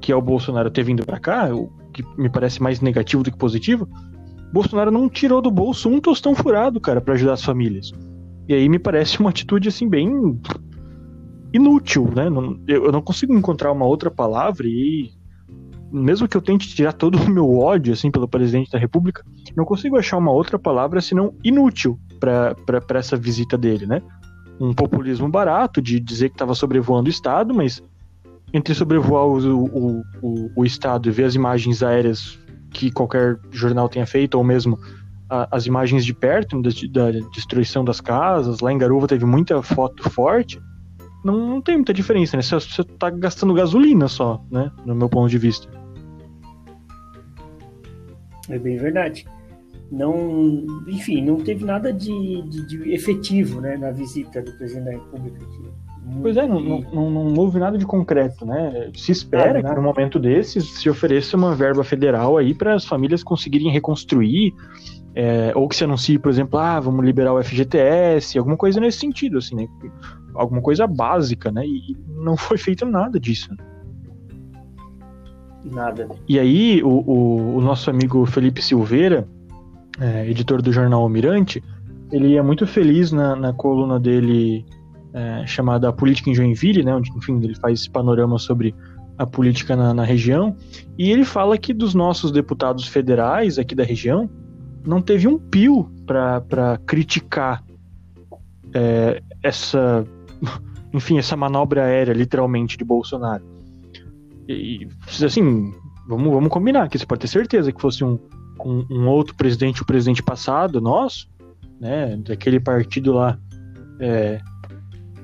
que 0.00 0.10
é 0.10 0.16
o 0.16 0.22
Bolsonaro 0.22 0.70
ter 0.70 0.82
vindo 0.82 1.04
para 1.04 1.20
cá, 1.20 1.54
o 1.54 1.70
que 1.92 2.02
me 2.16 2.30
parece 2.30 2.62
mais 2.62 2.80
negativo 2.80 3.22
do 3.22 3.30
que 3.30 3.36
positivo, 3.36 3.86
Bolsonaro 4.52 4.90
não 4.90 5.08
tirou 5.08 5.42
do 5.42 5.50
bolso 5.50 5.88
um 5.88 6.00
tostão 6.00 6.34
furado, 6.34 6.80
cara, 6.80 7.00
para 7.00 7.14
ajudar 7.14 7.34
as 7.34 7.44
famílias. 7.44 7.92
E 8.48 8.54
aí 8.54 8.68
me 8.68 8.78
parece 8.78 9.20
uma 9.20 9.30
atitude 9.30 9.68
assim 9.68 9.88
bem 9.88 10.40
inútil, 11.52 12.10
né? 12.14 12.26
Eu 12.66 12.92
não 12.92 13.02
consigo 13.02 13.34
encontrar 13.34 13.72
uma 13.72 13.84
outra 13.84 14.10
palavra 14.10 14.66
e 14.66 15.10
mesmo 15.92 16.28
que 16.28 16.36
eu 16.36 16.42
tente 16.42 16.68
tirar 16.68 16.92
todo 16.92 17.18
o 17.18 17.30
meu 17.30 17.58
ódio 17.58 17.92
assim 17.92 18.10
pelo 18.10 18.28
presidente 18.28 18.70
da 18.70 18.78
República, 18.78 19.24
não 19.56 19.64
consigo 19.64 19.96
achar 19.96 20.18
uma 20.18 20.30
outra 20.30 20.58
palavra 20.58 21.00
senão 21.00 21.34
inútil 21.42 21.98
para 22.20 22.54
essa 22.98 23.16
visita 23.16 23.58
dele, 23.58 23.86
né? 23.86 24.00
Um 24.60 24.72
populismo 24.72 25.28
barato 25.28 25.82
de 25.82 25.98
dizer 25.98 26.28
que 26.28 26.34
estava 26.34 26.54
sobrevoando 26.54 27.08
o 27.08 27.10
Estado, 27.10 27.52
mas 27.52 27.82
entre 28.52 28.74
sobrevoar 28.74 29.26
o, 29.26 29.38
o, 29.38 30.02
o, 30.22 30.50
o, 30.56 30.64
Estado 30.64 31.08
e 31.08 31.12
ver 31.12 31.24
as 31.24 31.34
imagens 31.34 31.82
aéreas 31.82 32.38
que 32.70 32.90
qualquer 32.90 33.38
jornal 33.50 33.88
tenha 33.88 34.06
feito, 34.06 34.36
ou 34.36 34.44
mesmo 34.44 34.78
a, 35.28 35.48
as 35.56 35.66
imagens 35.66 36.04
de 36.04 36.12
perto 36.12 36.60
da, 36.60 36.70
da, 36.92 37.18
destruição 37.32 37.84
das 37.84 38.00
casas, 38.00 38.60
lá 38.60 38.72
em 38.72 38.78
Garuva 38.78 39.06
teve 39.06 39.24
muita 39.24 39.62
foto 39.62 40.08
forte, 40.10 40.60
não, 41.24 41.34
não 41.48 41.60
tem 41.60 41.76
muita 41.76 41.92
diferença, 41.92 42.36
né? 42.36 42.42
Você, 42.42 42.54
você 42.54 42.84
tá 42.84 43.10
gastando 43.10 43.54
gasolina 43.54 44.08
só, 44.08 44.42
né? 44.50 44.70
No 44.84 44.94
meu 44.94 45.08
ponto 45.08 45.28
de 45.28 45.38
vista. 45.38 45.68
É 48.48 48.58
bem 48.58 48.76
verdade. 48.76 49.26
Não, 49.90 50.64
enfim, 50.86 51.20
não 51.22 51.36
teve 51.36 51.64
nada 51.64 51.92
de, 51.92 52.42
de, 52.42 52.66
de 52.66 52.92
efetivo 52.92 53.60
né, 53.60 53.76
na 53.76 53.90
visita 53.90 54.40
do 54.40 54.52
presidente 54.52 54.84
da 54.84 54.90
República 54.92 55.44
aqui. 55.44 55.70
Pois 56.22 56.36
é, 56.36 56.46
não, 56.46 56.60
não, 56.60 57.10
não, 57.10 57.34
houve 57.34 57.58
nada 57.58 57.76
de 57.76 57.84
concreto, 57.84 58.44
né? 58.44 58.90
Se 58.94 59.12
espera 59.12 59.62
que 59.62 59.74
no 59.74 59.82
momento 59.82 60.18
desses 60.18 60.80
se 60.80 60.88
ofereça 60.88 61.36
uma 61.36 61.54
verba 61.54 61.84
federal 61.84 62.36
aí 62.36 62.54
para 62.54 62.74
as 62.74 62.84
famílias 62.84 63.22
conseguirem 63.22 63.70
reconstruir, 63.70 64.54
é, 65.14 65.52
ou 65.54 65.68
que 65.68 65.76
se 65.76 65.84
anuncie, 65.84 66.18
por 66.18 66.30
exemplo, 66.30 66.58
ah, 66.58 66.80
vamos 66.80 67.04
liberar 67.04 67.34
o 67.34 67.42
FGTS, 67.42 68.38
alguma 68.38 68.56
coisa 68.56 68.80
nesse 68.80 68.98
sentido, 68.98 69.38
assim, 69.38 69.54
né? 69.54 69.68
Alguma 70.34 70.60
coisa 70.60 70.86
básica, 70.86 71.50
né? 71.50 71.66
E 71.66 71.96
não 72.08 72.36
foi 72.36 72.58
feito 72.58 72.86
nada 72.86 73.18
disso. 73.18 73.50
Nada. 75.64 76.08
E 76.28 76.38
aí, 76.38 76.82
o, 76.82 76.88
o, 76.88 77.56
o 77.56 77.60
nosso 77.60 77.90
amigo 77.90 78.24
Felipe 78.26 78.62
Silveira, 78.62 79.28
é, 80.00 80.28
editor 80.28 80.62
do 80.62 80.72
jornal 80.72 81.02
Almirante, 81.02 81.62
ele 82.10 82.36
é 82.36 82.42
muito 82.42 82.66
feliz 82.66 83.12
na, 83.12 83.36
na 83.36 83.52
coluna 83.52 84.00
dele 84.00 84.64
é, 85.12 85.46
chamada 85.46 85.92
Política 85.92 86.30
em 86.30 86.34
Joinville, 86.34 86.82
né, 86.82 86.94
onde, 86.94 87.10
enfim, 87.16 87.38
ele 87.42 87.54
faz 87.54 87.80
esse 87.80 87.90
panorama 87.90 88.38
sobre 88.38 88.74
a 89.18 89.26
política 89.26 89.76
na, 89.76 89.92
na 89.92 90.02
região, 90.02 90.56
e 90.96 91.10
ele 91.10 91.24
fala 91.24 91.58
que 91.58 91.74
dos 91.74 91.94
nossos 91.94 92.32
deputados 92.32 92.86
federais 92.88 93.58
aqui 93.58 93.74
da 93.74 93.84
região, 93.84 94.30
não 94.86 95.02
teve 95.02 95.28
um 95.28 95.38
pio 95.38 95.90
para 96.06 96.78
criticar 96.86 97.62
é, 98.72 99.22
essa, 99.42 100.06
enfim, 100.92 101.18
essa 101.18 101.36
manobra 101.36 101.84
aérea, 101.84 102.12
literalmente, 102.12 102.76
de 102.76 102.84
Bolsonaro. 102.84 103.44
E, 104.48 104.88
assim, 105.24 105.72
vamos, 106.08 106.32
vamos 106.32 106.48
combinar 106.48 106.88
que 106.88 106.98
você 106.98 107.06
pode 107.06 107.20
ter 107.20 107.28
certeza 107.28 107.72
que 107.72 107.80
fosse 107.80 108.04
um, 108.04 108.18
um, 108.64 108.84
um 108.90 109.08
outro 109.08 109.34
presidente, 109.34 109.82
o 109.82 109.86
presidente 109.86 110.22
passado, 110.22 110.80
nosso, 110.80 111.28
né, 111.80 112.16
daquele 112.16 112.58
partido 112.58 113.12
lá, 113.12 113.38
é, 114.00 114.40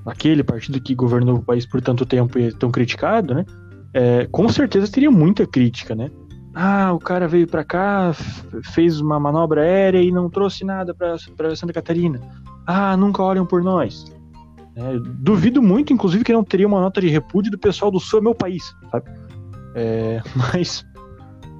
aquele 0.06 0.44
partido 0.44 0.80
que 0.80 0.94
governou 0.94 1.36
o 1.36 1.42
país 1.42 1.66
por 1.66 1.80
tanto 1.80 2.06
tempo 2.06 2.38
e 2.38 2.48
é 2.48 2.50
tão 2.52 2.70
criticado, 2.70 3.34
né, 3.34 3.44
é, 3.92 4.26
com 4.26 4.48
certeza 4.48 4.90
teria 4.90 5.10
muita 5.10 5.46
crítica, 5.46 5.94
né. 5.94 6.10
Ah, 6.58 6.90
o 6.94 6.98
cara 6.98 7.28
veio 7.28 7.46
para 7.46 7.62
cá, 7.62 8.14
fez 8.72 8.98
uma 8.98 9.20
manobra 9.20 9.60
aérea 9.60 10.00
e 10.00 10.10
não 10.10 10.30
trouxe 10.30 10.64
nada 10.64 10.94
para 10.94 11.18
Santa 11.54 11.70
Catarina. 11.70 12.18
Ah, 12.66 12.96
nunca 12.96 13.22
olham 13.22 13.44
por 13.44 13.62
nós. 13.62 14.06
É, 14.76 14.98
duvido 15.18 15.62
muito, 15.62 15.92
inclusive, 15.92 16.22
que 16.22 16.32
não 16.32 16.44
teria 16.44 16.66
uma 16.66 16.80
nota 16.80 17.00
de 17.00 17.08
repúdio 17.08 17.50
do 17.50 17.58
pessoal 17.58 17.90
do 17.90 17.98
Sul 17.98 18.18
é 18.18 18.22
meu 18.22 18.34
país, 18.34 18.62
sabe? 18.90 19.10
É, 19.74 20.20
mas 20.36 20.84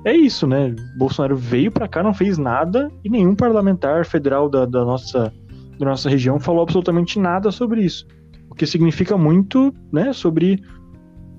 é 0.05 0.14
isso, 0.14 0.46
né? 0.46 0.74
Bolsonaro 0.98 1.35
veio 1.35 1.72
para 1.72 1.88
cá, 1.88 2.02
não 2.02 2.12
fez 2.12 2.37
nada 2.37 2.90
e 3.02 3.09
nenhum 3.09 3.35
parlamentar 3.35 4.05
federal 4.05 4.50
da, 4.50 4.66
da, 4.66 4.85
nossa, 4.85 5.33
da 5.79 5.87
nossa 5.87 6.11
região 6.11 6.38
falou 6.38 6.62
absolutamente 6.62 7.18
nada 7.18 7.50
sobre 7.50 7.83
isso. 7.83 8.07
O 8.50 8.55
que 8.55 8.66
significa 8.66 9.16
muito, 9.16 9.74
né, 9.90 10.12
sobre 10.12 10.62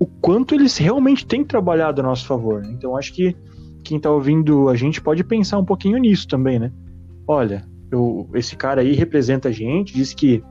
o 0.00 0.06
quanto 0.06 0.54
eles 0.54 0.76
realmente 0.76 1.26
têm 1.26 1.44
trabalhado 1.44 2.00
a 2.00 2.04
nosso 2.04 2.26
favor. 2.26 2.62
Né? 2.62 2.72
Então 2.72 2.96
acho 2.96 3.12
que 3.14 3.36
quem 3.84 3.98
tá 3.98 4.10
ouvindo 4.10 4.68
a 4.68 4.74
gente 4.74 5.00
pode 5.00 5.24
pensar 5.24 5.58
um 5.58 5.64
pouquinho 5.64 5.96
nisso 5.96 6.26
também, 6.28 6.58
né? 6.58 6.72
Olha, 7.26 7.64
eu, 7.90 8.28
esse 8.34 8.56
cara 8.56 8.80
aí 8.80 8.92
representa 8.92 9.48
a 9.48 9.52
gente, 9.52 9.94
diz 9.94 10.12
que 10.12 10.42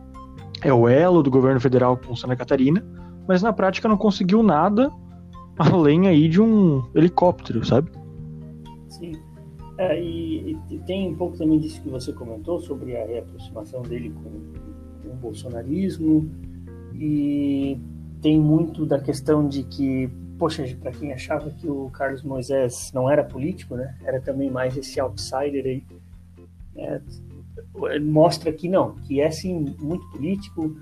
é 0.62 0.74
o 0.74 0.88
elo 0.88 1.22
do 1.22 1.30
governo 1.30 1.60
federal 1.60 1.98
com 1.98 2.16
Santa 2.16 2.36
Catarina, 2.36 2.84
mas 3.28 3.42
na 3.42 3.54
prática 3.54 3.88
não 3.88 3.98
conseguiu 3.98 4.42
nada 4.42 4.92
além 5.58 6.08
aí 6.08 6.28
de 6.28 6.42
um 6.42 6.84
helicóptero, 6.94 7.66
sabe? 7.66 7.92
Sim. 8.90 9.14
É, 9.78 10.02
e, 10.02 10.58
e, 10.72 10.80
tem 10.80 11.10
um 11.10 11.16
pouco 11.16 11.38
também 11.38 11.60
disso 11.60 11.82
que 11.82 11.90
você 11.90 12.12
comentou 12.12 12.60
sobre 12.60 12.98
a 12.98 13.06
reaproximação 13.06 13.84
dele 13.84 14.10
com, 14.10 14.32
com 15.04 15.14
o 15.14 15.16
bolsonarismo 15.16 16.30
e 16.96 17.80
tem 18.22 18.40
muito 18.40 18.86
da 18.88 19.00
questão 19.00 19.48
de 19.48 19.64
que, 19.64 20.10
poxa, 20.40 20.64
para 20.82 20.92
quem 20.92 21.14
achava 21.14 21.52
que 21.52 21.70
o 21.70 21.92
Carlos 21.92 22.24
Moisés 22.24 22.92
não 22.92 23.08
era 23.08 23.24
político, 23.24 23.76
né, 23.76 23.96
era 24.04 24.20
também 24.20 24.50
mais 24.50 24.76
esse 24.76 25.00
outsider 25.00 25.64
aí, 25.66 25.84
é, 26.76 27.00
mostra 28.02 28.52
que 28.52 28.68
não, 28.68 28.96
que 29.08 29.22
é 29.22 29.30
sim 29.30 29.76
muito 29.80 30.06
político, 30.12 30.76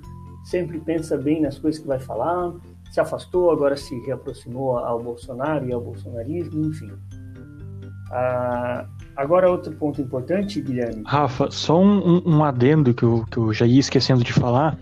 sempre 0.44 0.80
pensa 0.80 1.18
bem 1.18 1.42
nas 1.42 1.58
coisas 1.58 1.82
que 1.82 1.88
vai 1.88 2.00
falar, 2.00 2.54
se 2.92 3.00
afastou, 3.00 3.52
agora 3.52 3.76
se 3.76 3.98
reaproximou 4.02 4.78
ao 4.78 5.02
Bolsonaro 5.02 5.68
e 5.68 5.74
ao 5.74 5.82
bolsonarismo, 5.82 6.66
enfim. 6.66 6.92
Ah, 8.12 8.86
agora, 9.16 9.50
outro 9.50 9.74
ponto 9.74 10.02
importante, 10.02 10.62
Guilherme. 10.62 11.04
Rafa, 11.06 11.50
só 11.52 11.82
um, 11.82 12.22
um, 12.26 12.44
adendo 12.44 12.94
que 12.94 13.04
eu, 13.04 13.26
que 13.30 13.38
eu 13.38 13.52
já 13.52 13.66
ia 13.66 13.80
esquecendo 13.80 14.24
de 14.24 14.32
falar. 14.32 14.78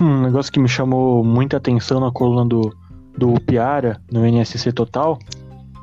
Um 0.00 0.22
negócio 0.22 0.52
que 0.52 0.60
me 0.60 0.68
chamou 0.68 1.24
muita 1.24 1.56
atenção 1.56 2.00
na 2.00 2.12
coluna 2.12 2.44
do, 2.44 2.76
do 3.16 3.34
Piara, 3.40 4.00
no 4.12 4.24
NSC 4.24 4.72
Total, 4.72 5.18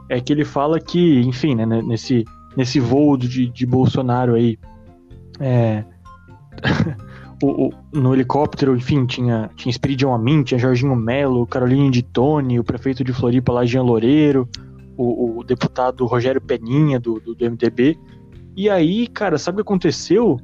é 0.09 0.21
que 0.21 0.31
ele 0.31 0.45
fala 0.45 0.79
que, 0.79 1.21
enfim, 1.21 1.55
né, 1.55 1.65
nesse, 1.65 2.23
nesse 2.55 2.79
voo 2.79 3.17
de, 3.17 3.49
de 3.49 3.65
Bolsonaro 3.65 4.35
aí, 4.35 4.57
é, 5.39 5.83
o, 7.41 7.67
o, 7.67 7.73
no 7.93 8.13
helicóptero, 8.13 8.75
enfim, 8.75 9.05
tinha, 9.05 9.49
tinha 9.55 9.69
Espiridion 9.69 10.13
Amin, 10.13 10.43
tinha 10.43 10.59
Jorginho 10.59 10.95
Melo, 10.95 11.45
Caroline 11.45 11.89
de 11.91 12.01
Tone, 12.01 12.59
o 12.59 12.63
prefeito 12.63 13.03
de 13.03 13.13
Floripa 13.13 13.53
lá, 13.53 13.65
Jean 13.65 13.83
Loureiro, 13.83 14.47
o, 14.97 15.39
o 15.39 15.43
deputado 15.43 16.05
Rogério 16.05 16.41
Peninha, 16.41 16.99
do, 16.99 17.19
do, 17.19 17.35
do, 17.35 17.45
MDB. 17.45 17.97
E 18.55 18.69
aí, 18.69 19.07
cara, 19.07 19.37
sabe 19.37 19.55
o 19.55 19.63
que 19.63 19.69
aconteceu? 19.69 20.39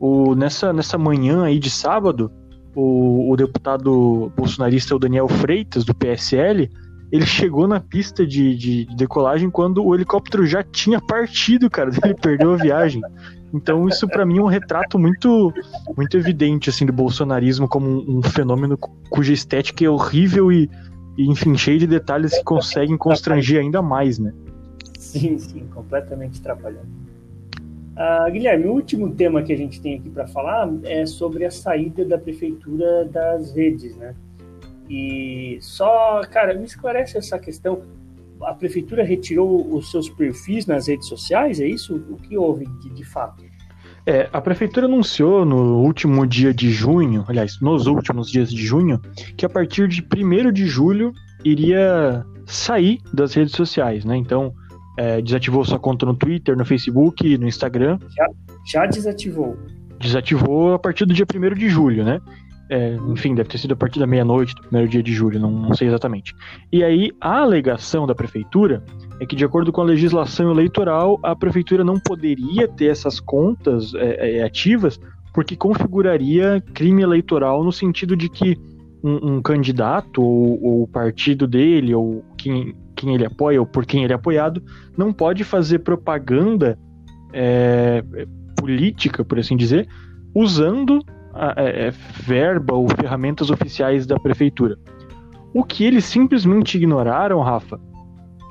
O, 0.00 0.34
nessa, 0.34 0.72
nessa 0.72 0.98
manhã 0.98 1.44
aí 1.44 1.58
de 1.58 1.70
sábado, 1.70 2.30
o, 2.74 3.30
o 3.30 3.36
deputado 3.36 4.32
bolsonarista, 4.36 4.96
o 4.96 4.98
Daniel 4.98 5.28
Freitas, 5.28 5.84
do 5.84 5.94
PSL, 5.94 6.68
ele 7.12 7.26
chegou 7.26 7.68
na 7.68 7.78
pista 7.78 8.26
de, 8.26 8.56
de, 8.56 8.84
de, 8.86 8.96
decolagem 8.96 9.48
quando 9.48 9.84
o 9.84 9.94
helicóptero 9.94 10.44
já 10.44 10.64
tinha 10.64 11.00
partido, 11.00 11.70
cara. 11.70 11.90
Ele 12.02 12.14
perdeu 12.14 12.54
a 12.54 12.56
viagem. 12.56 13.00
Então 13.54 13.88
isso 13.88 14.08
para 14.08 14.26
mim 14.26 14.38
é 14.38 14.42
um 14.42 14.48
retrato 14.48 14.98
muito 14.98 15.54
muito 15.96 16.16
evidente 16.16 16.68
assim 16.68 16.84
do 16.84 16.92
bolsonarismo 16.92 17.68
como 17.68 17.88
um, 17.88 18.18
um 18.18 18.22
fenômeno 18.22 18.76
cuja 19.08 19.32
estética 19.32 19.84
é 19.84 19.88
horrível 19.88 20.50
e, 20.50 20.68
e, 21.16 21.30
enfim 21.30 21.56
cheio 21.56 21.78
de 21.78 21.86
detalhes 21.86 22.36
que 22.36 22.42
conseguem 22.42 22.98
constranger 22.98 23.60
ainda 23.60 23.80
mais, 23.80 24.18
né? 24.18 24.34
Sim, 24.98 25.38
sim, 25.38 25.66
completamente 25.72 26.40
atrapalhado. 26.40 26.88
Uh, 27.94 28.32
Guilherme, 28.32 28.66
o 28.66 28.72
último 28.72 29.14
tema 29.14 29.40
que 29.44 29.52
a 29.52 29.56
gente 29.56 29.80
tem 29.80 29.98
aqui 29.98 30.10
para 30.10 30.26
falar 30.26 30.68
é 30.82 31.06
sobre 31.06 31.44
a 31.44 31.50
saída 31.50 32.04
da 32.04 32.18
prefeitura 32.18 33.04
das 33.04 33.54
redes, 33.54 33.94
né? 33.96 34.16
E 34.90 35.58
só, 35.60 36.22
cara, 36.28 36.54
me 36.54 36.64
esclarece 36.64 37.16
essa 37.16 37.38
questão 37.38 37.82
a 38.46 38.54
prefeitura 38.54 39.02
retirou 39.02 39.74
os 39.74 39.90
seus 39.90 40.08
perfis 40.08 40.66
nas 40.66 40.88
redes 40.88 41.08
sociais? 41.08 41.60
É 41.60 41.66
isso? 41.66 41.96
O 42.10 42.16
que 42.16 42.36
houve 42.36 42.66
de, 42.80 42.90
de 42.90 43.04
fato? 43.04 43.44
É, 44.06 44.28
a 44.32 44.40
prefeitura 44.40 44.86
anunciou 44.86 45.46
no 45.46 45.80
último 45.80 46.26
dia 46.26 46.52
de 46.52 46.70
junho, 46.70 47.24
aliás, 47.26 47.58
nos 47.60 47.86
últimos 47.86 48.30
dias 48.30 48.50
de 48.52 48.62
junho, 48.62 49.00
que 49.36 49.46
a 49.46 49.48
partir 49.48 49.88
de 49.88 50.02
1 50.02 50.52
de 50.52 50.66
julho 50.66 51.12
iria 51.42 52.24
sair 52.44 53.00
das 53.12 53.32
redes 53.32 53.54
sociais, 53.54 54.04
né? 54.04 54.16
Então, 54.16 54.52
é, 54.98 55.22
desativou 55.22 55.64
sua 55.64 55.78
conta 55.78 56.04
no 56.04 56.14
Twitter, 56.14 56.56
no 56.56 56.66
Facebook, 56.66 57.38
no 57.38 57.48
Instagram. 57.48 57.98
Já, 58.14 58.26
já 58.66 58.86
desativou. 58.86 59.56
Desativou 59.98 60.74
a 60.74 60.78
partir 60.78 61.06
do 61.06 61.14
dia 61.14 61.24
1 61.24 61.54
de 61.54 61.68
julho, 61.70 62.04
né? 62.04 62.20
É, 62.70 62.96
enfim, 63.08 63.34
deve 63.34 63.48
ter 63.48 63.58
sido 63.58 63.72
a 63.72 63.76
partir 63.76 63.98
da 63.98 64.06
meia-noite 64.06 64.54
do 64.54 64.62
primeiro 64.62 64.88
dia 64.88 65.02
de 65.02 65.12
julho, 65.12 65.38
não, 65.38 65.50
não, 65.50 65.74
sei 65.74 65.88
exatamente. 65.88 66.34
E 66.72 66.82
aí, 66.82 67.12
a 67.20 67.40
alegação 67.40 68.06
da 68.06 68.14
prefeitura 68.14 68.82
é 69.20 69.26
que, 69.26 69.36
de 69.36 69.44
acordo 69.44 69.70
com 69.70 69.82
a 69.82 69.84
legislação 69.84 70.50
eleitoral, 70.50 71.20
a 71.22 71.36
prefeitura 71.36 71.84
não 71.84 72.00
poderia 72.00 72.66
ter 72.66 72.86
essas 72.86 73.20
contas 73.20 73.94
é, 73.94 74.38
é, 74.38 74.42
ativas 74.42 74.98
porque 75.34 75.56
configuraria 75.56 76.62
crime 76.72 77.02
eleitoral 77.02 77.62
no 77.64 77.72
sentido 77.72 78.16
de 78.16 78.28
que 78.28 78.56
um, 79.02 79.34
um 79.34 79.42
candidato 79.42 80.22
ou, 80.22 80.84
o 80.84 80.88
partido 80.88 81.46
dele 81.46 81.94
ou 81.94 82.24
quem, 82.38 82.74
quem 82.96 83.14
ele 83.14 83.26
apoia 83.26 83.60
ou 83.60 83.66
por 83.66 83.84
quem 83.84 84.04
ele 84.04 84.12
é 84.12 84.16
apoiado 84.16 84.62
não 84.96 85.12
pode 85.12 85.44
fazer 85.44 85.80
propaganda 85.80 86.78
é, 87.32 88.02
política, 88.56 89.24
por 89.24 89.38
assim 89.38 89.56
dizer, 89.56 89.88
usando 90.34 91.04
é, 91.56 91.86
é, 91.86 91.90
verba 91.90 92.74
ou 92.74 92.88
ferramentas 92.88 93.50
oficiais 93.50 94.06
da 94.06 94.18
prefeitura. 94.18 94.78
O 95.52 95.64
que 95.64 95.84
eles 95.84 96.04
simplesmente 96.04 96.76
ignoraram, 96.76 97.40
Rafa, 97.40 97.80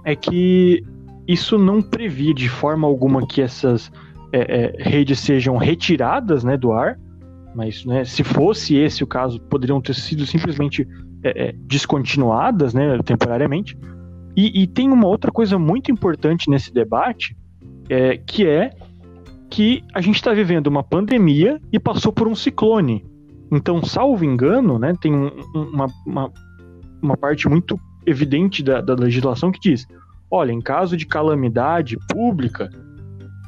é 0.06 0.16
que 0.16 0.84
isso 1.28 1.58
não 1.58 1.82
previa 1.82 2.34
de 2.34 2.50
forma 2.50 2.88
alguma 2.88 3.26
que 3.26 3.42
essas 3.42 3.92
é, 4.32 4.74
é, 4.80 4.84
redes 4.84 5.20
sejam 5.20 5.58
retiradas 5.58 6.44
né, 6.44 6.58
do 6.58 6.72
ar, 6.72 7.00
mas 7.56 7.86
né, 7.86 8.04
se 8.04 8.24
fosse 8.24 8.76
esse 8.76 9.04
o 9.04 9.08
caso, 9.08 9.40
poderiam 9.42 9.80
ter 9.80 9.94
sido 9.94 10.26
simplesmente 10.26 10.88
é, 11.24 11.50
é, 11.50 11.56
descontinuadas 11.56 12.74
né, 12.74 12.98
temporariamente. 13.06 13.78
E, 14.36 14.64
e, 14.64 14.68
tem 14.68 14.92
uma 14.92 15.08
outra 15.08 15.32
coisa 15.32 15.60
muito 15.60 15.92
importante 15.92 16.50
nesse 16.50 16.74
debate, 16.74 17.38
que 18.26 18.48
é 18.48 18.72
que 19.54 19.84
a 19.93 20.01
gente 20.01 20.16
está 20.16 20.34
vivendo 20.34 20.66
uma 20.66 20.84
pandemia 20.84 21.62
e 21.72 21.80
passou 21.80 22.12
por 22.12 22.28
um 22.28 22.34
ciclone. 22.34 23.06
Então, 23.51 23.84
salvo 23.84 24.26
engano, 24.26 24.80
né, 24.80 24.95
tem 24.99 25.14
um, 25.14 25.30
uma, 25.54 25.86
uma, 26.08 26.32
uma, 26.99 27.16
parte 27.16 27.47
muito 27.47 27.80
evidente 28.04 28.64
da, 28.64 28.82
da 28.82 28.95
legislação 28.95 29.51
que 29.51 29.60
diz: 29.60 29.86
olha, 30.32 30.51
em 30.51 30.60
caso 30.60 30.97
de 30.97 31.06
calamidade 31.06 31.99
pública, 32.10 32.68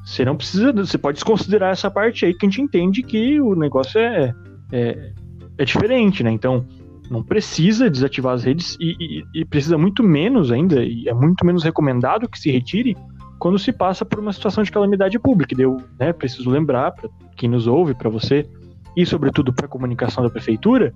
você 0.05 0.23
não 0.23 0.37
precisa, 0.37 0.71
você 0.71 0.95
pode 0.95 1.15
desconsiderar 1.15 1.71
essa 1.71 1.89
parte 1.89 2.23
aí 2.23 2.35
que 2.35 2.45
a 2.45 2.49
gente 2.49 2.61
entende 2.61 3.01
que 3.01 3.41
o 3.41 3.55
negócio 3.55 3.99
é, 3.99 4.31
é, 4.71 5.11
é 5.57 5.65
diferente, 5.65 6.23
né? 6.23 6.29
Então, 6.29 6.67
não 7.09 7.23
precisa 7.23 7.89
desativar 7.89 8.35
as 8.35 8.43
redes 8.43 8.77
e, 8.79 8.95
e, 8.99 9.41
e, 9.41 9.45
precisa 9.45 9.75
muito 9.75 10.03
menos 10.03 10.51
ainda, 10.51 10.83
e 10.83 11.09
é 11.09 11.13
muito 11.15 11.43
menos 11.43 11.63
recomendado 11.63 12.29
que 12.29 12.37
se 12.37 12.51
retire 12.51 12.95
quando 13.39 13.59
se 13.59 13.71
passa 13.71 14.05
por 14.05 14.19
uma 14.19 14.33
situação 14.33 14.63
de 14.63 14.71
calamidade 14.71 15.19
pública. 15.19 15.55
Eu 15.59 15.77
né, 15.99 16.13
preciso 16.13 16.49
lembrar 16.49 16.91
para 16.91 17.09
quem 17.35 17.49
nos 17.49 17.67
ouve, 17.67 17.93
para 17.93 18.09
você 18.09 18.47
e 18.95 19.05
sobretudo 19.05 19.53
para 19.53 19.65
a 19.65 19.69
comunicação 19.69 20.23
da 20.23 20.29
prefeitura, 20.29 20.93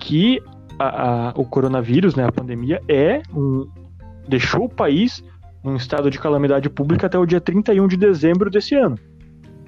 que 0.00 0.40
a, 0.78 1.30
a, 1.30 1.30
o 1.30 1.44
coronavírus, 1.44 2.14
né, 2.14 2.24
a 2.24 2.32
pandemia, 2.32 2.80
é 2.88 3.22
um, 3.34 3.66
deixou 4.28 4.64
o 4.64 4.68
país 4.68 5.24
em 5.64 5.70
um 5.70 5.76
estado 5.76 6.10
de 6.10 6.18
calamidade 6.18 6.68
pública 6.68 7.06
até 7.06 7.18
o 7.18 7.26
dia 7.26 7.40
31 7.40 7.88
de 7.88 7.96
dezembro 7.96 8.50
desse 8.50 8.74
ano. 8.74 8.96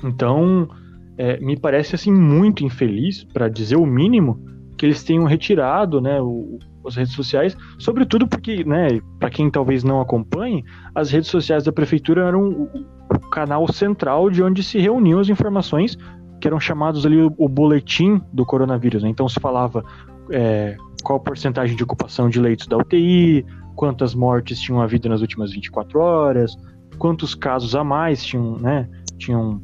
Então, 0.05 0.69
é, 1.17 1.39
me 1.41 1.59
parece 1.59 1.95
assim 1.95 2.13
muito 2.13 2.65
infeliz, 2.65 3.25
para 3.25 3.49
dizer 3.49 3.77
o 3.77 3.87
mínimo, 3.87 4.39
que 4.77 4.87
eles 4.87 5.03
tenham 5.03 5.25
retirado 5.25 6.01
né, 6.01 6.21
o, 6.21 6.59
as 6.87 6.97
redes 6.97 7.13
sociais, 7.13 7.57
sobretudo 7.79 8.27
porque, 8.27 8.65
né, 8.65 9.01
para 9.19 9.31
quem 9.31 9.51
talvez 9.51 9.85
não 9.85 10.01
acompanhe, 10.01 10.65
as 10.95 11.11
redes 11.11 11.31
sociais 11.31 11.65
da 11.65 11.73
prefeitura 11.73 12.27
eram 12.27 12.49
o, 12.51 13.21
canal 13.31 13.71
central 13.73 14.31
de 14.31 14.43
onde 14.43 14.63
se 14.63 14.79
reuniam 14.79 15.21
as 15.21 15.29
informações 15.29 15.97
que 16.41 16.49
eram 16.49 16.59
chamados 16.59 17.05
ali 17.05 17.21
o, 17.23 17.33
o 17.37 17.49
boletim 17.49 18.21
do 18.33 18.45
coronavírus. 18.45 19.03
Né? 19.03 19.09
Então 19.09 19.29
se 19.29 19.39
falava 19.39 19.85
é, 20.31 20.77
qual 21.03 21.19
a 21.19 21.23
porcentagem 21.23 21.77
de 21.77 21.83
ocupação 21.83 22.29
de 22.29 22.41
leitos 22.41 22.67
da 22.67 22.77
UTI, 22.77 23.45
quantas 23.77 24.15
mortes 24.15 24.61
tinham 24.61 24.81
havido 24.81 25.09
nas 25.09 25.21
últimas 25.21 25.53
24 25.53 25.99
horas, 26.01 26.57
quantos 26.99 27.35
casos 27.35 27.75
a 27.75 27.85
mais 27.85 28.25
tinham, 28.25 28.59
né, 28.59 28.89
tinham 29.19 29.61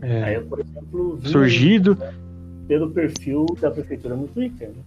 é, 0.00 0.36
eu, 0.36 0.58
exemplo, 0.58 1.20
surgido. 1.22 1.98
Pelo 2.68 2.90
perfil 2.90 3.46
da 3.60 3.70
prefeitura 3.70 4.16
no 4.16 4.28
Twitter. 4.28 4.68
Né? 4.68 4.82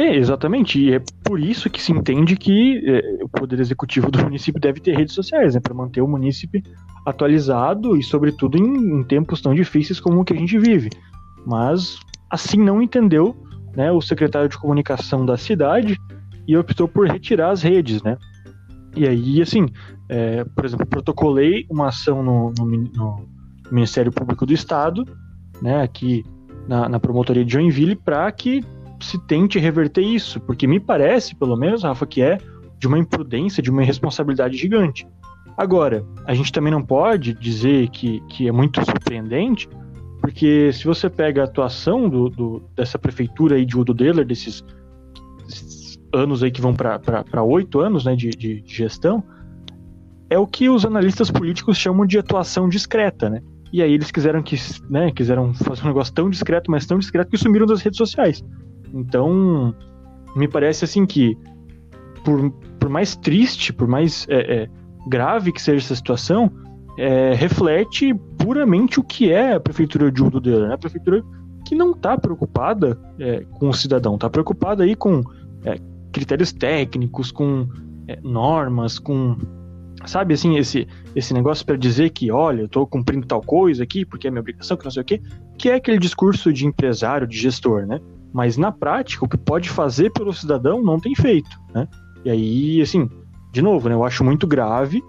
É, 0.00 0.16
exatamente. 0.16 0.80
E 0.80 0.94
é 0.94 1.02
por 1.22 1.38
isso 1.38 1.68
que 1.68 1.82
se 1.82 1.92
entende 1.92 2.34
que 2.34 2.82
é, 2.88 3.22
o 3.22 3.28
poder 3.28 3.60
executivo 3.60 4.10
do 4.10 4.18
município 4.22 4.58
deve 4.58 4.80
ter 4.80 4.96
redes 4.96 5.14
sociais, 5.14 5.54
né, 5.54 5.60
para 5.60 5.74
manter 5.74 6.00
o 6.00 6.08
município 6.08 6.62
atualizado 7.04 7.94
e, 7.94 8.02
sobretudo, 8.02 8.56
em, 8.56 9.00
em, 9.00 9.04
tempos 9.04 9.42
tão 9.42 9.54
difíceis 9.54 10.00
como 10.00 10.18
o 10.18 10.24
que 10.24 10.32
a 10.32 10.36
gente 10.36 10.58
vive. 10.58 10.88
Mas 11.46 11.98
assim 12.30 12.56
não 12.56 12.80
entendeu 12.80 13.36
né, 13.76 13.92
o 13.92 14.00
secretário 14.00 14.48
de 14.48 14.56
comunicação 14.56 15.26
da 15.26 15.36
cidade 15.36 15.98
e 16.48 16.56
optou 16.56 16.88
por 16.88 17.06
retirar 17.06 17.50
as 17.50 17.62
redes, 17.62 18.02
né? 18.02 18.16
E 18.96 19.06
aí, 19.06 19.42
assim, 19.42 19.66
é, 20.08 20.44
por 20.44 20.64
exemplo, 20.64 20.86
protocolei 20.86 21.66
uma 21.68 21.88
ação 21.88 22.22
no, 22.22 22.54
no, 22.58 22.66
no, 22.66 23.28
Ministério 23.70 24.10
Público 24.10 24.46
do 24.46 24.52
Estado, 24.54 25.04
né, 25.60 25.82
aqui 25.82 26.24
na, 26.66 26.88
na 26.88 26.98
promotoria 26.98 27.44
de 27.44 27.52
Joinville, 27.52 27.94
para 27.94 28.32
que 28.32 28.64
se 29.00 29.18
tente 29.26 29.58
reverter 29.58 30.02
isso, 30.02 30.40
porque 30.40 30.66
me 30.66 30.78
parece, 30.78 31.34
pelo 31.34 31.56
menos, 31.56 31.82
Rafa, 31.82 32.06
que 32.06 32.22
é 32.22 32.38
de 32.78 32.86
uma 32.86 32.98
imprudência, 32.98 33.62
de 33.62 33.70
uma 33.70 33.82
irresponsabilidade 33.82 34.56
gigante. 34.56 35.06
Agora, 35.56 36.04
a 36.24 36.34
gente 36.34 36.52
também 36.52 36.72
não 36.72 36.82
pode 36.82 37.34
dizer 37.34 37.88
que, 37.90 38.20
que 38.28 38.48
é 38.48 38.52
muito 38.52 38.82
surpreendente, 38.84 39.68
porque 40.20 40.72
se 40.72 40.84
você 40.84 41.08
pega 41.10 41.42
a 41.42 41.44
atuação 41.44 42.08
do, 42.08 42.28
do 42.30 42.62
dessa 42.74 42.98
prefeitura 42.98 43.56
aí 43.56 43.64
de 43.64 43.78
Udo 43.78 43.92
Deller, 43.92 44.24
desses, 44.24 44.64
anos 46.12 46.42
aí 46.42 46.50
que 46.50 46.60
vão 46.60 46.74
para 46.74 47.42
oito 47.42 47.80
anos 47.80 48.04
né, 48.04 48.14
de, 48.16 48.30
de, 48.30 48.62
gestão, 48.66 49.22
é 50.28 50.38
o 50.38 50.46
que 50.46 50.68
os 50.68 50.84
analistas 50.84 51.30
políticos 51.30 51.76
chamam 51.76 52.06
de 52.06 52.18
atuação 52.18 52.68
discreta, 52.68 53.28
né? 53.28 53.42
E 53.72 53.82
aí 53.82 53.92
eles 53.92 54.10
quiseram 54.10 54.42
que, 54.42 54.56
né, 54.88 55.12
quiseram 55.12 55.54
fazer 55.54 55.82
um 55.84 55.88
negócio 55.88 56.12
tão 56.12 56.28
discreto, 56.28 56.70
mas 56.70 56.86
tão 56.86 56.98
discreto 56.98 57.30
que 57.30 57.38
sumiram 57.38 57.66
das 57.66 57.80
redes 57.82 57.98
sociais. 57.98 58.44
Então, 58.92 59.74
me 60.36 60.48
parece 60.48 60.84
assim 60.84 61.06
que, 61.06 61.36
por, 62.24 62.50
por 62.78 62.88
mais 62.88 63.16
triste, 63.16 63.72
por 63.72 63.88
mais 63.88 64.26
é, 64.28 64.62
é, 64.62 64.68
grave 65.08 65.52
que 65.52 65.60
seja 65.60 65.84
essa 65.84 65.94
situação, 65.94 66.50
é, 66.98 67.34
reflete 67.34 68.14
puramente 68.38 69.00
o 69.00 69.04
que 69.04 69.30
é 69.30 69.54
a 69.54 69.60
prefeitura 69.60 70.10
de 70.10 70.22
Udo 70.22 70.40
né? 70.40 70.74
A 70.74 70.78
prefeitura 70.78 71.22
que 71.66 71.74
não 71.74 71.92
está 71.92 72.18
preocupada 72.18 72.98
é, 73.18 73.44
com 73.58 73.68
o 73.68 73.72
cidadão, 73.72 74.14
está 74.14 74.28
preocupada 74.28 74.82
aí 74.82 74.94
com 74.94 75.22
é, 75.64 75.76
critérios 76.12 76.52
técnicos, 76.52 77.30
com 77.30 77.68
é, 78.08 78.18
normas, 78.22 78.98
com 78.98 79.36
sabe 80.06 80.32
assim 80.32 80.56
esse 80.56 80.88
esse 81.14 81.34
negócio 81.34 81.64
para 81.66 81.76
dizer 81.76 82.08
que 82.10 82.30
olha 82.30 82.60
eu 82.62 82.66
estou 82.66 82.86
cumprindo 82.86 83.26
tal 83.26 83.42
coisa 83.42 83.82
aqui 83.82 84.02
porque 84.06 84.26
é 84.26 84.30
minha 84.30 84.40
obrigação 84.40 84.74
que 84.74 84.84
não 84.84 84.90
sei 84.90 85.02
o 85.02 85.04
quê, 85.04 85.20
que 85.58 85.68
é 85.68 85.74
aquele 85.74 85.98
discurso 85.98 86.50
de 86.52 86.66
empresário, 86.66 87.26
de 87.26 87.36
gestor, 87.36 87.86
né? 87.86 88.00
Mas 88.32 88.56
na 88.56 88.70
prática 88.70 89.24
o 89.24 89.28
que 89.28 89.36
pode 89.36 89.68
fazer 89.68 90.10
pelo 90.10 90.32
cidadão 90.32 90.82
não 90.82 90.98
tem 90.98 91.14
feito, 91.14 91.50
né? 91.74 91.88
E 92.24 92.30
aí 92.30 92.80
assim 92.80 93.08
de 93.52 93.60
novo, 93.60 93.88
né? 93.88 93.94
Eu 93.94 94.04
acho 94.04 94.22
muito 94.22 94.46
grave 94.46 95.02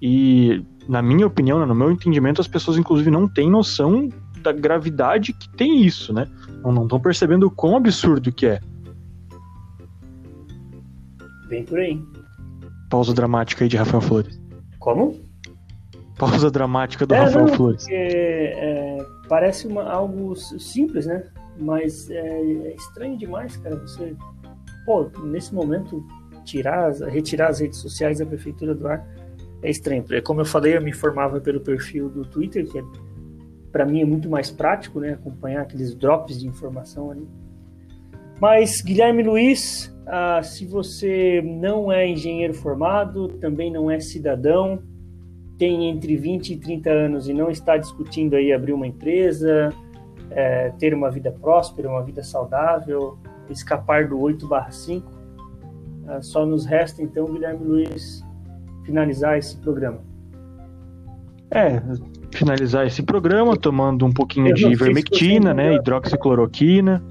e 0.00 0.64
na 0.88 1.02
minha 1.02 1.26
opinião, 1.26 1.58
né, 1.58 1.66
no 1.66 1.74
meu 1.74 1.90
entendimento, 1.90 2.40
as 2.40 2.48
pessoas 2.48 2.76
inclusive 2.76 3.10
não 3.10 3.28
têm 3.28 3.50
noção 3.50 4.08
da 4.42 4.52
gravidade 4.52 5.32
que 5.32 5.48
tem 5.50 5.82
isso, 5.82 6.12
né? 6.12 6.26
Não 6.64 6.82
estão 6.82 6.98
percebendo 6.98 7.46
o 7.46 7.50
quão 7.50 7.76
absurdo 7.76 8.32
que 8.32 8.46
é. 8.46 8.60
Bem 11.48 11.64
por 11.64 11.78
aí. 11.78 12.02
Pausa 12.88 13.12
dramática 13.14 13.64
aí 13.64 13.68
de 13.68 13.76
Rafael 13.76 14.00
Flores. 14.00 14.40
Como? 14.78 15.16
Pausa 16.18 16.50
dramática 16.50 17.06
do 17.06 17.14
é, 17.14 17.20
Rafael 17.20 17.46
não, 17.46 17.54
Flores. 17.54 17.82
Porque, 17.82 17.94
é, 17.94 18.98
parece 19.28 19.66
uma, 19.66 19.84
algo 19.84 20.34
simples, 20.36 21.06
né? 21.06 21.24
Mas 21.58 22.10
é, 22.10 22.16
é, 22.18 22.74
estranho 22.74 23.16
demais, 23.16 23.56
cara. 23.56 23.76
Você, 23.76 24.16
pô, 24.84 25.10
nesse 25.24 25.54
momento, 25.54 26.04
tirar, 26.44 26.92
retirar 26.92 27.48
as 27.48 27.60
redes 27.60 27.78
sociais 27.78 28.18
da 28.18 28.26
prefeitura 28.26 28.74
do 28.74 28.86
ar 28.86 29.06
é 29.62 29.70
estranho. 29.70 30.04
Como 30.24 30.40
eu 30.40 30.44
falei, 30.44 30.76
eu 30.76 30.82
me 30.82 30.90
informava 30.90 31.40
pelo 31.40 31.60
perfil 31.60 32.08
do 32.08 32.24
Twitter, 32.24 32.66
que 32.66 32.78
é, 32.78 32.82
para 33.70 33.84
mim 33.84 34.00
é 34.00 34.04
muito 34.04 34.28
mais 34.28 34.50
prático, 34.50 35.00
né? 35.00 35.12
Acompanhar 35.12 35.62
aqueles 35.62 35.94
drops 35.94 36.40
de 36.40 36.46
informação 36.46 37.10
ali. 37.10 37.28
Mas, 38.40 38.80
Guilherme 38.80 39.22
Luiz, 39.22 39.94
ah, 40.06 40.42
se 40.42 40.64
você 40.64 41.42
não 41.44 41.92
é 41.92 42.08
engenheiro 42.08 42.54
formado, 42.54 43.28
também 43.28 43.70
não 43.70 43.90
é 43.90 44.00
cidadão, 44.00 44.82
tem 45.58 45.90
entre 45.90 46.16
20 46.16 46.54
e 46.54 46.56
30 46.56 46.90
anos 46.90 47.28
e 47.28 47.34
não 47.34 47.50
está 47.50 47.76
discutindo 47.76 48.34
aí 48.34 48.50
abrir 48.50 48.72
uma 48.72 48.86
empresa, 48.86 49.68
é, 50.30 50.70
ter 50.78 50.94
uma 50.94 51.10
vida 51.10 51.30
próspera, 51.30 51.88
uma 51.88 52.02
vida 52.02 52.22
saudável, 52.22 53.18
escapar 53.48 54.08
do 54.08 54.18
8/5, 54.18 55.02
ah, 56.06 56.22
só 56.22 56.46
nos 56.46 56.64
resta 56.64 57.02
então, 57.02 57.26
Guilherme 57.26 57.64
Luiz, 57.64 58.24
finalizar 58.84 59.38
esse 59.38 59.56
programa? 59.56 60.00
É, 61.50 61.82
finalizar 62.32 62.86
esse 62.86 63.02
programa 63.02 63.56
tomando 63.56 64.06
um 64.06 64.12
pouquinho 64.12 64.54
de 64.54 64.66
ivermectina, 64.66 65.52
né? 65.52 65.74
Hidroxicloroquina. 65.74 67.02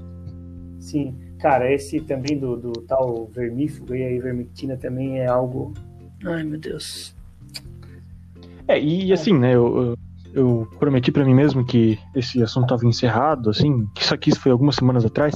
Sim, 0.78 1.14
cara, 1.38 1.70
esse 1.72 2.00
também 2.00 2.38
do, 2.38 2.56
do 2.56 2.72
tal 2.82 3.26
vermífugo 3.26 3.94
e 3.94 4.02
a 4.02 4.10
ivermectina 4.10 4.76
também 4.76 5.20
é 5.20 5.26
algo. 5.26 5.74
Ai, 6.24 6.42
meu 6.42 6.58
Deus. 6.58 7.14
É, 8.66 8.80
e 8.80 9.12
assim, 9.12 9.36
né, 9.38 9.54
eu, 9.54 9.76
eu 9.82 9.98
prometi 10.78 11.10
para 11.10 11.24
mim 11.24 11.34
mesmo 11.34 11.64
que 11.64 11.98
esse 12.14 12.42
assunto 12.42 12.64
estava 12.64 12.86
encerrado, 12.86 13.50
assim, 13.50 13.86
isso 13.98 14.14
aqui 14.14 14.34
foi 14.34 14.52
algumas 14.52 14.76
semanas 14.76 15.04
atrás, 15.04 15.34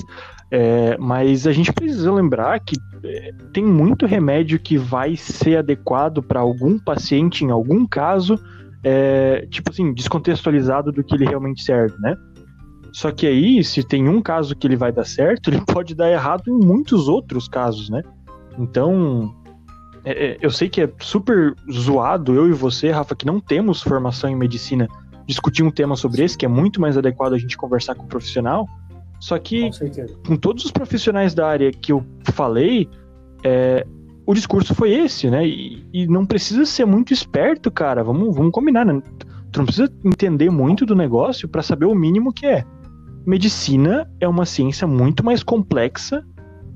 é, 0.51 0.97
mas 0.99 1.47
a 1.47 1.53
gente 1.53 1.73
precisa 1.73 2.13
lembrar 2.13 2.61
que 2.61 2.77
é, 3.05 3.33
tem 3.53 3.65
muito 3.65 4.07
remédio 4.07 4.59
que 4.59 4.79
vai 4.79 5.17
ser 5.17 5.59
adequado 5.59 6.23
para 6.23 6.41
algum 6.41 6.79
paciente 6.79 7.45
em 7.45 7.51
algum 7.51 7.87
caso, 7.87 8.39
é, 8.83 9.47
tipo 9.51 9.71
assim, 9.71 9.93
descontextualizado 9.93 10.93
do 10.93 11.03
que 11.03 11.15
ele 11.15 11.27
realmente 11.27 11.63
serve, 11.63 11.97
né? 11.99 12.17
Só 12.93 13.11
que 13.11 13.27
aí, 13.27 13.65
se 13.65 13.83
tem 13.83 14.09
um 14.09 14.23
caso 14.23 14.55
que 14.55 14.67
ele 14.67 14.77
vai 14.77 14.93
dar 14.93 15.05
certo, 15.05 15.49
ele 15.51 15.61
pode 15.67 15.95
dar 15.95 16.11
errado 16.11 16.45
em 16.49 16.65
muitos 16.65 17.09
outros 17.09 17.49
casos, 17.49 17.91
né? 17.91 18.03
Então, 18.57 19.35
é, 20.05 20.27
é, 20.27 20.39
eu 20.41 20.51
sei 20.51 20.69
que 20.69 20.83
é 20.83 20.93
super 21.01 21.55
zoado, 21.71 22.35
eu 22.35 22.49
e 22.49 22.53
você, 22.53 22.91
Rafa, 22.91 23.17
que 23.17 23.25
não 23.25 23.41
temos 23.41 23.83
formação 23.83 24.29
em 24.29 24.37
medicina, 24.37 24.87
discutir 25.27 25.63
um 25.63 25.71
tema 25.71 25.97
sobre 25.97 26.23
esse, 26.23 26.37
que 26.37 26.45
é 26.45 26.49
muito 26.49 26.81
mais 26.81 26.97
adequado 26.99 27.33
a 27.33 27.39
gente 27.39 27.57
conversar 27.57 27.95
com 27.95 28.05
um 28.05 28.09
profissional. 28.09 28.69
Só 29.19 29.39
que, 29.39 29.71
com, 29.71 30.29
com 30.29 30.37
todos 30.37 30.67
os 30.67 30.71
profissionais 30.71 31.35
da 31.35 31.49
área 31.49 31.73
que 31.73 31.91
eu 31.91 32.05
falei, 32.33 32.89
é, 33.43 33.87
o 34.27 34.35
discurso 34.35 34.75
foi 34.75 34.93
esse, 34.93 35.31
né? 35.31 35.47
E, 35.47 35.87
e, 35.93 36.07
não 36.07 36.27
precisa 36.27 36.67
ser 36.67 36.85
muito 36.85 37.13
esperto, 37.13 37.71
cara. 37.71 38.05
Vamos, 38.05 38.35
vamos 38.37 38.53
combinar, 38.53 38.85
né? 38.85 39.03
Tu 39.51 39.59
não 39.59 39.65
precisa 39.65 39.91
entender 40.05 40.51
muito 40.51 40.85
do 40.85 40.95
negócio 40.95 41.49
para 41.49 41.63
saber 41.63 41.87
o 41.87 41.95
mínimo 41.95 42.33
que 42.33 42.45
é. 42.45 42.65
Medicina 43.27 44.11
é 44.21 44.29
uma 44.29 44.45
ciência 44.45 44.87
muito 44.87 45.25
mais 45.25 45.43
complexa 45.43 46.23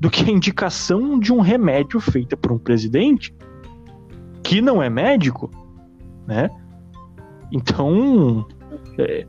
do 0.00 0.10
que 0.10 0.24
a 0.24 0.32
indicação 0.32 1.18
de 1.18 1.32
um 1.32 1.40
remédio 1.40 2.00
feita 2.00 2.36
por 2.36 2.52
um 2.52 2.58
presidente 2.58 3.34
que 4.42 4.60
não 4.60 4.82
é 4.82 4.88
médico, 4.88 5.50
né? 6.26 6.48
Então, 7.50 8.46
é, 8.98 9.26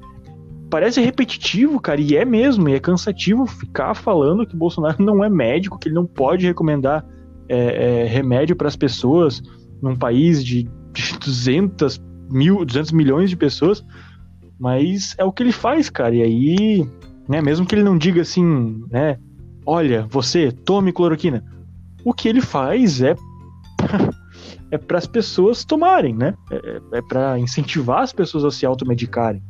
parece 0.70 1.02
repetitivo, 1.02 1.80
cara, 1.80 2.00
e 2.00 2.16
é 2.16 2.24
mesmo, 2.24 2.70
e 2.70 2.74
é 2.74 2.80
cansativo 2.80 3.46
ficar 3.48 3.96
falando 3.96 4.46
que 4.46 4.56
Bolsonaro 4.56 5.04
não 5.04 5.24
é 5.24 5.30
médico, 5.30 5.80
que 5.80 5.88
ele 5.88 5.96
não 5.96 6.06
pode 6.06 6.46
recomendar 6.46 7.06
é, 7.48 8.04
é, 8.04 8.06
remédio 8.06 8.56
para 8.56 8.68
as 8.68 8.76
pessoas 8.76 9.42
num 9.82 9.96
país 9.96 10.44
de, 10.44 10.70
de 10.94 11.18
200 11.20 12.00
mil, 12.30 12.64
200 12.64 12.92
milhões 12.92 13.30
de 13.30 13.36
pessoas, 13.36 13.84
mas 14.60 15.16
é 15.18 15.24
o 15.24 15.32
que 15.32 15.42
ele 15.42 15.52
faz, 15.52 15.90
cara, 15.90 16.14
e 16.14 16.22
aí, 16.22 16.88
né, 17.28 17.42
mesmo 17.42 17.66
que 17.66 17.74
ele 17.74 17.84
não 17.84 17.98
diga 17.98 18.22
assim, 18.22 18.84
né, 18.92 19.18
olha, 19.70 20.08
você, 20.10 20.52
tome 20.52 20.92
cloroquina. 20.92 21.44
O 22.04 22.14
que 22.14 22.28
ele 22.28 22.42
faz 22.42 23.02
é 23.02 23.16
é 24.72 24.78
para 24.78 24.98
as 24.98 25.06
pessoas 25.06 25.64
tomarem, 25.64 26.16
né? 26.16 26.34
É, 26.52 26.82
é 26.94 27.02
para 27.02 27.38
incentivar 27.38 28.02
as 28.02 28.12
pessoas 28.12 28.44
a 28.44 28.52
se 28.52 28.66
automedicarem. 28.66 29.42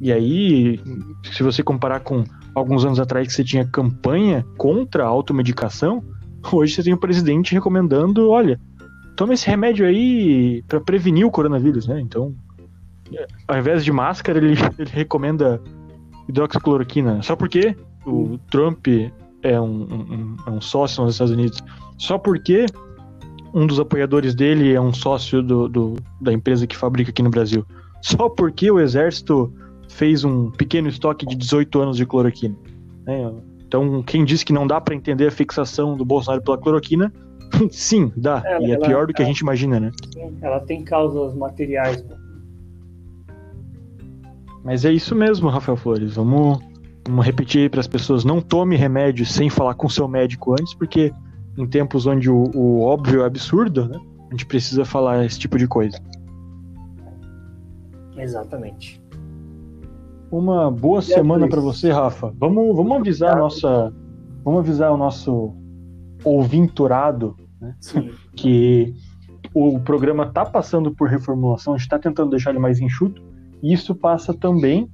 E 0.00 0.12
aí, 0.12 0.80
se 1.24 1.42
você 1.42 1.62
comparar 1.62 2.00
com 2.00 2.24
alguns 2.54 2.84
anos 2.84 3.00
atrás 3.00 3.26
que 3.26 3.32
você 3.32 3.44
tinha 3.44 3.66
campanha 3.66 4.46
contra 4.56 5.04
a 5.04 5.08
automedicação, 5.08 6.02
hoje 6.52 6.74
você 6.74 6.82
tem 6.84 6.94
o 6.94 7.00
presidente 7.00 7.52
recomendando, 7.52 8.30
olha, 8.30 8.58
toma 9.16 9.34
esse 9.34 9.48
remédio 9.48 9.84
aí 9.84 10.62
para 10.68 10.80
prevenir 10.80 11.26
o 11.26 11.30
coronavírus, 11.30 11.88
né? 11.88 12.00
Então, 12.00 12.34
ao 13.48 13.58
invés 13.58 13.84
de 13.84 13.92
máscara, 13.92 14.38
ele, 14.38 14.54
ele 14.78 14.90
recomenda 14.90 15.60
hidroxicloroquina. 16.28 17.20
Só 17.22 17.34
porque 17.34 17.76
o 18.06 18.38
Trump 18.50 18.86
é 19.42 19.60
um, 19.60 19.66
um, 19.66 20.36
é 20.46 20.50
um 20.50 20.60
sócio 20.60 21.02
nos 21.04 21.14
Estados 21.14 21.32
Unidos 21.32 21.62
só 22.00 22.16
porque 22.16 22.66
um 23.52 23.66
dos 23.66 23.78
apoiadores 23.78 24.34
dele 24.34 24.72
é 24.72 24.80
um 24.80 24.92
sócio 24.92 25.42
do, 25.42 25.68
do, 25.68 25.96
da 26.20 26.32
empresa 26.32 26.66
que 26.66 26.76
fabrica 26.76 27.10
aqui 27.10 27.22
no 27.22 27.30
Brasil. 27.30 27.64
Só 28.00 28.28
porque 28.28 28.70
o 28.70 28.80
exército 28.80 29.52
fez 29.88 30.24
um 30.24 30.50
pequeno 30.50 30.88
estoque 30.88 31.26
de 31.26 31.36
18 31.36 31.80
anos 31.80 31.96
de 31.96 32.06
cloroquina. 32.06 32.56
Né? 33.04 33.30
Então, 33.66 34.02
quem 34.02 34.24
disse 34.24 34.44
que 34.44 34.52
não 34.52 34.66
dá 34.66 34.80
para 34.80 34.94
entender 34.94 35.26
a 35.26 35.30
fixação 35.30 35.96
do 35.96 36.04
Bolsonaro 36.04 36.42
pela 36.42 36.56
cloroquina, 36.56 37.12
sim, 37.70 38.10
dá. 38.16 38.42
É, 38.46 38.62
e 38.62 38.72
é 38.72 38.78
pior 38.78 39.06
do 39.06 39.12
que 39.12 39.22
a 39.22 39.26
gente 39.26 39.40
imagina, 39.40 39.78
né? 39.78 39.90
Ela 40.40 40.60
tem 40.60 40.82
causas 40.82 41.34
materiais. 41.34 42.02
Mas 44.64 44.84
é 44.84 44.92
isso 44.92 45.14
mesmo, 45.14 45.48
Rafael 45.48 45.76
Flores. 45.76 46.14
Vamos 46.14 46.58
Vamos 47.10 47.26
repetir 47.26 47.62
aí 47.62 47.68
para 47.68 47.80
as 47.80 47.88
pessoas: 47.88 48.24
não 48.24 48.40
tome 48.40 48.76
remédio 48.76 49.26
sem 49.26 49.50
falar 49.50 49.74
com 49.74 49.88
seu 49.88 50.06
médico 50.06 50.52
antes, 50.52 50.72
porque 50.74 51.12
em 51.58 51.66
tempos 51.66 52.06
onde 52.06 52.30
o, 52.30 52.44
o 52.54 52.82
óbvio 52.82 53.22
é 53.22 53.26
absurdo, 53.26 53.88
né, 53.88 53.98
a 54.28 54.30
gente 54.30 54.46
precisa 54.46 54.84
falar 54.84 55.24
esse 55.24 55.36
tipo 55.36 55.58
de 55.58 55.66
coisa. 55.66 56.00
Exatamente. 58.16 59.02
Uma 60.30 60.70
boa 60.70 61.00
e 61.00 61.02
semana 61.02 61.48
para 61.48 61.60
você, 61.60 61.90
Rafa. 61.90 62.32
Vamos, 62.38 62.76
vamos 62.76 62.92
avisar 62.92 63.36
nossa, 63.36 63.92
vamos 64.44 64.60
avisar 64.60 64.92
o 64.92 64.96
nosso 64.96 65.52
ouvinturado, 66.22 67.34
né, 67.60 67.74
que 68.36 68.94
o 69.52 69.80
programa 69.80 70.26
está 70.26 70.44
passando 70.44 70.94
por 70.94 71.08
reformulação. 71.08 71.74
A 71.74 71.76
gente 71.76 71.86
está 71.86 71.98
tentando 71.98 72.30
deixar 72.30 72.50
ele 72.50 72.60
mais 72.60 72.78
enxuto. 72.78 73.20
E 73.60 73.72
isso 73.72 73.96
passa 73.96 74.32
também 74.32 74.88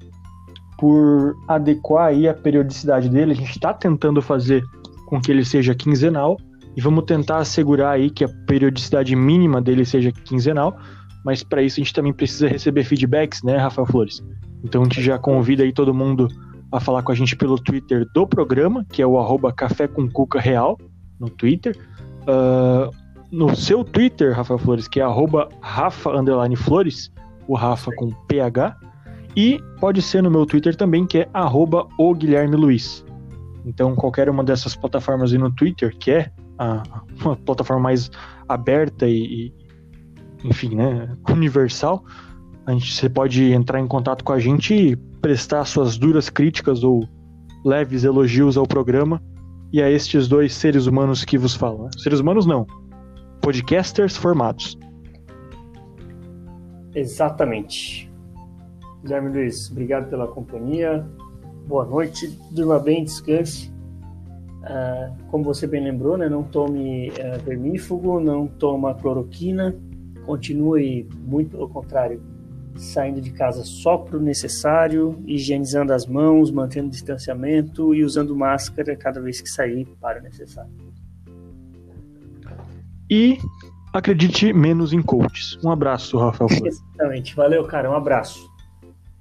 por 0.78 1.36
adequar 1.48 2.08
aí 2.08 2.28
a 2.28 2.34
periodicidade 2.34 3.08
dele. 3.08 3.32
A 3.32 3.36
gente 3.36 3.50
está 3.50 3.72
tentando 3.72 4.20
fazer 4.20 4.62
com 5.06 5.20
que 5.20 5.30
ele 5.30 5.44
seja 5.44 5.74
quinzenal 5.74 6.36
e 6.76 6.80
vamos 6.80 7.04
tentar 7.04 7.38
assegurar 7.38 7.94
aí 7.94 8.10
que 8.10 8.24
a 8.24 8.28
periodicidade 8.46 9.14
mínima 9.16 9.62
dele 9.62 9.84
seja 9.84 10.12
quinzenal, 10.12 10.76
mas 11.24 11.42
para 11.42 11.62
isso 11.62 11.80
a 11.80 11.82
gente 11.82 11.94
também 11.94 12.12
precisa 12.12 12.48
receber 12.48 12.84
feedbacks, 12.84 13.42
né, 13.42 13.56
Rafael 13.56 13.86
Flores? 13.86 14.22
Então 14.62 14.82
a 14.82 14.84
gente 14.84 15.02
já 15.02 15.18
convida 15.18 15.62
aí 15.62 15.72
todo 15.72 15.94
mundo 15.94 16.28
a 16.70 16.80
falar 16.80 17.02
com 17.02 17.12
a 17.12 17.14
gente 17.14 17.36
pelo 17.36 17.58
Twitter 17.58 18.06
do 18.14 18.26
programa, 18.26 18.84
que 18.92 19.00
é 19.00 19.06
o 19.06 19.18
arroba 19.18 19.52
Café 19.52 19.86
com 19.88 20.08
Cuca 20.10 20.40
Real, 20.40 20.76
no 21.18 21.30
Twitter. 21.30 21.76
Uh, 22.22 22.90
no 23.30 23.54
seu 23.54 23.84
Twitter, 23.84 24.34
Rafael 24.34 24.58
Flores, 24.58 24.88
que 24.88 25.00
é 25.00 25.02
arroba 25.02 25.48
Rafa 25.60 26.10
Flores, 26.56 27.10
o 27.46 27.54
Rafa 27.54 27.90
com 27.96 28.10
PH, 28.28 28.76
e 29.36 29.60
pode 29.78 30.00
ser 30.00 30.22
no 30.22 30.30
meu 30.30 30.46
Twitter 30.46 30.74
também, 30.74 31.06
que 31.06 31.18
é 31.18 31.28
arroba 31.34 31.86
o 31.98 32.14
Guilherme 32.14 32.56
Luiz. 32.56 33.04
Então, 33.64 33.94
qualquer 33.94 34.30
uma 34.30 34.42
dessas 34.42 34.74
plataformas 34.74 35.32
e 35.32 35.38
no 35.38 35.50
Twitter, 35.50 35.94
que 35.98 36.10
é 36.10 36.30
a, 36.58 36.82
uma 37.20 37.36
plataforma 37.36 37.82
mais 37.82 38.10
aberta 38.48 39.06
e, 39.06 39.52
enfim, 40.44 40.74
né, 40.74 41.12
universal, 41.28 42.04
a 42.64 42.72
gente, 42.72 42.94
você 42.94 43.08
pode 43.08 43.52
entrar 43.52 43.80
em 43.80 43.86
contato 43.86 44.24
com 44.24 44.32
a 44.32 44.38
gente 44.38 44.74
e 44.74 44.96
prestar 45.20 45.64
suas 45.64 45.98
duras 45.98 46.30
críticas 46.30 46.82
ou 46.82 47.06
leves 47.64 48.04
elogios 48.04 48.56
ao 48.56 48.66
programa 48.66 49.20
e 49.72 49.82
a 49.82 49.90
estes 49.90 50.28
dois 50.28 50.54
seres 50.54 50.86
humanos 50.86 51.24
que 51.24 51.36
vos 51.36 51.54
falam. 51.54 51.90
Seres 51.98 52.20
humanos 52.20 52.46
não, 52.46 52.66
podcasters 53.42 54.16
formados. 54.16 54.78
Exatamente. 56.94 58.05
Guilherme 59.06 59.28
Luiz, 59.30 59.70
obrigado 59.70 60.10
pela 60.10 60.26
companhia. 60.26 61.06
Boa 61.68 61.84
noite, 61.84 62.26
durma 62.50 62.76
bem, 62.80 63.04
descanse. 63.04 63.72
Uh, 64.62 65.14
como 65.30 65.44
você 65.44 65.64
bem 65.64 65.84
lembrou, 65.84 66.18
né, 66.18 66.28
não 66.28 66.42
tome 66.42 67.10
uh, 67.10 67.40
vermífugo, 67.44 68.18
não 68.18 68.48
toma 68.48 68.94
cloroquina, 68.94 69.76
continue, 70.24 71.08
muito 71.24 71.52
pelo 71.52 71.68
contrário, 71.68 72.20
saindo 72.74 73.20
de 73.20 73.30
casa 73.30 73.62
só 73.62 73.96
para 73.96 74.16
o 74.16 74.20
necessário, 74.20 75.22
higienizando 75.24 75.92
as 75.92 76.04
mãos, 76.04 76.50
mantendo 76.50 76.90
distanciamento 76.90 77.94
e 77.94 78.02
usando 78.02 78.34
máscara 78.34 78.96
cada 78.96 79.20
vez 79.20 79.40
que 79.40 79.48
sair 79.48 79.86
para 80.00 80.18
o 80.18 80.22
necessário. 80.22 80.72
E 83.08 83.38
acredite 83.92 84.52
menos 84.52 84.92
em 84.92 85.00
coaches. 85.00 85.56
Um 85.62 85.70
abraço, 85.70 86.18
Rafael. 86.18 86.50
Exatamente. 86.64 87.36
Valeu, 87.36 87.64
cara. 87.66 87.88
Um 87.88 87.94
abraço. 87.94 88.55